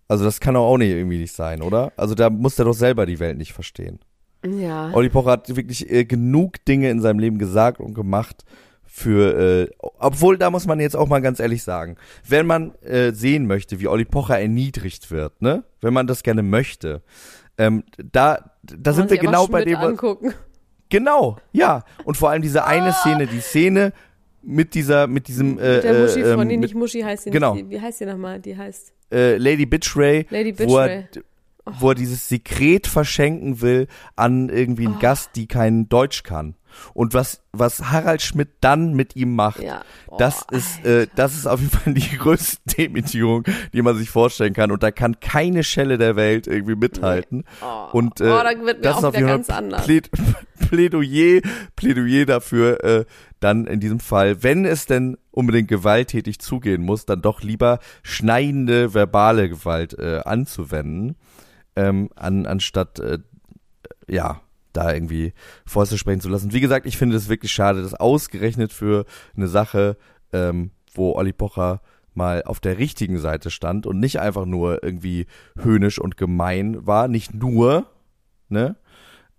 Also 0.07 0.23
das 0.23 0.39
kann 0.39 0.55
auch 0.55 0.77
nicht 0.77 0.91
irgendwie 0.91 1.17
nicht 1.17 1.33
sein, 1.33 1.61
oder? 1.61 1.91
Also 1.97 2.15
da 2.15 2.29
muss 2.29 2.57
er 2.57 2.65
doch 2.65 2.73
selber 2.73 3.05
die 3.05 3.19
Welt 3.19 3.37
nicht 3.37 3.53
verstehen. 3.53 3.99
Ja. 4.45 4.91
Olli 4.93 5.09
Pocher 5.09 5.31
hat 5.31 5.55
wirklich 5.55 5.91
äh, 5.91 6.05
genug 6.05 6.63
Dinge 6.65 6.89
in 6.89 7.01
seinem 7.01 7.19
Leben 7.19 7.37
gesagt 7.37 7.79
und 7.79 7.93
gemacht 7.93 8.45
für, 8.85 9.67
äh, 9.67 9.69
obwohl 9.99 10.37
da 10.37 10.49
muss 10.49 10.65
man 10.65 10.79
jetzt 10.79 10.95
auch 10.95 11.07
mal 11.07 11.21
ganz 11.21 11.39
ehrlich 11.39 11.63
sagen, 11.63 11.97
wenn 12.27 12.47
man 12.47 12.73
äh, 12.81 13.11
sehen 13.11 13.45
möchte, 13.45 13.79
wie 13.79 13.87
Olli 13.87 14.05
Pocher 14.05 14.39
erniedrigt 14.39 15.11
wird, 15.11 15.41
ne, 15.41 15.63
wenn 15.81 15.93
man 15.93 16.07
das 16.07 16.23
gerne 16.23 16.41
möchte, 16.41 17.01
ähm, 17.57 17.83
da, 18.11 18.51
da 18.63 18.93
sind 18.93 19.09
wir 19.09 19.17
genau 19.17 19.47
bei 19.47 19.65
dem, 19.65 19.77
Angucken. 19.77 20.33
Genau, 20.89 21.37
ja. 21.51 21.83
Und 22.05 22.15
vor 22.15 22.29
allem 22.29 22.41
diese 22.41 22.65
eine 22.65 22.93
Szene, 22.93 23.27
die 23.27 23.41
Szene 23.41 23.93
mit 24.41 24.73
dieser, 24.73 25.07
mit 25.07 25.27
diesem 25.27 25.59
äh, 25.59 25.75
Mit 25.75 25.83
der 25.83 26.01
Muschi 26.01 26.21
äh, 26.21 26.33
von, 26.33 26.41
ähm, 26.41 26.47
nee, 26.47 26.53
mit, 26.53 26.61
nicht 26.61 26.75
Muschi 26.75 27.01
heißt 27.01 27.23
sie 27.23 27.31
genau. 27.31 27.55
nicht. 27.55 27.69
Wie 27.69 27.81
heißt 27.81 27.99
die 27.99 28.05
nochmal? 28.05 28.39
Die 28.39 28.55
heißt 28.55 28.93
äh, 29.11 29.37
Lady 29.37 29.65
Bitchray, 29.65 30.25
Lady 30.29 30.53
wo 30.59 30.77
er, 30.79 31.05
Bitchray. 31.67 31.81
wo 31.81 31.89
er 31.89 31.95
dieses 31.95 32.27
Sekret 32.29 32.87
verschenken 32.87 33.61
will 33.61 33.87
an 34.15 34.49
irgendwie 34.49 34.87
Oh. 34.87 34.91
einen 34.91 34.99
Gast, 34.99 35.31
die 35.35 35.47
kein 35.47 35.87
Deutsch 35.89 36.23
kann. 36.23 36.55
Und 36.93 37.15
was, 37.15 37.41
was 37.53 37.89
Harald 37.91 38.21
Schmidt 38.21 38.49
dann 38.61 38.93
mit 38.93 39.15
ihm 39.15 39.33
macht, 39.33 39.61
Ja. 39.63 39.81
das 40.19 40.45
Boah, 40.45 40.57
ist, 40.57 40.85
äh, 40.85 41.07
das 41.15 41.33
ist 41.35 41.47
auf 41.47 41.59
jeden 41.59 41.71
Fall 41.71 41.93
die 41.95 42.01
größte 42.17 42.59
Demütigung, 42.77 43.45
die 43.73 43.81
man 43.81 43.97
sich 43.97 44.11
vorstellen 44.11 44.53
kann. 44.53 44.69
Und 44.71 44.83
da 44.83 44.91
kann 44.91 45.19
keine 45.19 45.63
Schelle 45.63 45.97
der 45.97 46.15
Welt 46.15 46.45
irgendwie 46.45 46.75
mithalten. 46.75 47.45
Oh. 47.63 47.87
Und 47.97 48.21
äh, 48.21 48.25
Oh, 48.25 48.43
dann 48.43 48.63
wird 48.65 48.77
mir 48.77 48.83
das 48.83 48.97
ist 48.99 49.03
auf 49.05 49.15
jeden 49.15 49.27
ganz 49.27 49.47
Fall 49.47 49.57
anders. 49.57 49.85
Pläd 49.85 50.11
Plädoyer, 50.69 51.41
Plädoyer 51.75 52.25
dafür, 52.25 52.83
äh, 52.83 53.05
dann 53.39 53.65
in 53.67 53.79
diesem 53.79 53.99
Fall, 53.99 54.43
wenn 54.43 54.65
es 54.65 54.85
denn 54.85 55.17
unbedingt 55.31 55.67
gewalttätig 55.69 56.39
zugehen 56.39 56.81
muss, 56.83 57.05
dann 57.05 57.21
doch 57.21 57.41
lieber 57.41 57.79
schneidende 58.03 58.93
verbale 58.93 59.49
Gewalt 59.49 59.97
äh, 59.97 60.19
anzuwenden, 60.25 61.15
ähm, 61.77 62.09
an, 62.15 62.45
anstatt 62.45 62.99
äh, 62.99 63.19
ja 64.07 64.41
da 64.73 64.93
irgendwie 64.93 65.33
Fäuste 65.65 65.97
sprechen 65.97 66.21
zu 66.21 66.29
lassen. 66.29 66.53
Wie 66.53 66.59
gesagt, 66.59 66.85
ich 66.85 66.97
finde 66.97 67.15
es 67.15 67.29
wirklich 67.29 67.51
schade, 67.51 67.81
dass 67.81 67.93
ausgerechnet 67.93 68.73
für 68.73 69.05
eine 69.35 69.47
Sache, 69.47 69.97
ähm, 70.33 70.71
wo 70.93 71.13
Olli 71.13 71.33
Pocher 71.33 71.81
mal 72.13 72.43
auf 72.43 72.59
der 72.59 72.77
richtigen 72.79 73.19
Seite 73.19 73.51
stand 73.51 73.85
und 73.85 73.99
nicht 73.99 74.19
einfach 74.19 74.45
nur 74.45 74.83
irgendwie 74.83 75.27
höhnisch 75.57 75.99
und 75.99 76.17
gemein 76.17 76.85
war, 76.85 77.07
nicht 77.07 77.33
nur, 77.33 77.87
ne, 78.49 78.75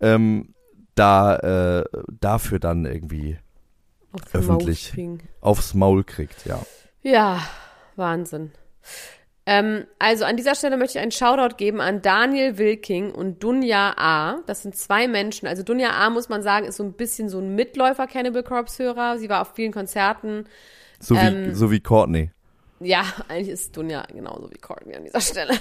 ähm, 0.01 0.55
da 0.95 1.37
äh, 1.37 1.85
dafür 2.21 2.59
dann 2.61 2.85
irgendwie 2.85 3.39
Auf 4.13 4.23
die 4.23 4.39
öffentlich. 4.39 4.91
Kriegen. 4.93 5.21
aufs 5.41 5.75
Maul 5.75 6.05
kriegt, 6.05 6.47
ja. 6.47 6.61
Ja, 7.03 7.41
Wahnsinn. 7.97 8.53
Ähm, 9.51 9.87
also 9.99 10.27
an 10.27 10.37
dieser 10.37 10.55
Stelle 10.55 10.77
möchte 10.77 10.99
ich 10.99 11.03
einen 11.03 11.11
Shoutout 11.11 11.57
geben 11.57 11.81
an 11.81 12.03
Daniel 12.03 12.59
Wilking 12.59 13.13
und 13.13 13.43
Dunja 13.43 13.95
A. 13.97 14.43
Das 14.45 14.61
sind 14.61 14.77
zwei 14.77 15.09
Menschen. 15.09 15.49
Also 15.49 15.63
Dunja 15.63 15.93
A, 15.93 16.11
muss 16.11 16.29
man 16.29 16.43
sagen, 16.43 16.67
ist 16.67 16.77
so 16.77 16.83
ein 16.85 16.93
bisschen 16.93 17.31
so 17.31 17.39
ein 17.39 17.55
Mitläufer 17.55 18.07
Cannibal 18.07 18.43
Corpse 18.43 18.85
Hörer. 18.85 19.17
Sie 19.17 19.31
war 19.31 19.41
auf 19.41 19.55
vielen 19.55 19.73
Konzerten. 19.73 20.45
So 21.01 21.15
wie, 21.15 21.19
Ähm, 21.21 21.55
so 21.55 21.71
wie 21.71 21.81
Courtney. 21.81 22.31
Ja, 22.81 23.05
eigentlich 23.29 23.49
ist 23.49 23.77
Dunja 23.77 24.05
genauso 24.13 24.51
wie 24.51 24.59
Courtney 24.59 24.95
an 24.95 25.05
dieser 25.05 25.21
Stelle. 25.21 25.55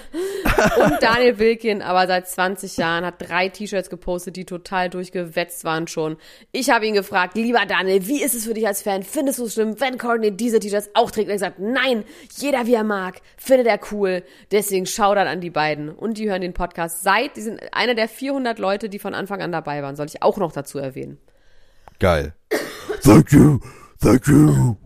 Und 0.84 1.02
Daniel 1.02 1.40
Wilkin, 1.40 1.82
aber 1.82 2.08
seit 2.08 2.28
20 2.28 2.78
Jahren, 2.78 3.06
hat 3.06 3.16
drei 3.20 3.50
T-Shirts 3.50 3.90
gepostet, 3.90 4.36
die 4.36 4.46
total 4.46 4.90
durchgewetzt 4.90 5.64
waren 5.64 5.88
schon. 5.88 6.18
Ich 6.52 6.70
habe 6.70 6.86
ihn 6.86 6.94
gefragt, 6.94 7.36
lieber 7.36 7.66
Daniel, 7.68 8.08
wie 8.08 8.22
ist 8.22 8.36
es 8.36 8.46
für 8.46 8.54
dich 8.54 8.68
als 8.68 8.82
Fan? 8.82 9.04
Findest 9.04 9.40
du 9.40 9.46
es 9.46 9.54
schlimm, 9.54 9.80
wenn 9.80 9.98
Courtney 9.98 10.36
diese 10.36 10.60
T-Shirts 10.60 10.92
auch 10.94 11.12
trägt? 11.12 11.30
Und 11.30 11.42
er 11.42 11.48
hat 11.48 11.58
gesagt, 11.58 11.60
nein, 11.60 12.04
jeder 12.38 12.66
wie 12.68 12.76
er 12.76 12.84
mag, 12.84 13.22
findet 13.38 13.68
er 13.68 13.80
cool. 13.92 14.24
Deswegen 14.52 14.86
Shoutout 14.86 15.22
an 15.22 15.42
die 15.42 15.50
beiden. 15.50 15.90
Und 15.90 16.18
die 16.18 16.30
hören 16.30 16.42
den 16.42 16.54
Podcast 16.54 17.04
seit, 17.04 17.36
die 17.36 17.42
sind 17.42 17.62
einer 17.72 17.96
der 17.96 18.08
400 18.08 18.60
Leute, 18.60 18.90
die 18.90 19.00
von 19.00 19.14
Anfang 19.14 19.42
an 19.42 19.52
dabei 19.52 19.82
waren. 19.82 19.96
Soll 19.96 20.08
ich 20.08 20.22
auch 20.22 20.38
noch 20.38 20.52
dazu 20.52 20.78
erwähnen. 20.78 21.18
Geil. 22.00 22.34
Thank 23.02 23.32
you, 23.32 23.60
thank 24.00 24.28
you. 24.28 24.78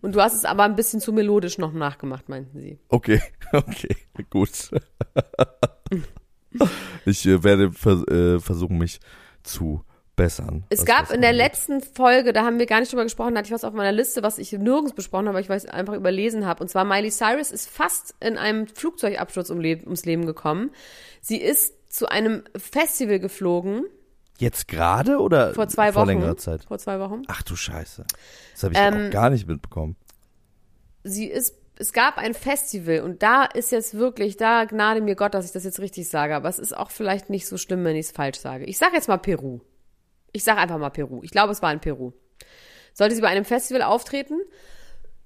Und 0.00 0.14
du 0.14 0.20
hast 0.20 0.34
es 0.34 0.44
aber 0.44 0.64
ein 0.64 0.76
bisschen 0.76 1.00
zu 1.00 1.12
melodisch 1.12 1.58
noch 1.58 1.72
nachgemacht, 1.72 2.28
meinten 2.28 2.58
sie. 2.58 2.78
Okay, 2.88 3.20
okay, 3.52 3.96
gut. 4.30 4.70
ich 7.04 7.26
äh, 7.26 7.42
werde 7.42 7.72
vers 7.72 8.06
äh, 8.08 8.40
versuchen, 8.40 8.78
mich 8.78 9.00
zu 9.42 9.84
bessern. 10.16 10.64
Es 10.68 10.84
gab 10.84 11.10
in 11.10 11.22
der 11.22 11.32
letzten 11.32 11.80
Folge, 11.80 12.32
da 12.32 12.44
haben 12.44 12.58
wir 12.58 12.66
gar 12.66 12.80
nicht 12.80 12.92
drüber 12.92 13.04
gesprochen, 13.04 13.34
da 13.34 13.38
hatte 13.38 13.48
ich 13.48 13.52
was 13.52 13.64
auf 13.64 13.72
meiner 13.72 13.92
Liste, 13.92 14.22
was 14.22 14.38
ich 14.38 14.52
nirgends 14.52 14.94
besprochen 14.94 15.26
habe, 15.26 15.36
weil 15.36 15.42
ich 15.42 15.48
weiß, 15.48 15.66
einfach 15.66 15.94
überlesen 15.94 16.46
habe. 16.46 16.62
Und 16.62 16.68
zwar 16.68 16.84
Miley 16.84 17.10
Cyrus 17.10 17.50
ist 17.50 17.68
fast 17.68 18.14
in 18.20 18.36
einem 18.36 18.66
Flugzeugabsturz 18.66 19.50
um 19.50 19.60
Le 19.60 19.78
ums 19.82 20.04
Leben 20.04 20.26
gekommen. 20.26 20.70
Sie 21.20 21.38
ist 21.38 21.74
zu 21.92 22.08
einem 22.08 22.44
Festival 22.56 23.20
geflogen 23.20 23.84
Jetzt 24.42 24.66
gerade 24.66 25.18
oder 25.18 25.54
vor 25.54 25.68
zwei 25.68 25.92
vor 25.92 26.02
Wochen. 26.02 26.08
längerer 26.08 26.36
Zeit? 26.36 26.64
Vor 26.64 26.78
zwei 26.78 26.98
Wochen. 26.98 27.22
Ach 27.28 27.42
du 27.42 27.54
Scheiße. 27.54 28.04
Das 28.52 28.62
habe 28.64 28.74
ich 28.74 28.80
Ähm, 28.80 29.06
auch 29.06 29.10
gar 29.12 29.30
nicht 29.30 29.46
mitbekommen. 29.46 29.96
sie 31.04 31.26
ist, 31.26 31.54
es 31.76 31.92
gab 31.92 32.18
ein 32.18 32.34
Festival 32.34 33.00
und 33.02 33.22
da 33.22 33.44
ist 33.44 33.70
jetzt 33.72 33.94
wirklich, 33.94 34.36
da 34.36 34.64
gnade 34.64 35.00
mir 35.00 35.14
Gott, 35.14 35.34
dass 35.34 35.46
ich 35.46 35.52
das 35.52 35.62
jetzt 35.64 35.78
richtig 35.80 36.08
sage, 36.08 36.34
aber 36.34 36.48
es 36.48 36.58
ist 36.58 36.76
auch 36.76 36.90
vielleicht 36.90 37.30
nicht 37.30 37.46
so 37.46 37.56
schlimm, 37.56 37.84
wenn 37.84 37.94
ich 37.96 38.06
es 38.06 38.12
falsch 38.12 38.38
sage. 38.38 38.64
Ich 38.64 38.78
sage 38.78 38.94
jetzt 38.94 39.06
mal 39.08 39.16
Peru. 39.16 39.60
Ich 40.32 40.42
sage 40.44 40.60
einfach 40.60 40.78
mal 40.78 40.90
Peru. 40.90 41.20
Ich 41.22 41.30
glaube, 41.30 41.52
es 41.52 41.62
war 41.62 41.72
in 41.72 41.80
Peru. 41.80 42.12
Sollte 42.94 43.14
sie 43.14 43.20
bei 43.20 43.28
einem 43.28 43.44
Festival 43.44 43.82
auftreten, 43.82 44.40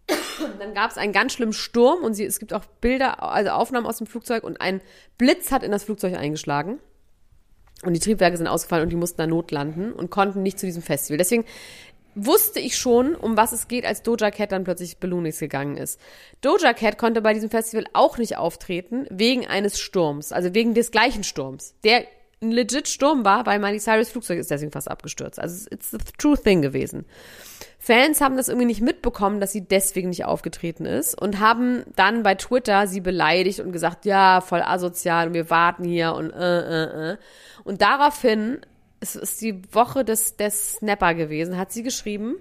dann 0.60 0.74
gab 0.74 0.90
es 0.90 0.98
einen 0.98 1.12
ganz 1.12 1.32
schlimmen 1.32 1.52
Sturm 1.54 2.04
und 2.04 2.12
sie, 2.14 2.24
es 2.26 2.38
gibt 2.38 2.52
auch 2.52 2.64
Bilder, 2.80 3.22
also 3.22 3.50
Aufnahmen 3.50 3.86
aus 3.86 3.98
dem 3.98 4.06
Flugzeug 4.06 4.44
und 4.44 4.60
ein 4.60 4.82
Blitz 5.18 5.50
hat 5.52 5.62
in 5.62 5.72
das 5.72 5.84
Flugzeug 5.84 6.16
eingeschlagen. 6.16 6.78
Und 7.82 7.92
die 7.92 8.00
Triebwerke 8.00 8.36
sind 8.36 8.46
ausgefallen 8.46 8.84
und 8.84 8.90
die 8.90 8.96
mussten 8.96 9.18
da 9.18 9.26
notlanden 9.26 9.92
und 9.92 10.10
konnten 10.10 10.42
nicht 10.42 10.58
zu 10.58 10.66
diesem 10.66 10.82
Festival. 10.82 11.18
Deswegen 11.18 11.44
wusste 12.14 12.58
ich 12.58 12.76
schon, 12.76 13.14
um 13.14 13.36
was 13.36 13.52
es 13.52 13.68
geht, 13.68 13.84
als 13.84 14.02
Doja 14.02 14.30
Cat 14.30 14.50
dann 14.50 14.64
plötzlich 14.64 14.96
Balloonix 14.96 15.38
gegangen 15.38 15.76
ist. 15.76 16.00
Doja 16.40 16.72
Cat 16.72 16.96
konnte 16.96 17.20
bei 17.20 17.34
diesem 17.34 17.50
Festival 17.50 17.84
auch 17.92 18.16
nicht 18.16 18.38
auftreten, 18.38 19.06
wegen 19.10 19.46
eines 19.46 19.78
Sturms, 19.78 20.32
also 20.32 20.54
wegen 20.54 20.72
des 20.72 20.90
gleichen 20.90 21.24
Sturms, 21.24 21.74
der 21.84 22.06
ein 22.42 22.50
legit 22.50 22.88
Sturm 22.88 23.24
war, 23.24 23.46
weil 23.46 23.58
Miley 23.58 23.80
Cyrus 23.80 24.10
Flugzeug 24.10 24.38
ist 24.38 24.50
deswegen 24.50 24.72
fast 24.72 24.90
abgestürzt. 24.90 25.38
Also 25.38 25.68
it's 25.70 25.90
the 25.90 25.98
true 26.18 26.36
thing 26.36 26.60
gewesen. 26.60 27.06
Fans 27.78 28.20
haben 28.20 28.36
das 28.36 28.48
irgendwie 28.48 28.66
nicht 28.66 28.80
mitbekommen, 28.80 29.40
dass 29.40 29.52
sie 29.52 29.66
deswegen 29.66 30.08
nicht 30.08 30.24
aufgetreten 30.24 30.86
ist 30.86 31.20
und 31.20 31.40
haben 31.40 31.84
dann 31.94 32.22
bei 32.22 32.34
Twitter 32.34 32.86
sie 32.88 33.00
beleidigt 33.00 33.60
und 33.60 33.72
gesagt, 33.72 34.04
ja, 34.04 34.40
voll 34.40 34.60
asozial 34.60 35.28
und 35.28 35.34
wir 35.34 35.50
warten 35.50 35.84
hier 35.84 36.14
und 36.14 36.30
äh, 36.30 36.60
äh, 36.60 37.12
äh. 37.12 37.16
Und 37.66 37.82
daraufhin, 37.82 38.60
es 39.00 39.16
ist 39.16 39.42
die 39.42 39.60
Woche 39.74 40.04
des, 40.04 40.36
des 40.36 40.74
Snapper 40.74 41.14
gewesen, 41.14 41.58
hat 41.58 41.72
sie 41.72 41.82
geschrieben, 41.82 42.36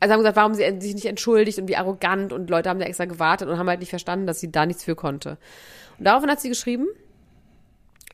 also 0.00 0.14
haben 0.14 0.20
gesagt, 0.20 0.36
warum 0.36 0.54
sie 0.54 0.80
sich 0.80 0.94
nicht 0.94 1.04
entschuldigt 1.04 1.58
und 1.58 1.68
wie 1.68 1.76
arrogant 1.76 2.32
und 2.32 2.48
Leute 2.48 2.70
haben 2.70 2.80
da 2.80 2.86
extra 2.86 3.04
gewartet 3.04 3.50
und 3.50 3.58
haben 3.58 3.68
halt 3.68 3.80
nicht 3.80 3.90
verstanden, 3.90 4.26
dass 4.26 4.40
sie 4.40 4.50
da 4.50 4.64
nichts 4.64 4.84
für 4.84 4.96
konnte. 4.96 5.36
Und 5.98 6.06
daraufhin 6.06 6.30
hat 6.30 6.40
sie 6.40 6.48
geschrieben, 6.48 6.86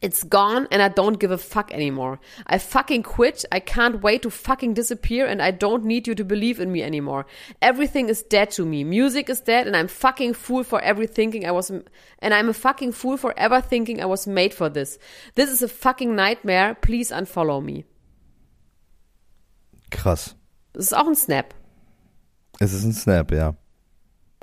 It's 0.01 0.25
gone 0.25 0.69
and 0.71 0.83
I 0.83 0.89
don't 0.89 1.19
give 1.19 1.31
a 1.31 1.39
fuck 1.39 1.73
anymore. 1.73 2.21
I 2.47 2.59
fucking 2.59 3.03
quit. 3.03 3.45
I 3.51 3.61
can't 3.61 4.03
wait 4.03 4.23
to 4.23 4.31
fucking 4.31 4.75
disappear 4.75 5.27
and 5.27 5.43
I 5.43 5.51
don't 5.51 5.85
need 5.85 6.07
you 6.07 6.15
to 6.15 6.25
believe 6.25 6.61
in 6.61 6.71
me 6.71 6.83
anymore. 6.83 7.27
Everything 7.61 8.09
is 8.09 8.23
dead 8.23 8.51
to 8.53 8.65
me. 8.65 8.85
Music 8.85 9.29
is 9.29 9.41
dead 9.41 9.67
and 9.67 9.77
I'm 9.77 9.89
fucking 9.89 10.35
fool 10.35 10.65
for 10.65 10.81
every 10.81 11.07
thinking 11.07 11.47
I 11.47 11.53
was 11.53 11.71
and 11.71 12.35
I'm 12.35 12.49
a 12.49 12.55
fucking 12.55 12.93
fool 12.93 13.17
for 13.17 13.35
ever 13.37 13.61
thinking 13.61 14.01
I 14.01 14.07
was 14.07 14.27
made 14.27 14.55
for 14.55 14.69
this. 14.69 14.99
This 15.35 15.51
is 15.51 15.63
a 15.63 15.69
fucking 15.69 16.15
nightmare. 16.15 16.77
Please 16.81 17.11
unfollow 17.11 17.63
me. 17.63 17.85
Krass. 19.91 20.35
Das 20.73 20.85
ist 20.85 20.93
auch 20.93 21.09
ein 21.09 21.17
Snap. 21.17 21.55
Es 22.61 22.73
ist 22.73 22.85
ein 22.85 22.93
Snap, 22.93 23.33
ja. 23.33 23.57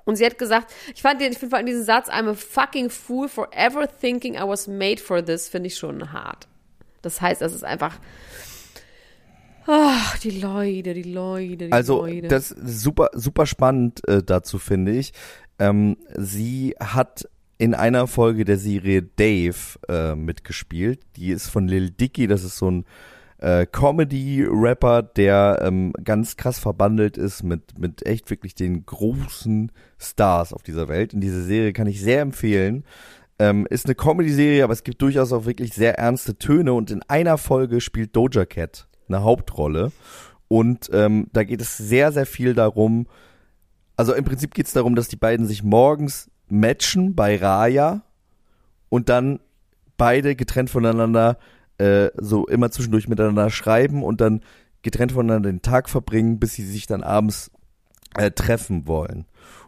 Und 0.05 0.15
sie 0.17 0.25
hat 0.25 0.37
gesagt, 0.37 0.71
ich 0.93 1.01
fand 1.01 1.19
den, 1.19 1.31
ich 1.31 1.39
finde 1.39 1.49
vor 1.51 1.57
allem 1.57 1.65
diesen 1.65 1.83
Satz, 1.83 2.07
I'm 2.09 2.29
a 2.29 2.33
fucking 2.35 2.89
fool 2.89 3.27
for 3.27 3.47
ever 3.51 3.87
thinking 3.87 4.35
I 4.35 4.43
was 4.47 4.67
made 4.67 4.97
for 5.01 5.23
this, 5.25 5.49
finde 5.49 5.67
ich 5.67 5.77
schon 5.77 6.13
hart. 6.13 6.47
Das 7.01 7.21
heißt, 7.21 7.41
das 7.41 7.53
ist 7.53 7.63
einfach, 7.63 7.99
ach, 9.67 10.17
die 10.19 10.39
Leute, 10.39 10.93
die 10.93 11.03
Leute, 11.03 11.67
die 11.67 11.71
Also 11.71 12.05
Leute. 12.05 12.27
das 12.27 12.51
ist 12.51 12.81
super, 12.81 13.09
super 13.13 13.45
spannend 13.45 14.07
äh, 14.07 14.21
dazu 14.23 14.59
finde 14.59 14.91
ich. 14.93 15.11
Ähm, 15.59 15.97
sie 16.15 16.75
hat 16.79 17.27
in 17.57 17.73
einer 17.73 18.07
Folge 18.07 18.43
der 18.45 18.57
Serie 18.57 19.01
Dave 19.01 19.55
äh, 19.87 20.13
mitgespielt. 20.15 20.99
Die 21.15 21.29
ist 21.31 21.49
von 21.49 21.67
Lil 21.67 21.89
Dicky, 21.89 22.27
das 22.27 22.43
ist 22.43 22.57
so 22.57 22.69
ein 22.69 22.85
äh, 23.39 23.65
Comedy-Rapper, 23.65 25.03
der 25.03 25.59
ähm, 25.61 25.93
ganz 26.03 26.37
krass 26.37 26.59
verbandelt 26.59 27.17
ist 27.17 27.43
mit, 27.43 27.77
mit 27.77 28.05
echt 28.05 28.29
wirklich 28.29 28.55
den 28.55 28.85
großen 28.85 29.71
Stars 29.97 30.53
auf 30.53 30.63
dieser 30.63 30.87
Welt. 30.87 31.13
Und 31.13 31.21
diese 31.21 31.43
Serie 31.43 31.73
kann 31.73 31.87
ich 31.87 32.01
sehr 32.01 32.21
empfehlen. 32.21 32.83
Ähm, 33.37 33.67
ist 33.69 33.85
eine 33.85 33.95
Comedy-Serie, 33.95 34.63
aber 34.63 34.73
es 34.73 34.83
gibt 34.83 35.01
durchaus 35.01 35.33
auch 35.33 35.45
wirklich 35.45 35.73
sehr 35.73 35.97
ernste 35.97 36.37
Töne 36.37 36.73
und 36.73 36.91
in 36.91 37.01
einer 37.03 37.37
Folge 37.37 37.81
spielt 37.81 38.15
Doja 38.15 38.45
Cat 38.45 38.87
eine 39.07 39.23
Hauptrolle. 39.23 39.91
Und 40.47 40.89
ähm, 40.93 41.27
da 41.33 41.43
geht 41.43 41.59
es 41.59 41.77
sehr, 41.77 42.11
sehr 42.11 42.25
viel 42.25 42.53
darum, 42.53 43.07
also 43.97 44.13
im 44.13 44.25
Prinzip 44.25 44.53
geht 44.53 44.67
es 44.67 44.73
darum, 44.73 44.95
dass 44.95 45.07
die 45.07 45.15
beiden 45.15 45.45
sich 45.45 45.63
morgens 45.63 46.29
matchen 46.49 47.15
bei 47.15 47.37
Raya 47.37 48.03
und 48.89 49.09
dann 49.09 49.39
beide 49.97 50.35
getrennt 50.35 50.69
voneinander 50.69 51.37
äh, 51.77 52.09
so 52.17 52.47
immer 52.47 52.71
zwischendurch 52.71 53.07
miteinander 53.07 53.49
schreiben 53.49 54.03
und 54.03 54.21
dann 54.21 54.41
getrennt 54.81 55.13
voneinander 55.13 55.49
den 55.51 55.61
Tag 55.61 55.89
verbringen, 55.89 56.39
bis 56.39 56.53
sie 56.53 56.65
sich 56.65 56.87
dann 56.87 57.03
abends 57.03 57.51
äh, 58.15 58.31
treffen 58.31 58.87
wollen. 58.87 59.25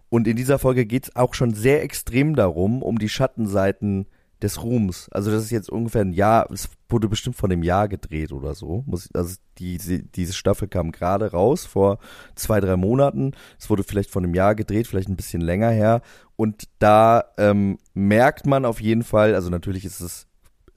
Und 0.09 0.27
in 0.27 0.37
dieser 0.37 0.59
Folge 0.59 0.85
geht 0.85 1.05
es 1.05 1.15
auch 1.15 1.33
schon 1.33 1.53
sehr 1.53 1.83
extrem 1.83 2.35
darum, 2.35 2.81
um 2.81 2.97
die 2.97 3.09
Schattenseiten 3.09 4.07
des 4.41 4.63
Ruhms. 4.63 5.09
Also 5.09 5.31
das 5.31 5.43
ist 5.43 5.51
jetzt 5.51 5.69
ungefähr 5.69 6.01
ein 6.01 6.13
Jahr, 6.13 6.49
es 6.51 6.69
wurde 6.89 7.07
bestimmt 7.07 7.35
von 7.35 7.51
einem 7.51 7.63
Jahr 7.63 7.87
gedreht 7.87 8.31
oder 8.31 8.53
so. 8.53 8.85
Also 9.13 9.35
die, 9.57 9.77
diese 9.77 10.33
Staffel 10.33 10.67
kam 10.67 10.91
gerade 10.91 11.31
raus 11.31 11.65
vor 11.65 11.97
zwei, 12.35 12.59
drei 12.59 12.77
Monaten. 12.77 13.31
Es 13.59 13.69
wurde 13.69 13.83
vielleicht 13.83 14.11
von 14.11 14.23
einem 14.23 14.35
Jahr 14.35 14.55
gedreht, 14.55 14.87
vielleicht 14.87 15.09
ein 15.09 15.15
bisschen 15.15 15.41
länger 15.41 15.71
her. 15.71 16.01
Und 16.35 16.65
da 16.79 17.25
ähm, 17.37 17.79
merkt 17.93 18.45
man 18.45 18.65
auf 18.65 18.79
jeden 18.79 19.03
Fall, 19.03 19.33
also 19.33 19.49
natürlich 19.49 19.85
ist 19.85 20.01
es, 20.01 20.27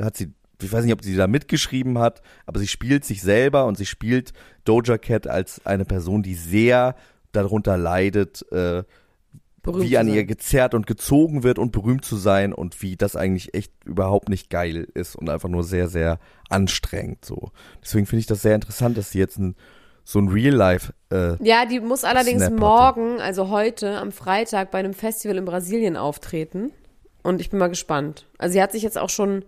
hat 0.00 0.16
sie, 0.16 0.32
ich 0.62 0.72
weiß 0.72 0.84
nicht, 0.84 0.94
ob 0.94 1.02
sie 1.02 1.16
da 1.16 1.26
mitgeschrieben 1.26 1.98
hat, 1.98 2.22
aber 2.46 2.58
sie 2.61 2.68
spielt 2.68 3.04
sich 3.04 3.22
selber 3.22 3.66
und 3.66 3.76
sie 3.76 3.86
spielt 3.86 4.32
Doja 4.64 4.98
Cat 4.98 5.26
als 5.26 5.64
eine 5.66 5.84
Person, 5.84 6.22
die 6.22 6.34
sehr 6.34 6.96
darunter 7.32 7.76
leidet, 7.76 8.44
äh, 8.52 8.82
Berühmt 9.62 9.90
wie 9.90 9.98
an 9.98 10.08
ihr 10.08 10.24
gezerrt 10.24 10.72
und 10.72 10.86
gezogen 10.86 11.42
wird 11.42 11.58
und 11.58 11.70
berühmt 11.70 12.02
zu 12.02 12.16
sein 12.16 12.54
und 12.54 12.80
wie 12.80 12.96
das 12.96 13.14
eigentlich 13.14 13.52
echt 13.52 13.72
überhaupt 13.84 14.30
nicht 14.30 14.48
geil 14.48 14.88
ist 14.94 15.16
und 15.16 15.28
einfach 15.28 15.50
nur 15.50 15.64
sehr, 15.64 15.88
sehr 15.88 16.18
anstrengend 16.48 17.24
so. 17.26 17.50
Deswegen 17.82 18.06
finde 18.06 18.20
ich 18.20 18.26
das 18.26 18.40
sehr 18.40 18.54
interessant, 18.54 18.96
dass 18.96 19.11
sie 19.11 19.18
jetzt 19.18 19.38
ein, 19.38 19.56
so 20.02 20.18
ein 20.18 20.28
Real-Life 20.28 20.94
äh, 21.12 21.36
Ja, 21.46 21.66
die 21.66 21.80
muss 21.80 22.04
allerdings 22.04 22.38
Snap 22.38 22.52
hatte. 22.52 22.61
morgen, 22.61 23.20
also 23.20 23.50
heute, 23.50 23.98
am 23.98 24.12
Freitag, 24.12 24.70
bei 24.70 24.78
einem 24.78 24.94
Festival 24.94 25.36
in 25.36 25.44
Brasilien 25.44 25.98
auftreten. 25.98 26.72
Und 27.22 27.42
ich 27.42 27.50
bin 27.50 27.58
mal 27.58 27.68
gespannt. 27.68 28.26
Also 28.38 28.54
sie 28.54 28.62
hat 28.62 28.72
sich 28.72 28.82
jetzt 28.82 28.96
auch 28.96 29.11
schon. 29.11 29.44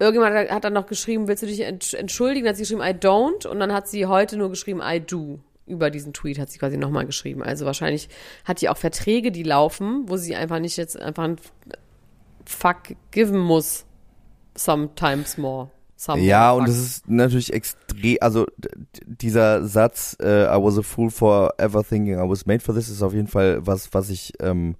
Irgendjemand 0.00 0.50
hat- 0.50 0.64
dann 0.64 0.72
noch 0.72 0.86
geschrieben, 0.86 1.28
willst 1.28 1.42
du 1.42 1.46
dich 1.46 1.64
entsch- 1.64 1.94
entschuldigen? 1.96 2.44
Dann 2.46 2.50
hat 2.52 2.56
sie 2.56 2.62
geschrieben, 2.62 2.80
I 2.82 2.94
don't. 2.94 3.46
Und 3.46 3.60
dann 3.60 3.72
hat 3.72 3.86
sie 3.86 4.06
heute 4.06 4.36
nur 4.36 4.48
geschrieben, 4.50 4.80
I 4.82 4.98
do. 5.00 5.38
Über 5.66 5.90
diesen 5.90 6.12
Tweet 6.12 6.38
hat 6.40 6.50
sie 6.50 6.58
quasi 6.58 6.76
nochmal 6.76 7.06
geschrieben. 7.06 7.42
Also 7.44 7.64
wahrscheinlich 7.66 8.08
hat 8.44 8.60
die 8.60 8.68
auch 8.68 8.76
Verträge, 8.78 9.30
die 9.30 9.42
laufen, 9.44 10.04
wo 10.08 10.16
sie 10.16 10.34
einfach 10.34 10.58
nicht 10.58 10.76
jetzt 10.76 10.98
einfach 11.00 11.24
ein 11.24 11.36
Fuck 12.44 12.96
geben 13.12 13.38
muss. 13.38 13.84
Sometimes 14.56 15.38
more. 15.38 15.70
Some 15.96 16.22
Ja, 16.22 16.48
more 16.48 16.60
und 16.62 16.66
fuck. 16.66 16.74
es 16.74 16.80
ist 16.82 17.08
natürlich 17.08 17.52
extrem, 17.52 18.16
also 18.22 18.46
dieser 19.06 19.64
Satz, 19.66 20.16
äh, 20.20 20.44
I 20.46 20.56
was 20.62 20.78
a 20.78 20.82
fool 20.82 21.10
for 21.10 21.52
ever 21.58 21.84
thinking 21.84 22.14
I 22.14 22.28
was 22.28 22.46
made 22.46 22.60
for 22.60 22.74
this, 22.74 22.88
ist 22.88 23.02
auf 23.02 23.12
jeden 23.12 23.28
Fall 23.28 23.64
was, 23.66 23.92
was 23.92 24.08
ich, 24.08 24.32
ähm, 24.40 24.76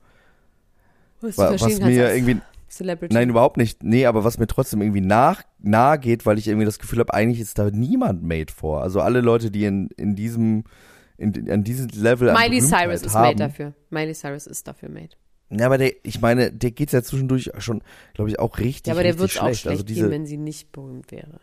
Was 1.21 1.37
was 1.37 1.79
mir 1.79 2.14
irgendwie, 2.14 2.41
Celebrity. 2.71 3.12
nein, 3.14 3.29
überhaupt 3.31 3.57
nicht, 3.57 3.83
nee, 3.83 4.07
aber 4.07 4.23
was 4.25 4.39
mir 4.39 4.47
trotzdem 4.47 4.81
irgendwie 4.81 5.01
nach, 5.01 5.43
nahe 5.59 5.99
geht, 5.99 6.25
weil 6.25 6.39
ich 6.39 6.47
irgendwie 6.49 6.64
das 6.66 6.79
Gefühl 6.79 7.01
habe, 7.01 7.12
eigentlich 7.12 7.41
ist 7.41 7.59
da 7.59 7.71
niemand 7.71 8.23
made 8.23 8.53
for. 8.53 8.81
Also 8.83 9.01
alle 9.01 9.21
Leute, 9.21 9.51
die 9.51 9.64
in, 9.64 9.89
in 9.97 10.14
diesem, 10.14 10.64
in, 11.18 11.51
an 11.51 11.64
diesem 11.64 11.89
Level 11.89 12.33
Miley 12.33 12.61
Cyrus 12.61 13.03
ist 13.03 13.14
haben. 13.14 13.23
made 13.25 13.37
dafür. 13.37 13.75
Miley 13.91 14.14
Cyrus 14.14 14.47
ist 14.47 14.68
dafür 14.68 14.89
made. 14.89 15.11
Ja, 15.51 15.66
aber 15.66 15.79
der, 15.79 15.93
ich 16.05 16.21
meine, 16.21 16.53
der 16.53 16.71
geht's 16.71 16.93
ja 16.93 17.03
zwischendurch 17.03 17.51
schon, 17.59 17.83
glaube 18.14 18.31
ich, 18.31 18.39
auch 18.39 18.59
richtig, 18.59 18.87
Ja, 18.87 18.95
aber 18.95 19.03
der 19.03 19.18
wird 19.18 19.31
auch 19.31 19.43
schlecht. 19.43 19.62
schlecht 19.62 19.66
also 19.73 19.83
diese, 19.83 20.03
gehen, 20.03 20.11
wenn 20.12 20.27
sie 20.27 20.37
nicht 20.37 20.71
berühmt 20.71 21.11
wäre. 21.11 21.41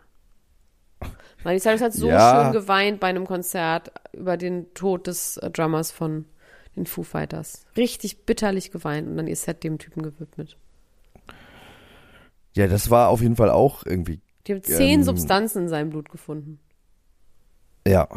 Miley 1.44 1.60
Cyrus 1.60 1.82
hat 1.82 1.94
so 1.94 2.08
Ja. 2.08 2.46
schön 2.46 2.54
geweint 2.54 3.00
bei 3.00 3.08
einem 3.08 3.26
Konzert 3.28 3.92
über 4.14 4.38
den 4.38 4.74
Tod 4.74 5.08
des 5.08 5.38
äh, 5.38 5.50
Drummers 5.52 5.92
von 5.92 6.26
den 6.76 6.86
Foo 6.86 7.04
Fighters. 7.04 7.66
Richtig 7.76 8.26
bitterlich 8.26 8.72
geweint 8.72 9.08
und 9.08 9.18
dann 9.18 9.28
ihr 9.28 9.36
Set 9.36 9.64
dem 9.64 9.78
Typen 9.78 10.04
gewidmet. 10.04 10.58
Ja, 12.58 12.68
das 12.68 12.90
war 12.90 13.10
auf 13.10 13.22
jeden 13.22 13.36
Fall 13.36 13.50
auch 13.50 13.86
irgendwie, 13.86 14.20
Die 14.48 14.54
haben 14.54 14.64
zehn 14.64 15.00
Ähm, 15.00 15.04
Substanzen 15.04 15.64
in 15.64 15.68
seinem 15.70 15.90
Blut 15.92 16.10
gefunden. 16.10 16.60
ja. 17.88 18.08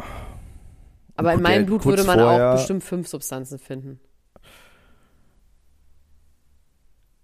Aber 1.15 1.33
in 1.33 1.41
meinem 1.41 1.65
Blut 1.67 1.85
würde 1.85 2.03
man 2.03 2.17
vorher- 2.19 2.49
auch 2.49 2.55
bestimmt 2.55 2.83
fünf 2.83 3.07
Substanzen 3.07 3.59
finden. 3.59 3.99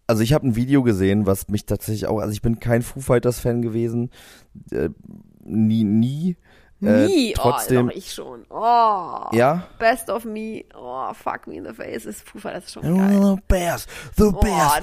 Also 0.06 0.22
ich 0.22 0.34
habe 0.34 0.48
ein 0.48 0.56
Video 0.56 0.84
gesehen, 0.84 1.26
was 1.26 1.48
mich 1.50 1.66
tatsächlich 1.66 2.06
auch, 2.08 2.20
also 2.20 2.32
ich 2.32 2.42
bin 2.42 2.60
kein 2.60 2.82
Foo 2.82 3.02
Fighters 3.02 3.40
Fan 3.40 3.62
gewesen, 3.62 4.10
äh, 4.72 4.90
nie, 5.44 5.84
nie. 5.84 6.38
Äh, 6.82 7.08
Nie. 7.08 7.34
trotzdem, 7.36 7.88
oh, 7.88 7.90
doch, 7.90 7.96
ich 7.98 8.14
schon. 8.14 8.42
Oh. 8.50 9.30
ja. 9.32 9.68
Best 9.80 10.10
of 10.10 10.26
me. 10.26 10.64
Oh, 10.80 11.12
fuck 11.14 11.48
me 11.48 11.56
in 11.56 11.66
the 11.66 11.74
face. 11.74 12.06
Ist 12.06 12.22
Foo 12.30 12.38
Fighters 12.38 12.72
schon 12.72 12.84
geil. 12.84 13.20
The 13.36 13.42
best, 13.48 13.90
the 14.16 14.26
Oh, 14.26 14.42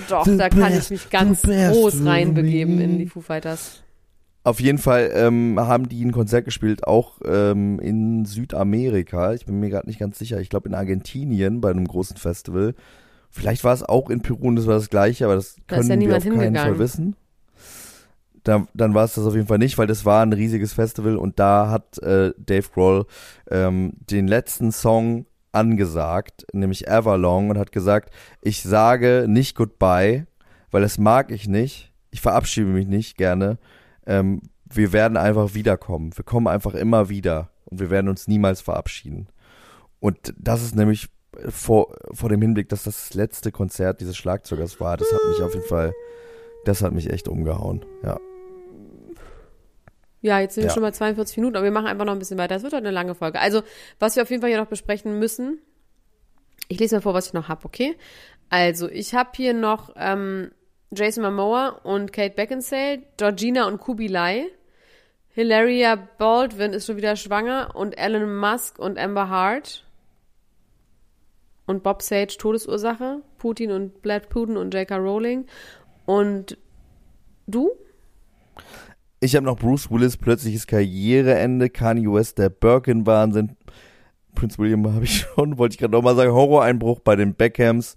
doch, 0.09 0.25
the 0.25 0.37
da 0.37 0.49
kann 0.49 0.73
best, 0.73 0.91
ich 0.91 0.91
mich 0.91 1.11
ganz 1.11 1.43
groß 1.43 2.05
reinbegeben 2.05 2.81
in 2.81 2.99
die 2.99 3.07
Foo 3.07 3.21
Fighters. 3.21 3.83
Auf 4.43 4.61
jeden 4.61 4.79
Fall 4.79 5.11
ähm, 5.15 5.59
haben 5.59 5.89
die 5.89 6.05
ein 6.05 6.13
Konzert 6.13 6.45
gespielt, 6.45 6.85
auch 6.87 7.21
ähm, 7.25 7.79
in 7.79 8.25
Südamerika. 8.27 9.33
Ich 9.33 9.47
bin 9.47 9.59
mir 9.61 9.71
gerade 9.71 9.87
nicht 9.87 9.99
ganz 9.99 10.19
sicher. 10.19 10.39
Ich 10.41 10.51
glaube 10.51 10.69
in 10.69 10.75
Argentinien 10.75 11.61
bei 11.61 11.71
einem 11.71 11.87
großen 11.87 12.17
Festival. 12.17 12.75
Vielleicht 13.31 13.65
war 13.65 13.73
es 13.73 13.83
auch 13.83 14.11
in 14.11 14.21
Peru 14.21 14.49
und 14.49 14.57
das 14.57 14.67
war 14.67 14.75
das 14.75 14.91
gleiche, 14.91 15.25
aber 15.25 15.37
das 15.37 15.57
Da 15.67 15.77
ist 15.77 15.89
können 15.89 16.01
ja 16.03 16.09
wir 16.09 16.17
auf 16.19 16.23
keinen 16.25 16.41
hingegangen. 16.41 16.73
Fall 16.75 16.79
wissen. 16.79 17.17
Da, 18.45 18.67
dann 18.75 18.95
war 18.95 19.05
es 19.05 19.15
das 19.15 19.27
auf 19.27 19.35
jeden 19.35 19.47
Fall 19.47 19.59
nicht, 19.59 19.79
weil 19.79 19.87
das 19.87 20.05
war 20.05 20.23
ein 20.23 20.33
riesiges 20.33 20.75
Festival 20.75 21.17
und 21.17 21.39
da 21.39 21.71
hat 21.71 21.99
äh, 21.99 22.33
Dave 22.39 22.69
Grohl 22.73 23.07
ähm, 23.51 23.95
den 24.11 24.29
letzten 24.29 24.71
Song 24.71 25.27
angesagt, 25.53 26.47
nämlich 26.53 26.87
Everlong 26.87 27.51
und 27.51 27.59
hat 27.59 27.73
gesagt, 27.73 28.13
ich 28.43 28.63
sage 28.63 29.27
nicht 29.29 29.57
Goodbye, 29.57 30.27
weil 30.71 30.83
das 30.83 30.99
mag 30.99 31.31
ich 31.31 31.49
nicht. 31.49 31.93
Ich 32.11 32.21
verabschiede 32.21 32.67
mich 32.67 32.87
nicht 32.87 33.17
gerne. 33.17 33.59
Ähm, 34.07 34.43
wir 34.65 34.93
werden 34.93 35.17
einfach 35.17 35.55
wiederkommen. 35.55 36.17
Wir 36.17 36.25
kommen 36.25 36.49
einfach 36.49 36.75
immer 36.75 37.09
wieder 37.09 37.51
und 37.67 37.81
wir 37.81 37.91
werden 37.91 38.09
uns 38.09 38.29
niemals 38.29 38.61
verabschieden. 38.61 39.29
Und 40.01 40.35
das 40.39 40.63
ist 40.63 40.75
nämlich 40.75 41.09
vor, 41.49 41.95
vor 42.13 42.29
dem 42.29 42.43
Hinblick, 42.43 42.69
dass 42.69 42.83
das, 42.83 43.09
das 43.09 43.15
letzte 43.15 43.53
Konzert 43.53 44.01
dieses 44.01 44.17
Schlagzeugers 44.17 44.81
war. 44.81 44.97
Das 44.97 45.13
hat 45.13 45.21
mich 45.29 45.41
auf 45.41 45.55
jeden 45.55 45.67
Fall, 45.67 45.93
das 46.65 46.83
hat 46.83 46.93
mich 46.93 47.11
echt 47.11 47.29
umgehauen. 47.29 47.85
Ja. 48.03 48.19
Ja, 50.25 50.41
jetzt 50.41 50.55
sind 50.55 50.63
wir 50.63 50.69
Ja. 50.69 50.73
schon 50.75 50.83
mal 50.83 50.95
42 50.95 51.37
Minuten, 51.37 51.55
aber 51.57 51.65
wir 51.65 51.71
machen 51.71 51.87
einfach 51.87 52.07
noch 52.07 52.15
ein 52.15 52.19
bisschen 52.19 52.39
weiter. 52.39 52.57
Es 52.57 52.63
wird 52.63 52.73
heute 52.73 52.87
eine 52.87 52.95
lange 52.95 53.15
Folge. 53.15 53.39
Also, 53.41 53.63
was 53.99 54.17
wir 54.17 54.23
auf 54.23 54.31
jeden 54.31 54.41
Fall 54.41 54.49
hier 54.49 54.59
noch 54.59 54.69
besprechen 54.69 55.19
müssen, 55.19 55.59
ich 56.69 56.81
lese 56.81 56.95
mal 56.97 57.03
vor, 57.03 57.13
was 57.13 57.27
ich 57.27 57.35
noch 57.35 57.49
habe, 57.49 57.63
okay? 57.67 57.95
Also, 58.49 58.89
ich 58.89 59.15
habe 59.15 59.29
hier 59.35 59.53
noch 59.53 59.93
ähm, 59.97 60.51
Jason 60.93 61.23
Momoa 61.25 61.81
und 61.83 62.15
Kate 62.15 62.35
Beckinsale, 62.35 63.03
Georgina 63.19 63.67
und 63.69 63.79
Kubilai, 63.81 64.47
Hilaria 65.35 65.97
Baldwin 66.17 66.73
ist 66.73 66.87
schon 66.87 66.97
wieder 66.97 67.17
schwanger 67.17 67.73
und 67.75 67.99
Elon 67.99 68.35
Musk 68.37 68.79
und 68.79 68.99
Amber 68.99 69.29
Hart 69.29 69.85
und 71.67 71.83
Bob 71.83 72.01
Sage 72.01 72.39
Todesursache, 72.39 73.21
Putin 73.37 73.73
und 73.73 73.99
Vlad 73.99 74.31
Putin 74.31 74.57
und 74.57 74.73
J.K. 74.73 74.97
Rowling 74.97 75.45
und 76.07 76.57
du? 77.47 77.73
Ich 79.25 79.35
habe 79.35 79.47
noch 79.47 79.57
Bruce 79.57 79.91
Willis, 79.91 80.19
plötzliches 80.19 80.67
Karriereende, 80.67 81.71
Kanye 81.71 82.13
West, 82.13 82.37
der 82.37 82.51
Birkin-Wahnsinn. 82.51 83.57
Prince 84.35 84.59
William 84.59 84.87
habe 84.93 85.05
ich 85.05 85.21
schon, 85.35 85.57
wollte 85.57 85.73
ich 85.73 85.79
gerade 85.79 85.93
nochmal 85.93 86.15
sagen, 86.15 86.31
Horroreinbruch 86.31 87.01
bei 87.01 87.17
den 87.17 87.33
Beckhams. 87.33 87.97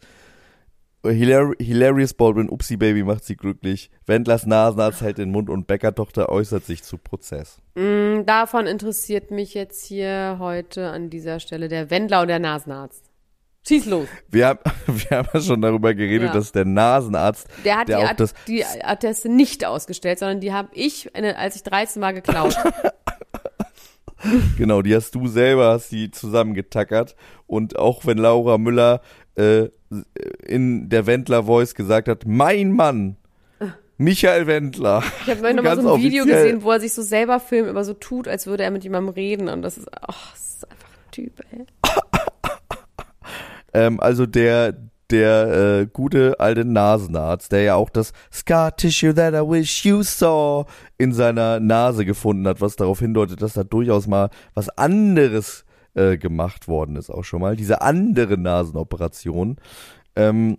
Hilar 1.05 1.51
Hilarious 1.59 2.13
Baldwin, 2.13 2.47
Upsi 2.47 2.77
Baby 2.77 3.03
macht 3.03 3.25
sie 3.25 3.35
glücklich. 3.35 3.91
Wendlers 4.05 4.45
Nasenarzt 4.45 5.01
hält 5.01 5.17
den 5.17 5.31
Mund 5.31 5.49
und 5.49 5.67
Bäckertochter 5.67 6.29
äußert 6.29 6.63
sich 6.63 6.83
zu 6.83 6.97
Prozess. 6.97 7.59
Mm, 7.75 8.23
Davon 8.25 8.65
interessiert 8.65 9.29
mich 9.29 9.53
jetzt 9.53 9.85
hier 9.85 10.37
heute 10.39 10.91
an 10.91 11.09
dieser 11.09 11.41
Stelle 11.41 11.67
der 11.67 11.89
Wendler 11.89 12.21
und 12.21 12.29
der 12.29 12.39
Nasenarzt. 12.39 13.06
Schieß 13.67 13.85
los. 13.87 14.07
Wir 14.29 14.47
haben, 14.47 14.59
wir 14.87 15.17
haben 15.17 15.27
ja 15.33 15.41
schon 15.41 15.61
darüber 15.61 15.93
geredet, 15.93 16.27
Ja. 16.29 16.33
dass 16.33 16.51
der 16.51 16.65
Nasenarzt, 16.65 17.47
Der 17.65 17.77
hat 17.77 17.89
der 17.89 17.97
die, 17.97 18.03
auch 18.05 18.09
At 18.09 18.19
das, 18.19 18.33
die 18.47 18.63
Atteste 18.65 19.29
nicht 19.29 19.65
ausgestellt, 19.65 20.19
sondern 20.19 20.39
die 20.39 20.53
habe 20.53 20.69
ich, 20.73 21.09
als 21.15 21.55
ich 21.55 21.63
13 21.63 22.01
war, 22.01 22.13
geklaut. 22.13 22.55
genau, 24.57 24.81
die 24.81 24.95
hast 24.95 25.13
du 25.15 25.27
selber, 25.27 25.71
hast 25.73 25.91
die 25.91 26.11
zusammengetackert. 26.11 27.15
Und 27.45 27.77
auch 27.77 28.05
wenn 28.05 28.17
Laura 28.17 28.57
Müller 28.57 29.01
äh, 29.35 29.67
in 30.45 30.89
der 30.89 31.05
Wendler-Voice 31.05 31.75
gesagt 31.75 32.07
hat, 32.07 32.25
mein 32.25 32.71
Mann, 32.71 33.17
Michael 33.99 34.45
Wendler. 34.45 35.03
Ich 35.23 35.31
habe 35.31 35.41
neulich 35.41 35.55
noch 35.55 35.63
mal 35.63 35.81
so 35.81 35.93
ein 35.95 36.01
Video 36.01 36.23
offiziell. 36.23 36.43
gesehen, 36.43 36.63
wo 36.63 36.71
er 36.71 36.79
sich 36.79 36.93
so 36.93 37.01
selber 37.01 37.39
filmt, 37.39 37.67
aber 37.69 37.83
so 37.83 37.93
tut, 37.95 38.27
als 38.27 38.45
würde 38.45 38.63
er 38.63 38.69
mit 38.71 38.83
jemandem 38.83 39.13
reden. 39.13 39.49
Und 39.49 39.63
das 39.63 39.77
ist, 39.77 39.87
ach, 39.91 40.33
das 40.33 40.39
ist 40.57 40.69
einfach 40.69 40.87
ein 40.87 41.11
Typ, 41.11 41.39
ey. 41.51 41.65
Ähm, 43.77 43.99
also 43.99 44.25
der, 44.25 44.73
der 45.11 45.81
äh, 45.81 45.85
gute 45.85 46.39
alte 46.39 46.65
Nasenarzt, 46.65 47.51
der 47.51 47.61
ja 47.61 47.75
auch 47.75 47.91
das 47.91 48.11
Scar 48.33 48.75
Tissue 48.75 49.13
that 49.13 49.35
I 49.35 49.47
wish 49.47 49.85
you 49.85 50.01
saw 50.01 50.65
in 50.97 51.13
seiner 51.13 51.59
Nase 51.59 52.03
gefunden 52.03 52.47
hat, 52.47 52.59
was 52.59 52.75
darauf 52.75 52.99
hindeutet, 52.99 53.43
dass 53.43 53.53
da 53.53 53.63
durchaus 53.63 54.07
mal 54.07 54.31
was 54.55 54.69
anderes 54.69 55.63
äh, 55.93 56.17
gemacht 56.17 56.67
worden 56.67 56.95
ist, 56.95 57.11
auch 57.11 57.23
schon 57.23 57.41
mal. 57.41 57.55
Diese 57.55 57.81
andere 57.81 58.37
Nasenoperation. 58.37 59.57
Ähm, 60.15 60.57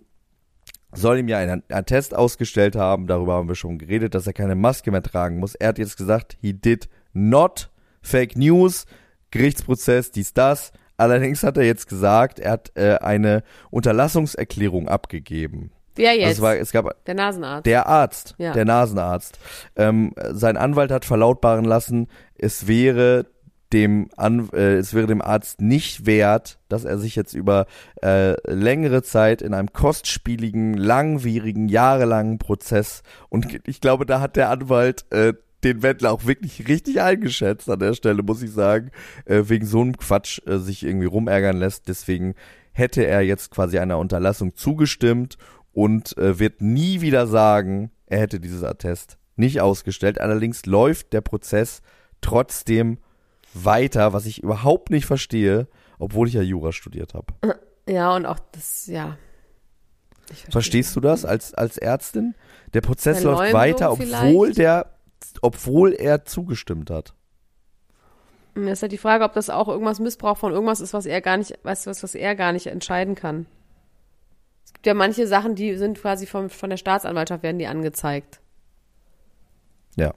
soll 0.93 1.19
ihm 1.19 1.27
ja 1.27 1.37
einen 1.37 1.61
Attest 1.69 2.15
ausgestellt 2.15 2.75
haben, 2.75 3.05
darüber 3.05 3.33
haben 3.33 3.47
wir 3.49 3.55
schon 3.55 3.77
geredet, 3.77 4.15
dass 4.15 4.25
er 4.25 4.33
keine 4.33 4.55
Maske 4.55 4.91
mehr 4.91 5.03
tragen 5.03 5.37
muss. 5.37 5.55
Er 5.55 5.67
hat 5.67 5.77
jetzt 5.77 5.97
gesagt, 5.97 6.37
he 6.41 6.53
did 6.53 6.89
not, 7.13 7.69
Fake 8.01 8.37
News, 8.37 8.85
Gerichtsprozess, 9.29 10.09
dies, 10.09 10.33
das. 10.33 10.71
Allerdings 10.99 11.43
hat 11.43 11.57
er 11.57 11.63
jetzt 11.63 11.87
gesagt, 11.87 12.39
er 12.39 12.51
hat 12.51 12.71
äh, 12.75 12.95
eine 12.99 13.43
Unterlassungserklärung 13.71 14.87
abgegeben. 14.87 15.71
Wer 15.95 16.11
Also 16.11 16.21
jetzt? 16.21 16.31
es, 16.37 16.41
war, 16.41 16.55
es 16.57 16.71
gab 16.71 17.05
der 17.05 17.15
Nasenarzt. 17.15 17.65
der 17.65 17.87
Arzt, 17.87 18.35
Ja. 18.37 18.53
der 18.53 18.65
Nasenarzt. 18.65 19.37
Ähm, 19.75 20.13
sein 20.31 20.55
Anwalt 20.57 20.91
hat 20.91 21.03
verlautbaren 21.05 21.65
lassen, 21.65 22.07
es 22.37 22.67
wäre 22.67 23.25
dem 23.73 24.09
An 24.17 24.49
äh, 24.53 24.77
es 24.77 24.93
wäre 24.95 25.05
dem 25.07 25.21
Arzt 25.21 25.61
nicht 25.61 26.05
wert, 26.07 26.57
dass 26.69 26.85
er 26.85 26.97
sich 26.97 27.15
jetzt 27.15 27.33
über 27.33 27.65
äh, 28.01 28.33
längere 28.51 29.03
Zeit 29.03 29.41
in 29.43 29.53
einem 29.53 29.71
kostspieligen, 29.73 30.73
langwierigen, 30.75 31.67
jahrelangen 31.69 32.39
Prozess 32.39 33.03
und 33.29 33.67
ich 33.67 33.79
glaube, 33.81 34.05
da 34.07 34.21
hat 34.21 34.37
der 34.37 34.49
Anwalt 34.49 35.05
äh, 35.11 35.33
den 35.63 35.83
Wendler 35.83 36.11
auch 36.11 36.25
wirklich 36.25 36.67
richtig 36.67 37.01
eingeschätzt 37.01 37.69
an 37.69 37.79
der 37.79 37.93
Stelle, 37.93 38.23
muss 38.23 38.41
ich 38.41 38.51
sagen, 38.51 38.91
äh, 39.25 39.43
wegen 39.45 39.65
so 39.65 39.81
einem 39.81 39.97
Quatsch 39.97 40.39
äh, 40.47 40.57
sich 40.57 40.83
irgendwie 40.83 41.07
rumärgern 41.07 41.57
lässt. 41.57 41.87
Deswegen 41.87 42.35
hätte 42.71 43.05
er 43.05 43.21
jetzt 43.21 43.51
quasi 43.51 43.79
einer 43.79 43.97
Unterlassung 43.97 44.55
zugestimmt 44.55 45.37
und 45.73 46.17
äh, 46.17 46.39
wird 46.39 46.61
nie 46.61 47.01
wieder 47.01 47.27
sagen, 47.27 47.91
er 48.05 48.19
hätte 48.19 48.39
dieses 48.39 48.63
Attest 48.63 49.17
nicht 49.35 49.61
ausgestellt. 49.61 50.19
Allerdings 50.19 50.65
läuft 50.65 51.13
der 51.13 51.21
Prozess 51.21 51.81
trotzdem 52.21 52.99
weiter, 53.53 54.13
was 54.13 54.25
ich 54.25 54.43
überhaupt 54.43 54.89
nicht 54.89 55.05
verstehe, 55.05 55.67
obwohl 55.97 56.27
ich 56.27 56.33
ja 56.33 56.41
Jura 56.41 56.71
studiert 56.71 57.13
habe. 57.13 57.59
ja, 57.87 58.15
und 58.15 58.25
auch 58.25 58.39
das, 58.51 58.87
ja. 58.87 59.17
Verstehst 60.49 60.95
du 60.95 60.99
das 60.99 61.25
als, 61.25 61.53
als 61.53 61.77
Ärztin? 61.77 62.35
Der 62.73 62.81
Prozess 62.81 63.23
läuft 63.23 63.49
Verleumdung 63.49 63.59
weiter, 63.59 63.91
obwohl 63.91 64.53
vielleicht? 64.53 64.57
der, 64.59 64.98
obwohl 65.41 65.93
er 65.93 66.25
zugestimmt 66.25 66.89
hat. 66.89 67.13
Das 68.55 68.63
ist 68.65 68.81
halt 68.81 68.91
die 68.91 68.97
Frage, 68.97 69.23
ob 69.23 69.33
das 69.33 69.49
auch 69.49 69.67
irgendwas 69.67 69.99
Missbrauch 69.99 70.37
von 70.37 70.51
irgendwas 70.51 70.81
ist, 70.81 70.93
was 70.93 71.05
er 71.05 71.21
gar 71.21 71.37
nicht, 71.37 71.57
weißt 71.63 71.85
du 71.85 71.89
was, 71.91 72.03
was 72.03 72.15
er 72.15 72.35
gar 72.35 72.51
nicht 72.51 72.67
entscheiden 72.67 73.15
kann. 73.15 73.45
Es 74.65 74.73
gibt 74.73 74.85
ja 74.85 74.93
manche 74.93 75.27
Sachen, 75.27 75.55
die 75.55 75.75
sind 75.77 75.99
quasi 75.99 76.25
vom, 76.25 76.49
von 76.49 76.69
der 76.69 76.77
Staatsanwaltschaft 76.77 77.43
werden 77.43 77.59
die 77.59 77.67
angezeigt. 77.67 78.41
Ja. 79.95 80.13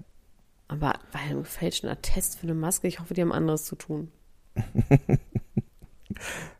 Aber 0.68 0.94
bei 1.12 1.20
einem 1.20 1.42
gefälschten 1.42 1.88
Attest 1.88 2.38
für 2.38 2.44
eine 2.44 2.54
Maske, 2.54 2.88
ich 2.88 3.00
hoffe, 3.00 3.14
die 3.14 3.20
haben 3.20 3.32
anderes 3.32 3.64
zu 3.64 3.76
tun. 3.76 4.10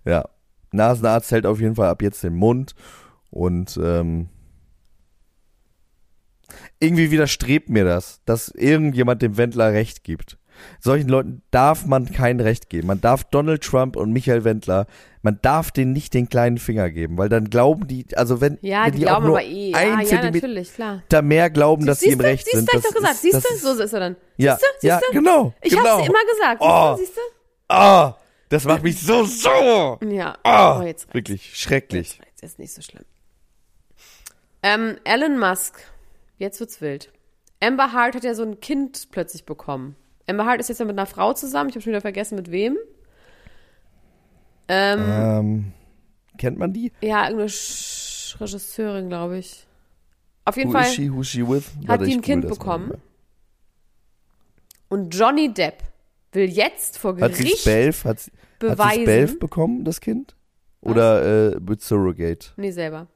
Ja. 0.05 0.29
Nasenarzt 0.73 1.31
hält 1.31 1.47
auf 1.47 1.61
jeden 1.61 1.77
Fall 1.77 1.89
ab 1.89 2.03
jetzt 2.03 2.25
den 2.25 2.35
Mund 2.35 2.75
und 3.31 3.79
ähm, 3.83 4.29
irgendwie 6.81 7.11
widerstrebt 7.11 7.69
mir 7.69 7.85
das, 7.85 8.21
dass 8.25 8.49
irgendjemand 8.49 9.23
dem 9.23 9.37
Wendler 9.37 9.73
recht 9.73 10.05
gibt. 10.05 10.39
Solchen 10.79 11.09
Leuten 11.09 11.43
darf 11.51 11.87
man 11.87 12.13
kein 12.13 12.39
Recht 12.39 12.69
geben. 12.69 12.87
Man 12.87 13.01
darf 13.01 13.25
Donald 13.25 13.63
Trump 13.65 13.97
und 13.97 14.13
Michael 14.13 14.45
Wendler, 14.45 14.87
man 15.23 15.39
darf 15.43 15.71
denen 15.73 15.93
nicht 15.93 16.15
den 16.15 16.29
kleinen 16.29 16.59
Finger 16.59 16.91
geben, 16.91 17.17
weil 17.19 17.29
dann 17.29 17.49
glauben 17.51 17.89
die, 17.89 18.07
also 18.17 18.41
wenn, 18.41 18.59
Ja, 18.61 18.85
wenn 18.85 18.93
die, 18.93 18.99
die, 18.99 19.05
auch 19.07 19.11
glauben 19.13 19.27
nur 19.29 19.39
aber 19.39 19.47
eh. 19.47 19.73
ein 19.75 19.89
Ja, 19.89 20.01
ja, 20.01 20.05
Zentimeter 20.07 20.47
natürlich, 20.49 20.75
klar. 20.75 21.03
mehr 21.23 21.51
glauben, 21.51 21.87
dass 21.87 22.01
sie 22.01 22.07
siehst 22.07 22.13
im 22.15 22.19
du, 22.21 22.25
Recht 22.27 22.45
siehst 22.45 22.57
sind. 22.57 22.69
du, 22.69 22.73
hab 22.75 22.79
ich 22.81 22.85
doch 22.91 22.95
gesagt. 22.95 23.15
ist- 23.15 23.23
Siehst 23.23 23.65
du, 23.65 23.75
so 23.75 23.83
ist 23.83 23.93
er 23.93 24.01
dann. 24.01 24.17
Ja, 24.37 24.57
siehst 24.57 24.67
du, 24.83 24.87
ja, 24.87 24.99
siehst 24.99 25.09
du? 25.09 25.15
genau, 25.19 25.55
Ich 25.63 25.71
genau. 25.71 25.85
hab's 25.85 26.03
dir 26.05 26.09
immer 26.11 26.33
gesagt. 26.33 26.61
Oh. 26.61 26.97
Siehst 26.99 27.17
du, 27.17 27.21
siehst 27.21 27.33
Ah, 27.69 28.17
das 28.51 28.65
macht 28.65 28.83
mich 28.83 29.01
so 29.01 29.25
du? 29.25 30.07
Ja. 30.11 30.37
Ah, 30.43 30.79
oh, 30.79 30.83
jetzt 30.83 31.05
reicht's. 31.07 31.15
wirklich 31.15 31.59
schrecklich. 31.59 32.11
Jetzt 32.19 32.23
reicht's, 32.27 32.43
ist 32.43 32.59
nicht 32.59 32.75
so 32.75 32.83
schlimm. 32.83 33.05
Ähm, 34.63 34.97
Elon 35.05 35.39
Musk. 35.39 35.81
Jetzt 36.43 36.59
wird's 36.59 36.81
wild. 36.81 37.13
Amber 37.63 37.93
Hart 37.93 38.17
hat 38.17 38.25
ja 38.25 38.35
so 38.35 38.43
ein 38.43 38.59
Kind 38.59 39.13
plötzlich 39.13 39.45
bekommen. 39.45 39.95
Amber 40.27 40.45
Hart 40.45 40.59
ist 40.59 40.69
jetzt 40.69 40.81
ja 40.81 40.85
mit 40.85 40.99
einer 40.99 41.07
Frau 41.07 41.33
zusammen. 41.35 41.71
Ich 41.71 41.77
habe 41.77 41.83
schon 41.83 41.93
wieder 41.93 42.01
vergessen, 42.01 42.35
mit 42.35 42.51
wem. 42.51 42.77
Ähm, 44.67 45.01
Ähm, 45.09 45.73
kennt 46.39 46.59
man 46.59 46.73
die? 46.73 46.91
ja, 47.01 47.23
irgendeine 47.27 47.49
Sch 47.49 48.37
Regisseurin, 48.41 49.09
glaube 49.09 49.39
ich. 49.39 49.69
Auf 50.45 50.57
jeden 50.57 50.71
Who 50.71 50.73
Fall 50.73 50.83
is 50.87 50.95
she, 50.95 51.13
who 51.13 51.21
is 51.21 51.29
she 51.29 51.47
with? 51.49 51.71
hat 51.87 52.01
die 52.05 52.13
ein 52.13 52.23
Kind 52.23 52.49
bekommen. 52.49 53.01
Und 54.89 55.15
Johnny 55.15 55.55
Depp 55.55 55.85
will 56.33 56.51
jetzt 56.51 56.99
vor 56.99 57.17
Hat 57.21 57.35
Gericht 57.37 57.65
Belf, 57.65 58.05
hat, 58.05 58.19
sie- 58.19 58.33
hat 58.33 58.59
beweisen. 58.59 58.99
sie 59.01 59.05
Belf 59.05 59.39
bekommen, 59.39 59.85
das 59.85 60.01
Kind? 60.01 60.35
Oder 60.81 61.53
äh, 61.53 61.61
mit 61.61 61.83
Surrogate? 61.83 62.49
Nee, 62.57 62.73
selber. 62.73 63.07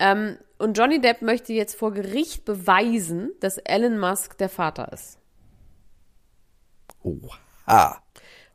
Ähm, 0.00 0.36
und 0.58 0.78
Johnny 0.78 1.00
Depp 1.00 1.22
möchte 1.22 1.52
jetzt 1.52 1.76
vor 1.76 1.92
Gericht 1.92 2.44
beweisen, 2.44 3.30
dass 3.40 3.58
Elon 3.58 3.98
Musk 3.98 4.38
der 4.38 4.48
Vater 4.48 4.92
ist. 4.92 5.18
Oha. 7.02 8.00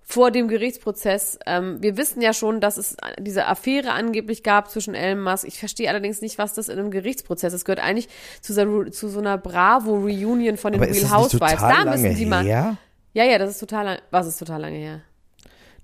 Vor 0.02 0.32
dem 0.32 0.48
Gerichtsprozess. 0.48 1.40
Ähm, 1.46 1.82
wir 1.82 1.96
wissen 1.96 2.22
ja 2.22 2.34
schon, 2.34 2.60
dass 2.60 2.78
es 2.78 2.98
diese 3.20 3.46
Affäre 3.46 3.92
angeblich 3.92 4.44
gab 4.44 4.70
zwischen 4.70 4.94
Elon 4.94 5.24
Musk. 5.24 5.48
Ich 5.48 5.60
verstehe 5.60 5.90
allerdings 5.90 6.22
nicht, 6.22 6.38
was 6.38 6.54
das 6.54 6.68
in 6.70 6.80
einem 6.80 6.92
Gerichtsprozess 6.92 7.54
ist. 7.54 7.62
Es 7.62 7.66
gehört 7.66 7.80
eigentlich 7.80 8.10
zu 8.42 8.54
so, 8.54 8.84
zu 8.86 9.08
so 9.08 9.20
einer 9.20 9.38
Bravo-Reunion 9.38 10.58
von 10.58 10.74
den 10.74 10.82
Aber 10.82 10.92
Real 10.92 11.12
Housewives. 11.12 11.62
Da 11.62 11.86
müssen 11.86 12.04
lange 12.04 12.16
die 12.16 12.26
mal. 12.26 12.44
her? 12.44 12.78
Ja, 13.14 13.24
ja, 13.26 13.38
das 13.38 13.52
ist 13.52 13.60
total 13.60 13.86
lang. 13.86 14.00
Was 14.10 14.28
ist 14.28 14.38
total 14.38 14.62
lange 14.62 14.78
her? 14.78 15.02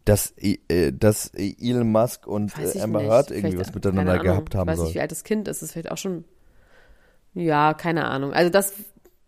Dass, 0.08 0.34
äh, 0.38 0.92
dass 0.94 1.32
Elon 1.36 1.92
Musk 1.92 2.26
und 2.28 2.54
äh, 2.58 2.80
Amber 2.80 3.02
nicht. 3.02 3.10
Heard 3.10 3.32
irgendwie 3.32 3.52
Vielleicht- 3.52 3.70
was 3.70 3.76
miteinander 3.76 4.20
gehabt 4.20 4.56
haben 4.56 4.70
Ich 4.70 4.78
weiß 4.78 4.86
nicht, 4.86 4.96
wie 4.96 5.02
alt 5.02 5.12
das 5.12 5.24
Kind 5.24 5.48
ist. 5.48 5.62
Das 5.62 5.70
ist 5.70 5.74
vielleicht 5.74 5.92
auch 5.92 5.98
schon. 5.98 6.26
Ja, 7.34 7.74
keine 7.74 8.06
Ahnung. 8.06 8.34
Also 8.34 8.50
das. 8.50 8.74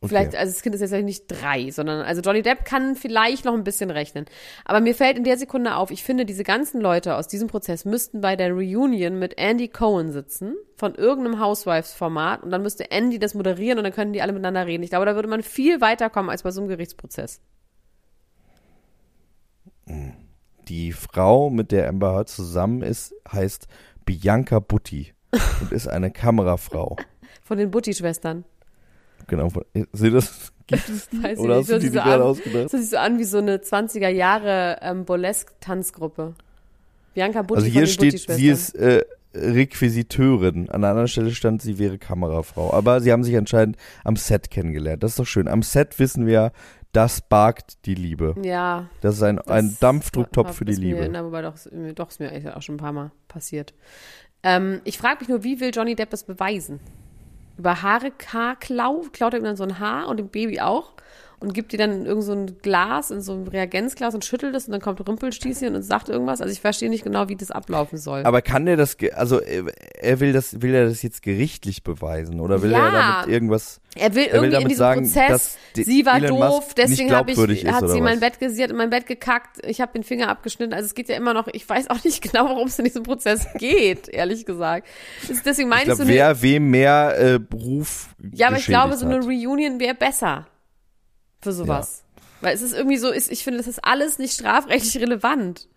Vielleicht, 0.02 0.34
also 0.34 0.54
das 0.54 0.62
Kind 0.62 0.74
ist 0.76 0.80
jetzt 0.80 0.92
vielleicht 0.92 1.04
nicht 1.04 1.26
drei, 1.28 1.72
sondern, 1.72 2.00
also 2.06 2.22
Johnny 2.22 2.42
Depp 2.42 2.64
kann 2.64 2.96
vielleicht 2.96 3.44
noch 3.44 3.54
ein 3.54 3.66
bisschen 3.66 3.92
rechnen. 3.92 4.24
Aber 4.64 4.80
mir 4.80 4.96
fällt 4.96 5.18
in 5.18 5.26
der 5.26 5.38
Sekunde 5.38 5.76
auf, 5.76 5.92
ich 5.92 6.06
finde, 6.06 6.26
diese 6.26 6.46
ganzen 6.46 6.80
Leute 6.80 7.18
aus 7.18 7.28
diesem 7.28 7.50
Prozess 7.50 7.84
müssten 7.84 8.22
bei 8.22 8.38
der 8.38 8.54
Reunion 8.54 9.20
mit 9.20 9.38
Andy 9.38 9.68
Cohen 9.68 10.14
sitzen, 10.14 10.56
von 10.78 10.96
irgendeinem 10.96 11.42
Housewives-Format, 11.42 12.44
und 12.44 12.50
dann 12.52 12.62
müsste 12.62 12.92
Andy 12.92 13.20
das 13.20 13.34
moderieren 13.34 13.78
und 13.78 13.84
dann 13.84 13.92
könnten 13.92 14.14
die 14.14 14.22
alle 14.22 14.32
miteinander 14.32 14.66
reden. 14.66 14.84
Ich 14.84 14.90
glaube, 14.90 15.06
da 15.06 15.16
würde 15.16 15.28
man 15.28 15.44
viel 15.44 15.82
weiterkommen 15.82 16.30
als 16.32 16.44
bei 16.44 16.52
so 16.52 16.62
einem 16.62 16.70
Gerichtsprozess. 16.70 17.42
Die 20.70 20.91
Frau, 20.93 21.49
mit 21.49 21.72
der 21.72 21.89
Amber 21.89 22.13
Heard 22.13 22.30
zusammen 22.30 22.82
ist, 22.84 23.13
heißt 23.32 23.67
Bianca 24.05 24.59
Butti 24.59 25.13
und 25.61 25.72
ist 25.72 25.88
eine 25.88 26.11
Kamerafrau. 26.11 26.95
Von 27.43 27.57
den 27.57 27.72
Butti-Schwestern. 27.72 28.45
Genau. 29.28 29.49
von- 29.49 29.65
Seht 29.93 30.13
das? 30.13 30.51
Gibt 30.67 30.88
es 30.88 31.09
die? 31.09 31.24
Weiß 31.24 31.39
Oder 31.39 31.57
nicht, 31.57 31.61
hast 31.61 31.70
du 31.72 31.80
die, 31.80 31.82
sieht 31.82 31.93
die 31.93 31.97
so 31.97 32.03
gerade 32.03 32.24
an. 32.24 32.30
ausgedacht? 32.30 32.65
Das 32.65 32.72
sieht 32.82 32.89
so 32.91 32.97
an 32.97 33.17
wie 33.20 33.24
so 33.24 33.39
eine 33.39 33.57
20er 33.57 34.09
Jahre 34.09 34.78
ähm, 34.82 35.05
Burlesque-Tanzgruppe. 35.05 36.36
Bianca 37.15 37.41
Butti 37.41 37.61
Also 37.61 37.72
hier 37.72 37.88
steht, 37.88 38.20
sie 38.30 38.47
ist 38.49 38.76
äh, 38.76 39.03
Requisiteurin. 39.34 40.70
An 40.70 40.84
einer 40.84 40.89
anderen 40.91 41.07
Stelle 41.07 41.32
stand, 41.32 41.61
sie 41.61 41.80
wäre 41.80 41.97
Kamerafrau. 41.97 42.74
Aber 42.74 43.01
sie 43.01 43.11
haben 43.11 43.24
sich 43.24 43.36
anscheinend 43.38 43.78
am 44.03 44.15
Set 44.15 44.49
kennengelernt. 44.51 45.03
Das 45.03 45.11
ist 45.11 45.20
doch 45.20 45.26
schön. 45.28 45.47
Am 45.47 45.61
Set 45.63 45.97
wissen 45.99 46.26
wir, 46.26 46.51
das 46.92 47.22
bargt 47.22 47.86
die 47.86 47.96
Liebe. 47.96 48.36
Ja. 48.42 48.88
Das 49.02 49.16
ist 49.16 49.24
ein, 49.24 49.40
ein 49.40 49.70
das 49.70 49.80
Dampfdrucktopf 49.80 50.56
für 50.56 50.66
die 50.66 50.72
ist 50.74 50.80
Mir, 50.80 50.96
Liebe. 51.02 51.10
na, 51.12 51.24
wobei 51.24 51.42
doch, 51.42 51.56
ist 51.56 51.72
mir- 51.72 51.94
doch 51.94 52.10
ist 52.10 52.20
mir 52.20 52.30
eigentlich 52.32 52.54
auch 52.54 52.62
schon 52.62 52.76
ein 52.76 52.80
paar 52.80 52.94
Mal 52.94 53.12
passiert. 53.28 53.74
Ähm, 54.42 54.82
ich 54.86 54.98
frage 54.98 55.20
mich 55.20 55.30
nur, 55.30 55.44
wie 55.44 55.60
will 55.60 55.72
Johnny 55.74 55.96
Depp 55.96 56.10
das 56.10 56.24
beweisen? 56.24 56.80
Über 57.58 57.82
Haare, 57.82 58.12
Haarklau, 58.32 59.04
klaut 59.12 59.34
er 59.34 59.40
ihm 59.40 59.44
dann 59.44 59.58
so 59.58 59.64
ein 59.66 59.80
Haar 59.80 60.08
und 60.08 60.18
dem 60.18 60.30
Baby 60.30 60.62
auch 60.62 60.94
und 61.40 61.54
gibt 61.54 61.72
die 61.72 61.78
dann 61.78 61.92
in 61.92 62.06
irgend 62.06 62.24
so 62.24 62.34
ein 62.34 62.58
Glas, 62.62 63.12
in 63.12 63.22
so 63.22 63.34
ein 63.34 63.48
Reagenzglas 63.48 64.14
und 64.14 64.26
schüttelt 64.26 64.56
es 64.56 64.66
und 64.66 64.74
dann 64.74 64.82
kommt 64.82 65.06
Rumpelstilzchen 65.08 65.76
und 65.76 65.82
sagt 65.84 66.10
irgendwas. 66.10 66.42
Also 66.42 66.52
ich 66.52 66.62
verstehe 66.62 66.90
nicht 66.90 67.04
genau, 67.04 67.30
wie 67.30 67.36
das 67.36 67.52
ablaufen 67.52 67.98
soll. 67.98 68.24
Aber 68.24 68.42
kann 68.42 68.66
der 68.66 68.78
das, 68.78 68.98
also 69.14 69.40
er 69.40 69.64
er 70.02 70.20
will 70.20 70.34
das, 70.34 70.62
will 70.62 70.74
er 70.74 70.86
das 70.88 71.02
jetzt 71.02 71.22
gerichtlich 71.22 71.84
beweisen 71.84 72.40
oder 72.40 72.62
will 72.62 72.72
Ja. 72.72 72.86
er 72.86 72.92
damit 72.92 73.34
irgendwas? 73.34 73.80
Er 73.96 74.14
will 74.16 74.26
Er 74.26 74.42
will 74.42 74.52
irgendwie 74.52 74.62
in 74.64 74.68
diesem 74.70 74.80
sagen, 74.80 75.02
Prozess, 75.02 75.58
sie 75.74 76.06
war 76.06 76.18
Elon 76.18 76.40
Musk 76.40 76.52
doof, 76.52 76.66
nicht 76.68 76.78
deswegen 76.78 77.12
hab 77.16 77.30
ich, 77.30 77.38
ist, 77.38 77.72
hat 77.72 77.90
sie 77.90 77.98
in 77.98 78.04
mein? 78.04 78.20
Bett 78.20 78.40
gesiert, 78.40 78.72
in 78.72 78.78
mein 78.78 78.90
Bett 78.90 79.08
gekackt, 79.08 79.66
ich 79.66 79.82
habe 79.82 79.94
den 79.94 80.04
Finger 80.04 80.30
abgeschnitten. 80.30 80.74
Also 80.74 80.86
es 80.88 80.94
geht 80.94 81.10
ja 81.10 81.16
immer 81.16 81.34
noch, 81.34 81.48
ich 81.48 81.68
weiß 81.68 81.90
auch 81.90 82.04
nicht 82.04 82.22
genau, 82.32 82.50
worum 82.50 82.68
es 82.68 82.78
in 82.80 82.86
diesem 82.86 83.04
Prozess 83.04 83.48
geht, 83.58 84.10
ehrlich 84.10 84.46
gesagt. 84.46 84.88
Deswegen 85.46 85.70
meine 85.70 85.92
Ich 85.92 85.98
so 85.98 86.04
eine, 86.04 86.12
wer 86.12 86.42
wem 86.42 86.70
mehr 86.70 87.16
äh, 87.18 87.40
Beruf 87.40 88.10
ja, 88.34 88.48
aber 88.48 88.58
ich 88.58 88.66
glaube, 88.66 88.96
so 88.98 89.06
eine. 89.06 89.20
Reunion 89.20 89.80
wäre 89.80 89.96
besser 89.96 90.48
für 91.42 91.52
sowas. 91.54 92.04
Weil 92.42 92.56
es 92.56 92.62
ist 92.62 92.74
irgendwie 92.74 92.98
so, 92.98 93.10
ist, 93.10 93.32
ich 93.32 93.44
finde, 93.44 93.58
das 93.58 93.68
ist 93.68 93.84
alles 93.84 94.18
nicht 94.20 94.34
strafrechtlich 94.34 94.98
relevant. 95.02 95.68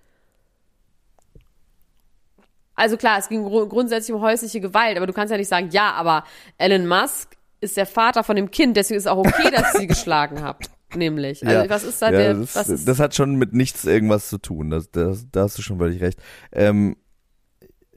Also 2.74 2.96
klar, 2.96 3.18
es 3.18 3.28
ging 3.28 3.42
gru- 3.44 3.68
grundsätzlich 3.68 4.14
um 4.14 4.22
häusliche 4.22 4.60
Gewalt, 4.60 4.96
aber 4.96 5.06
du 5.06 5.12
kannst 5.12 5.30
ja 5.30 5.36
nicht 5.36 5.48
sagen, 5.48 5.68
ja, 5.70 5.92
aber 5.92 6.24
Elon 6.58 6.86
Musk 6.86 7.36
ist 7.60 7.76
der 7.76 7.86
Vater 7.86 8.24
von 8.24 8.34
dem 8.36 8.50
Kind, 8.50 8.76
deswegen 8.76 8.96
ist 8.98 9.04
es 9.04 9.10
auch 9.10 9.18
okay, 9.18 9.50
dass 9.50 9.74
ich 9.74 9.80
sie 9.80 9.86
geschlagen 9.88 10.42
habt. 10.42 10.70
Nämlich. 10.94 11.46
Also 11.46 11.64
Ja. 11.64 11.70
was 11.70 11.84
ist 11.84 12.02
da 12.02 12.06
ja, 12.06 12.18
der, 12.18 12.34
das, 12.34 12.68
ist, 12.68 12.86
das 12.86 12.98
hat 12.98 13.14
schon 13.14 13.36
mit 13.36 13.54
nichts 13.54 13.84
irgendwas 13.84 14.28
zu 14.28 14.36
tun. 14.38 14.70
Das, 14.70 14.90
das, 14.90 15.26
da 15.30 15.42
hast 15.44 15.56
du 15.56 15.62
schon 15.62 15.78
völlig 15.78 16.02
recht. 16.02 16.18
Ähm, 16.50 16.96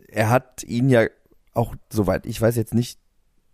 er 0.07 0.29
hat 0.29 0.63
ihn 0.63 0.87
ja 0.89 1.07
auch, 1.53 1.75
soweit 1.91 2.25
ich 2.25 2.39
weiß, 2.39 2.55
jetzt 2.55 2.73
nicht 2.73 2.99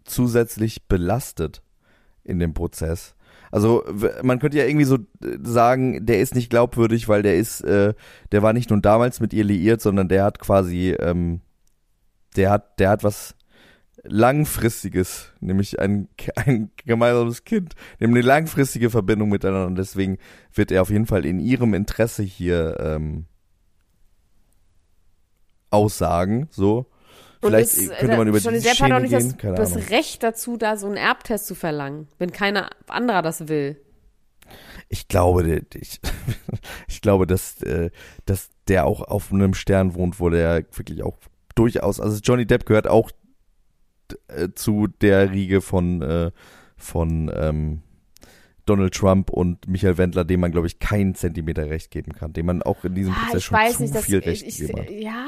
zusätzlich 0.06 0.88
belastet 0.88 1.64
in 2.24 2.38
dem 2.40 2.54
Prozess. 2.54 3.16
Also 3.52 3.84
man 4.24 4.40
könnte 4.40 4.58
ja 4.58 4.66
irgendwie 4.66 4.86
so 4.86 4.96
äh, 4.96 5.38
sagen, 5.44 6.06
der 6.06 6.20
ist 6.20 6.36
nicht 6.36 6.50
glaubwürdig, 6.50 7.08
weil 7.10 7.22
der 7.22 7.36
ist, 7.36 7.62
äh, 7.62 7.94
der 8.32 8.42
war 8.42 8.54
nicht 8.54 8.70
nur 8.70 8.82
damals 8.82 9.20
mit 9.20 9.34
ihr 9.34 9.44
liiert, 9.44 9.82
sondern 9.82 10.08
der 10.08 10.24
hat 10.24 10.40
quasi, 10.40 10.96
ähm, 11.00 11.42
der 12.36 12.50
hat, 12.50 12.80
der 12.80 12.90
hat 12.90 13.04
was 13.04 13.36
langfristiges, 14.04 15.32
nämlich 15.40 15.80
ein, 15.80 16.08
ein 16.36 16.72
gemeinsames 16.86 17.44
Kind, 17.44 17.76
nämlich 18.00 18.24
eine 18.24 18.28
langfristige 18.28 18.90
Verbindung 18.90 19.30
miteinander. 19.30 19.68
Und 19.68 19.76
deswegen 19.76 20.18
wird 20.54 20.72
er 20.72 20.82
auf 20.82 20.90
jeden 20.90 21.06
Fall 21.06 21.26
in 21.26 21.40
ihrem 21.40 21.74
Interesse 21.74 22.24
hier 22.24 22.78
ähm, 22.80 23.26
aussagen. 25.70 26.48
So, 26.52 26.88
vielleicht 27.50 27.78
ist, 27.78 27.92
könnte 27.98 28.18
man 28.18 28.28
über 28.28 28.38
Johnny 28.38 28.58
diese 28.58 28.70
Depp 28.70 28.80
hat 28.80 28.92
auch 28.92 29.00
Schiene 29.02 29.18
nicht 29.18 29.40
gehen. 29.40 29.56
das, 29.56 29.72
das 29.72 29.74
Ahnung. 29.78 29.88
Recht 29.90 30.24
dazu, 30.24 30.58
da 30.58 30.78
so 30.78 30.88
einen 30.88 30.98
Erbtest 30.98 31.48
zu 31.48 31.56
verlangen, 31.56 32.08
wenn 32.20 32.32
keiner 32.32 32.70
anderer 32.88 33.22
das 33.22 33.48
will. 33.48 33.78
Ich 34.90 35.08
glaube, 35.08 35.62
ich, 35.74 36.02
ich 36.88 37.02
glaube, 37.02 37.26
dass, 37.28 37.62
äh, 37.64 37.90
dass 38.26 38.50
der 38.68 38.86
auch 38.86 39.02
auf 39.02 39.32
einem 39.32 39.54
Stern 39.54 39.96
wohnt, 39.96 40.20
wo 40.20 40.30
der 40.30 40.66
wirklich 40.74 41.04
auch 41.04 41.18
durchaus, 41.56 42.00
also 42.00 42.20
Johnny 42.22 42.46
Depp 42.46 42.66
gehört 42.66 42.88
auch 42.88 43.12
äh, 44.28 44.50
zu 44.56 44.88
der 44.88 45.32
Riege 45.32 45.62
von, 45.62 46.02
äh, 46.02 46.32
von 46.76 47.32
ähm, 47.34 47.82
Donald 48.66 48.94
Trump 48.94 49.30
und 49.32 49.68
Michael 49.68 49.98
Wendler, 49.98 50.24
dem 50.24 50.40
man, 50.42 50.52
glaube 50.52 50.68
ich, 50.68 50.80
keinen 50.80 51.16
Zentimeter 51.16 51.70
Recht 51.70 51.92
geben 51.92 52.14
kann, 52.14 52.34
dem 52.34 52.46
man 52.46 52.62
auch 52.62 52.84
in 52.84 52.94
diesem 52.94 53.14
Ah, 53.14 53.26
Prozess 53.26 53.44
schon 53.44 53.58
weiß 53.58 53.76
zu 53.78 53.82
nicht, 53.84 53.96
dass 53.96 54.06
viel 54.06 54.20
ich, 54.20 54.26
Recht 54.26 54.44
ich, 54.48 54.58
gegeben 54.58 54.80
hat. 54.82 54.92
ja, 54.92 55.28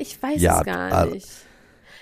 ich 0.00 0.22
weiß 0.22 0.40
Ja, 0.40 0.58
es 0.60 0.64
gar 0.66 0.92
also- 0.92 1.14
nicht. 1.14 1.28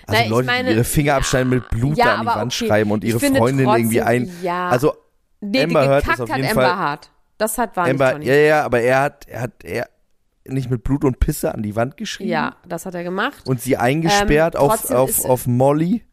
Also 0.05 0.21
ich 0.21 0.29
Leute, 0.29 0.45
meine, 0.47 0.69
die 0.69 0.75
ihre 0.75 0.83
Finger 0.83 1.15
abschneiden 1.15 1.49
mit 1.49 1.69
Blut 1.69 1.97
ja, 1.97 2.15
an 2.15 2.21
die 2.21 2.25
Wand 2.27 2.53
okay. 2.53 2.67
schreiben 2.67 2.91
und 2.91 3.03
ihre 3.05 3.19
Freundin 3.21 3.67
irgendwie 3.67 3.99
trotzdem, 3.99 4.05
ein. 4.05 4.31
Ja, 4.41 4.67
Also 4.69 4.95
nee, 5.39 5.63
Amber 5.63 5.87
Heard 5.87 6.03
ist 6.07 6.19
auf 6.21 6.29
hat 6.29 6.37
jeden 6.37 6.49
Amber 6.49 6.61
Fall- 6.61 6.75
Hart. 6.77 7.09
Das 7.37 7.57
hat 7.57 7.75
war 7.77 7.87
Amber, 7.87 8.17
nicht 8.19 8.27
ja, 8.27 8.35
ja, 8.35 8.63
aber 8.65 8.81
er 8.81 8.99
hat, 9.01 9.27
er 9.29 9.41
hat, 9.41 9.63
er 9.63 9.89
nicht 10.45 10.69
mit 10.69 10.83
Blut 10.83 11.05
und 11.05 11.19
Pisse 11.21 11.53
an 11.53 11.63
die 11.63 11.75
Wand 11.77 11.95
geschrieben. 11.95 12.29
Ja, 12.29 12.57
das 12.67 12.85
hat 12.85 12.95
er 12.95 13.03
gemacht. 13.03 13.47
Und 13.47 13.61
sie 13.61 13.77
eingesperrt 13.77 14.55
Ähm, 14.55 14.61
auf, 14.61 14.91
auf, 14.91 15.09
ist- 15.09 15.25
auf 15.25 15.47
Molly. 15.47 16.03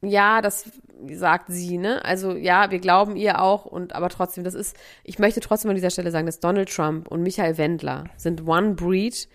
Ja, 0.00 0.42
das 0.42 0.64
sagt 1.12 1.46
sie, 1.48 1.78
ne? 1.78 2.04
Also 2.04 2.32
ja, 2.34 2.70
wir 2.72 2.80
glauben 2.80 3.14
ihr 3.16 3.40
auch 3.40 3.64
und 3.66 3.94
aber 3.94 4.08
trotzdem, 4.08 4.42
das 4.42 4.54
ist, 4.54 4.76
ich 5.04 5.18
möchte 5.20 5.38
trotzdem 5.40 5.70
an 5.70 5.76
dieser 5.76 5.90
Stelle 5.90 6.10
sagen, 6.10 6.26
dass 6.26 6.40
Donald 6.40 6.68
Trump 6.74 7.06
und 7.08 7.22
Michael 7.22 7.56
Wendler 7.56 8.04
sind 8.16 8.46
one 8.48 8.74
breed, 8.74 9.28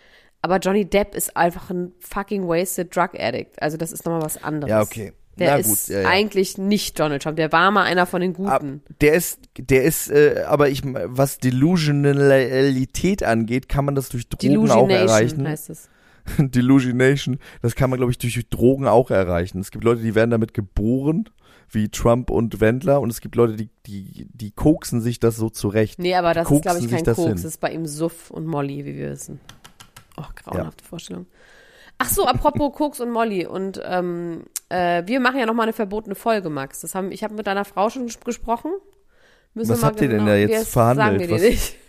aber 0.47 0.59
Johnny 0.59 0.85
Depp 0.85 1.13
ist 1.13 1.35
einfach 1.35 1.69
ein 1.69 1.93
fucking 1.99 2.47
wasted 2.47 2.95
drug 2.95 3.09
addict. 3.17 3.61
Also 3.61 3.77
das 3.77 3.91
ist 3.91 4.05
nochmal 4.05 4.21
was 4.21 4.41
anderes. 4.43 4.69
Ja, 4.69 4.81
okay. 4.81 5.13
Der 5.37 5.51
Na 5.51 5.57
ist 5.57 5.67
gut, 5.67 5.95
ja, 5.95 6.01
ja. 6.01 6.09
eigentlich 6.09 6.57
nicht 6.57 6.99
Donald 6.99 7.21
Trump. 7.21 7.37
Der 7.37 7.51
war 7.51 7.69
mal 7.69 7.83
einer 7.83 8.05
von 8.05 8.21
den 8.21 8.33
Guten. 8.33 8.81
der 9.01 9.13
ist, 9.13 9.39
der 9.57 9.83
ist, 9.83 10.09
äh, 10.09 10.43
aber 10.47 10.69
ich, 10.69 10.81
was 10.83 11.37
Delusionalität 11.37 13.23
angeht, 13.23 13.69
kann 13.69 13.85
man 13.85 13.93
das 13.93 14.09
durch 14.09 14.27
Drogen 14.29 14.71
auch 14.71 14.87
Delusionation 14.87 14.89
erreichen. 14.89 15.47
heißt 15.47 15.69
es. 15.69 15.89
Delusionation, 16.39 17.37
das 17.61 17.75
kann 17.75 17.89
man, 17.89 17.97
glaube 17.97 18.11
ich, 18.11 18.17
durch 18.17 18.49
Drogen 18.49 18.87
auch 18.87 19.11
erreichen. 19.11 19.59
Es 19.59 19.71
gibt 19.71 19.83
Leute, 19.83 20.01
die 20.01 20.15
werden 20.15 20.31
damit 20.31 20.53
geboren, 20.53 21.29
wie 21.69 21.89
Trump 21.89 22.29
und 22.29 22.59
Wendler, 22.59 23.01
und 23.01 23.09
es 23.09 23.21
gibt 23.21 23.35
Leute, 23.35 23.55
die, 23.55 23.69
die, 23.85 24.27
die 24.31 24.51
koksen 24.51 25.01
sich 25.01 25.19
das 25.19 25.35
so 25.35 25.49
zurecht. 25.49 25.99
Nee, 25.99 26.15
aber 26.15 26.33
das 26.33 26.49
ist, 26.49 26.61
glaube 26.61 26.79
ich, 26.79 26.89
kein 26.89 27.03
Koks. 27.03 27.17
Das 27.17 27.43
ist 27.43 27.59
bei 27.59 27.71
ihm 27.71 27.85
Suff 27.85 28.31
und 28.31 28.45
Molly, 28.45 28.85
wie 28.85 28.95
wir 28.95 29.11
wissen. 29.11 29.39
Oh, 30.17 30.23
grauenhafte 30.35 30.83
Vorstellung. 30.83 31.27
Ach 31.99 32.09
so, 32.09 32.25
apropos 32.25 32.73
Koks 32.75 32.99
und 32.99 33.09
Molly. 33.11 33.45
Und 33.45 33.81
ähm, 33.83 34.43
äh, 34.69 35.03
wir 35.05 35.19
machen 35.19 35.39
ja 35.39 35.45
noch 35.45 35.53
mal 35.53 35.63
eine 35.63 35.73
verbotene 35.73 36.15
Folge, 36.15 36.49
Max. 36.49 36.81
Das 36.81 36.93
haben, 36.95 37.11
ich 37.11 37.23
habe 37.23 37.33
mit 37.33 37.47
deiner 37.47 37.65
Frau 37.65 37.89
schon 37.89 38.07
ges- 38.07 38.23
gesprochen. 38.23 38.71
Müssen 39.53 39.71
Was 39.71 39.79
wir 39.79 39.81
mal 39.81 39.87
habt 39.87 40.01
ihr 40.01 40.07
denn 40.09 40.17
genau- 40.19 40.29
da 40.31 40.35
jetzt 40.35 40.69
verhandelt? 40.69 41.07
Sagen 41.07 41.19
wir 41.19 41.27
dir 41.39 41.49
nicht. 41.49 41.75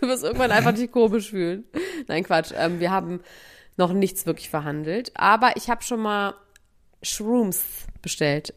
Du 0.00 0.06
wirst 0.06 0.22
irgendwann 0.22 0.50
einfach 0.50 0.74
dich 0.74 0.92
komisch 0.92 1.30
fühlen. 1.30 1.64
Nein, 2.06 2.24
Quatsch. 2.24 2.52
Ähm, 2.54 2.78
wir 2.78 2.90
haben 2.90 3.20
noch 3.78 3.94
nichts 3.94 4.26
wirklich 4.26 4.50
verhandelt. 4.50 5.10
Aber 5.14 5.56
ich 5.56 5.70
habe 5.70 5.82
schon 5.82 6.00
mal 6.00 6.34
Shrooms 7.02 7.64
bestellt 8.02 8.52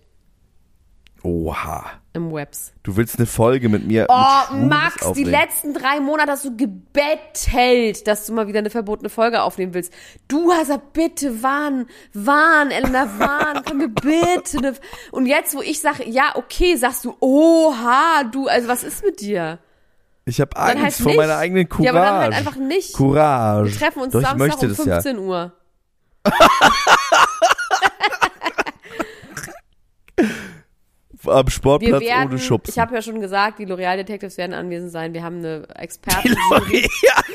Oha. 1.25 1.83
im 2.13 2.31
Webs. 2.31 2.71
Du 2.83 2.95
willst 2.95 3.17
eine 3.17 3.25
Folge 3.25 3.67
mit 3.67 3.87
mir. 3.87 4.05
Oh, 4.09 4.53
mit 4.53 4.69
Max, 4.69 4.97
die 4.97 5.05
aufnehmen. 5.05 5.31
letzten 5.31 5.73
drei 5.73 5.99
Monate 5.99 6.33
hast 6.33 6.45
du 6.45 6.55
gebettelt, 6.55 8.07
dass 8.07 8.27
du 8.27 8.33
mal 8.33 8.47
wieder 8.47 8.59
eine 8.59 8.69
verbotene 8.69 9.09
Folge 9.09 9.41
aufnehmen 9.41 9.73
willst. 9.73 9.91
Du 10.27 10.51
hast 10.51 10.67
gesagt, 10.67 10.93
bitte, 10.93 11.41
wann, 11.41 11.87
wann, 12.13 12.69
Elena, 12.69 13.09
wann, 13.17 13.63
können 13.63 13.79
wir 13.79 13.87
bitte 13.89 14.59
eine... 14.59 14.75
Und 15.11 15.25
jetzt, 15.25 15.55
wo 15.55 15.61
ich 15.61 15.81
sage, 15.81 16.07
ja, 16.07 16.33
okay, 16.35 16.75
sagst 16.75 17.05
du, 17.05 17.15
oha, 17.19 18.23
du, 18.31 18.47
also 18.47 18.67
was 18.67 18.83
ist 18.83 19.03
mit 19.03 19.19
dir? 19.19 19.57
Ich 20.25 20.39
habe 20.39 20.55
Angst 20.57 20.83
halt 20.83 20.93
vor 20.93 21.07
nicht. 21.07 21.17
meiner 21.17 21.37
eigenen 21.37 21.67
Courage. 21.67 21.85
Ja, 21.85 22.01
aber 22.01 22.05
dann 22.05 22.19
halt 22.21 22.33
einfach 22.35 22.55
nicht. 22.55 22.93
Courage. 22.93 23.71
Wir 23.71 23.79
treffen 23.79 24.03
uns 24.03 24.13
Doch, 24.13 24.21
Samstag 24.21 24.61
um 24.61 24.69
das 24.69 24.85
ja. 24.85 25.01
15 25.01 25.17
Uhr. 25.17 25.53
Am 31.27 31.49
Sportplatz 31.49 32.01
werden, 32.01 32.29
ohne 32.29 32.39
Schubsen. 32.39 32.71
ich 32.73 32.79
habe 32.79 32.95
ja 32.95 33.01
schon 33.01 33.19
gesagt, 33.19 33.59
die 33.59 33.65
L'Oreal 33.65 33.97
Detectives 33.97 34.37
werden 34.37 34.53
anwesend 34.53 34.91
sein. 34.91 35.13
Wir 35.13 35.23
haben 35.23 35.37
eine 35.37 35.67
Die. 35.79 36.29
L'Oreal. 36.29 36.85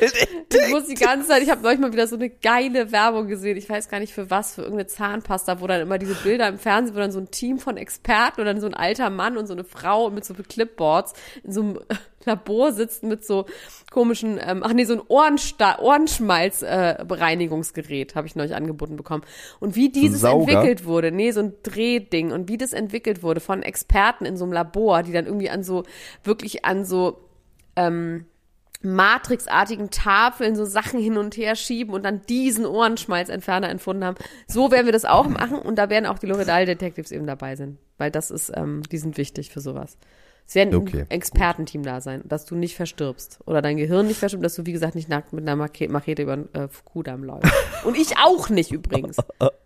Ich 0.53 0.70
muss 0.70 0.86
die 0.86 0.95
ganze 0.95 1.28
Zeit, 1.28 1.43
ich 1.43 1.51
habe 1.51 1.62
neulich 1.62 1.78
mal 1.78 1.93
wieder 1.93 2.09
so 2.09 2.16
eine 2.16 2.28
geile 2.28 2.91
Werbung 2.91 3.28
gesehen. 3.28 3.57
Ich 3.57 3.68
weiß 3.68 3.88
gar 3.88 4.01
nicht 4.01 4.12
für 4.12 4.30
was, 4.30 4.57
für 4.57 4.62
irgendeine 4.62 4.88
Zahnpasta, 4.88 5.61
wo 5.61 5.66
dann 5.66 5.80
immer 5.80 5.99
diese 5.99 6.14
Bilder 6.14 6.49
im 6.49 6.59
Fernsehen, 6.59 6.97
wo 6.97 6.99
dann 6.99 7.12
so 7.12 7.20
ein 7.20 7.30
Team 7.30 7.59
von 7.59 7.76
Experten 7.76 8.41
und 8.41 8.47
dann 8.47 8.61
so 8.61 8.66
ein 8.66 8.74
alter 8.74 9.11
Mann 9.11 9.36
und 9.36 9.47
so 9.47 9.53
eine 9.53 9.64
Frau 9.64 10.11
mit 10.11 10.24
so 10.24 10.34
Clipboards 10.34 11.12
in 11.45 11.53
so 11.53 11.61
einem 11.61 11.78
Labor 12.25 12.73
sitzen 12.73 13.09
mit 13.09 13.25
so 13.25 13.47
komischen, 13.91 14.39
ähm, 14.45 14.62
ach 14.64 14.73
nee, 14.73 14.85
so 14.85 14.95
ein 14.95 15.03
Ohrensta 15.07 15.79
Ohrenschmalz 15.79 16.62
äh, 16.62 16.97
habe 16.99 18.27
ich 18.27 18.37
neulich 18.37 18.55
angeboten 18.55 18.97
bekommen. 18.97 19.25
Und 19.59 19.77
wie 19.77 19.91
dieses 19.91 20.21
Sauger? 20.21 20.53
entwickelt 20.53 20.85
wurde, 20.85 21.12
nee, 21.12 21.31
so 21.31 21.41
ein 21.41 21.55
Drehding 21.62 22.33
und 22.33 22.49
wie 22.49 22.59
das 22.59 22.73
entwickelt 22.73 23.23
wurde 23.23 23.41
von 23.41 23.62
Experten 23.62 24.25
in 24.25 24.37
so 24.37 24.45
einem 24.45 24.53
Labor, 24.53 25.03
die 25.03 25.12
dann 25.12 25.27
irgendwie 25.27 25.51
an 25.51 25.62
so 25.62 25.85
wirklich 26.23 26.64
an 26.64 26.85
so 26.85 27.29
ähm, 27.77 28.27
matrixartigen 28.83 29.91
Tafeln 29.91 30.57
so 30.57 30.64
Sachen 30.64 31.01
hin 31.01 31.18
und 31.18 31.37
her 31.37 31.55
schieben 31.55 31.95
und 31.95 32.03
dann 32.03 32.23
diesen 32.29 32.64
Ohrenschmalzentferner 32.64 33.68
entfunden 33.68 34.05
haben. 34.05 34.16
So 34.47 34.71
werden 34.71 34.87
wir 34.87 34.93
das 34.93 35.05
auch 35.05 35.29
machen 35.29 35.59
und 35.59 35.77
da 35.77 35.91
werden 35.91 36.07
auch 36.07 36.18
die 36.18 36.27
L'Oreal 36.27 36.64
Detectives 36.64 37.12
eben 37.12 37.27
dabei 37.27 37.57
sein, 37.57 37.79
weil 37.99 38.11
das 38.11 38.31
ist, 38.31 38.53
ähm, 38.55 38.83
die 38.91 38.99
sind 38.99 39.18
wichtig 39.18 39.51
für 39.51 39.61
sowas. 39.61 39.99
Es 40.51 40.57
werden 40.57 40.74
Okay, 40.74 41.03
ein 41.03 41.11
Expertenteam 41.12 41.84
da 41.84 42.01
sein, 42.01 42.22
dass 42.24 42.44
du 42.44 42.57
nicht 42.57 42.74
verstirbst 42.74 43.38
oder 43.46 43.62
dein 43.62 43.76
Gehirn 43.76 44.09
nicht 44.09 44.18
verstirbt, 44.18 44.44
dass 44.44 44.57
du 44.57 44.66
wie 44.66 44.72
gesagt 44.72 44.96
nicht 44.96 45.09
nackt 45.09 45.32
mit 45.32 45.48
einer 45.48 45.55
Machete, 45.55 46.22
über 46.22 46.36
den 46.36 46.53
äh, 46.53 46.66
Kudamm 46.84 47.22
läufst. 47.22 47.53
Und 47.84 47.96
ich 47.96 48.18
auch 48.18 48.48
nicht 48.48 48.72
übrigens. 48.72 49.16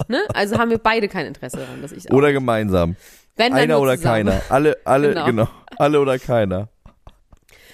Ne? 0.09 0.20
Also 0.35 0.59
haben 0.59 0.68
wir 0.68 0.76
beide 0.76 1.09
kein 1.09 1.24
Interesse 1.24 1.57
daran, 1.57 1.80
dass 1.80 1.91
ich 1.91 2.11
auch. 2.12 2.14
Oder 2.14 2.35
gemeinsam. 2.35 2.97
Wenn 3.35 3.55
Einer 3.55 3.80
oder 3.80 3.97
zusammen. 3.97 4.26
keiner. 4.26 4.43
Alle, 4.51 4.76
alle, 4.85 5.09
Genau. 5.14 5.24
genau. 5.24 5.49
Alle 5.78 6.01
oder 6.01 6.18
keiner. 6.18 6.68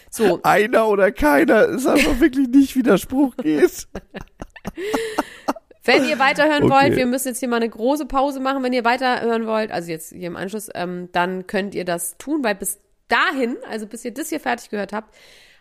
So, 0.08 0.38
Einer 0.44 0.86
oder 0.86 1.10
keiner 1.10 1.64
ist 1.64 1.88
einfach 1.88 2.20
wirklich 2.20 2.46
nicht, 2.46 2.76
wie 2.76 2.84
der 2.84 2.96
Spruch 2.98 3.36
geht. 3.38 3.88
Wenn 5.84 6.04
ihr 6.04 6.20
weiterhören 6.20 6.62
Okay. 6.62 6.72
wollt, 6.72 6.96
wir 6.96 7.06
müssen 7.06 7.26
jetzt 7.28 7.40
hier 7.40 7.48
mal 7.48 7.56
eine 7.56 7.68
große 7.68 8.06
Pause 8.06 8.38
machen. 8.38 8.62
Wenn 8.62 8.72
ihr 8.72 8.84
weiterhören 8.84 9.46
wollt, 9.48 9.72
also 9.72 9.90
jetzt 9.90 10.10
hier 10.12 10.28
im 10.28 10.36
Anschluss, 10.36 10.68
ähm, 10.76 11.08
dann 11.10 11.48
könnt 11.48 11.74
ihr 11.74 11.84
das 11.84 12.16
tun, 12.16 12.44
weil 12.44 12.54
bis 12.54 12.78
dahin, 13.10 13.56
also 13.68 13.86
bis 13.86 14.04
ihr 14.04 14.12
das 14.14 14.28
hier 14.30 14.40
fertig 14.40 14.70
gehört 14.70 14.92
habt, 14.92 15.14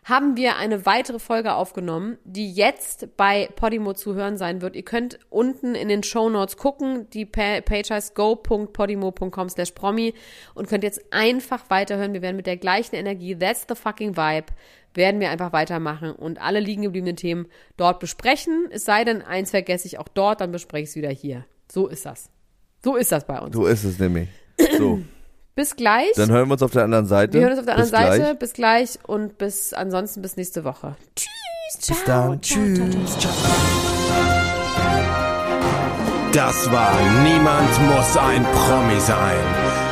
haben 0.06 0.38
wir 0.38 0.56
eine 0.56 0.86
weitere 0.86 1.20
Folge 1.20 1.54
aufgenommen, 1.54 2.18
die 2.24 2.52
jetzt 2.54 3.18
bei 3.18 3.50
Podimo 3.58 3.93
zu 3.93 4.16
hören 4.16 4.38
sein 4.38 4.62
wird. 4.62 4.78
Ihr 4.78 4.84
könnt 4.86 5.20
unten 5.30 5.76
in 5.76 5.89
den 5.89 6.04
Show 6.04 6.30
Notes 6.30 6.56
gucken. 6.56 7.10
Die 7.10 7.26
Pa- 7.26 7.60
Page 7.60 7.89
heißt 7.91 8.16
go.podimo.com 8.16 9.50
slash 9.50 9.72
promi 9.72 10.14
und 10.54 10.70
könnt 10.70 10.84
jetzt 10.86 11.02
einfach 11.12 11.70
weiterhören. 11.70 12.14
Wir 12.14 12.22
werden 12.22 12.38
mit 12.38 12.47
der 12.47 12.56
gleichen 12.58 12.95
Energie, 12.95 13.36
that's 13.36 13.66
the 13.68 13.76
fucking 13.76 14.16
vibe, 14.16 14.47
werden 14.93 15.20
wir 15.20 15.30
einfach 15.32 15.52
weitermachen 15.52 16.14
und 16.14 16.39
alle 16.41 16.62
liegen 16.62 16.84
gebliebenen 16.84 17.18
Themen 17.18 17.47
dort 17.76 18.00
besprechen. 18.00 18.68
Es 18.72 18.86
sei 18.86 19.04
denn, 19.04 19.22
eins 19.22 19.52
vergesse 19.52 19.86
ich 19.86 20.00
auch 20.00 20.08
dort, 20.08 20.39
dann 20.39 20.52
bespreche 20.54 20.84
ich 20.84 20.89
es 20.91 20.95
wieder 20.95 21.10
hier. 21.12 21.45
So 21.72 21.88
ist 21.88 22.06
das. 22.06 22.30
So 22.84 22.95
ist 22.95 23.12
das 23.12 23.28
bei 23.28 23.38
uns. 23.39 23.54
So 23.54 23.66
ist 23.68 23.84
es 23.84 24.00
nämlich. 24.00 24.30
So, 24.78 25.02
Bis 25.60 25.76
gleich. 25.76 26.14
dann 26.16 26.32
hören 26.32 26.47
wir 26.47 26.53
uns 26.53 26.64
auf 26.64 26.72
der 26.72 26.86
anderen 26.86 27.05
Seite. 27.05 27.34
wir 27.34 27.41
hören 27.41 27.51
uns 27.51 27.60
auf 27.60 27.66
der 27.66 27.76
anderen 27.76 27.91
Bis 27.91 27.99
Seite. 27.99 28.22
Gleich. 28.22 28.39
Bis 28.39 28.53
gleich 28.53 28.99
und 29.05 29.38
bis 29.38 29.74
ansonsten 29.74 30.22
bis 30.22 30.38
nächste 30.38 30.64
Woche. 30.64 30.95
Tschüss. 31.18 31.28
Ciao. 31.82 31.97
Bis 31.97 32.05
dann. 32.05 32.41
Ciao, 32.41 32.64
ciao, 32.64 33.20
ciao. 33.20 33.20
Tschüss. 33.20 33.39
Das 36.32 36.72
war 36.72 36.93
Niemand 37.24 37.93
muss 37.93 38.16
ein 38.16 38.45
Promi 38.53 39.01
sein. 39.01 39.36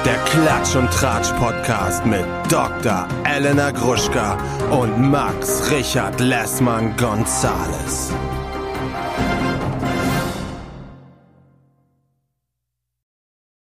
Der 0.05 0.15
Klatsch 0.20 0.78
und 0.78 0.89
Tratsch 0.89 1.34
Podcast 1.34 2.05
mit 2.05 2.24
Dr. 2.49 3.05
Elena 3.26 3.72
Gruschka 3.72 4.38
und 4.72 4.97
Max 5.11 5.70
Richard 5.70 6.18
Lessmann 6.22 6.95
Gonzales. 6.95 8.13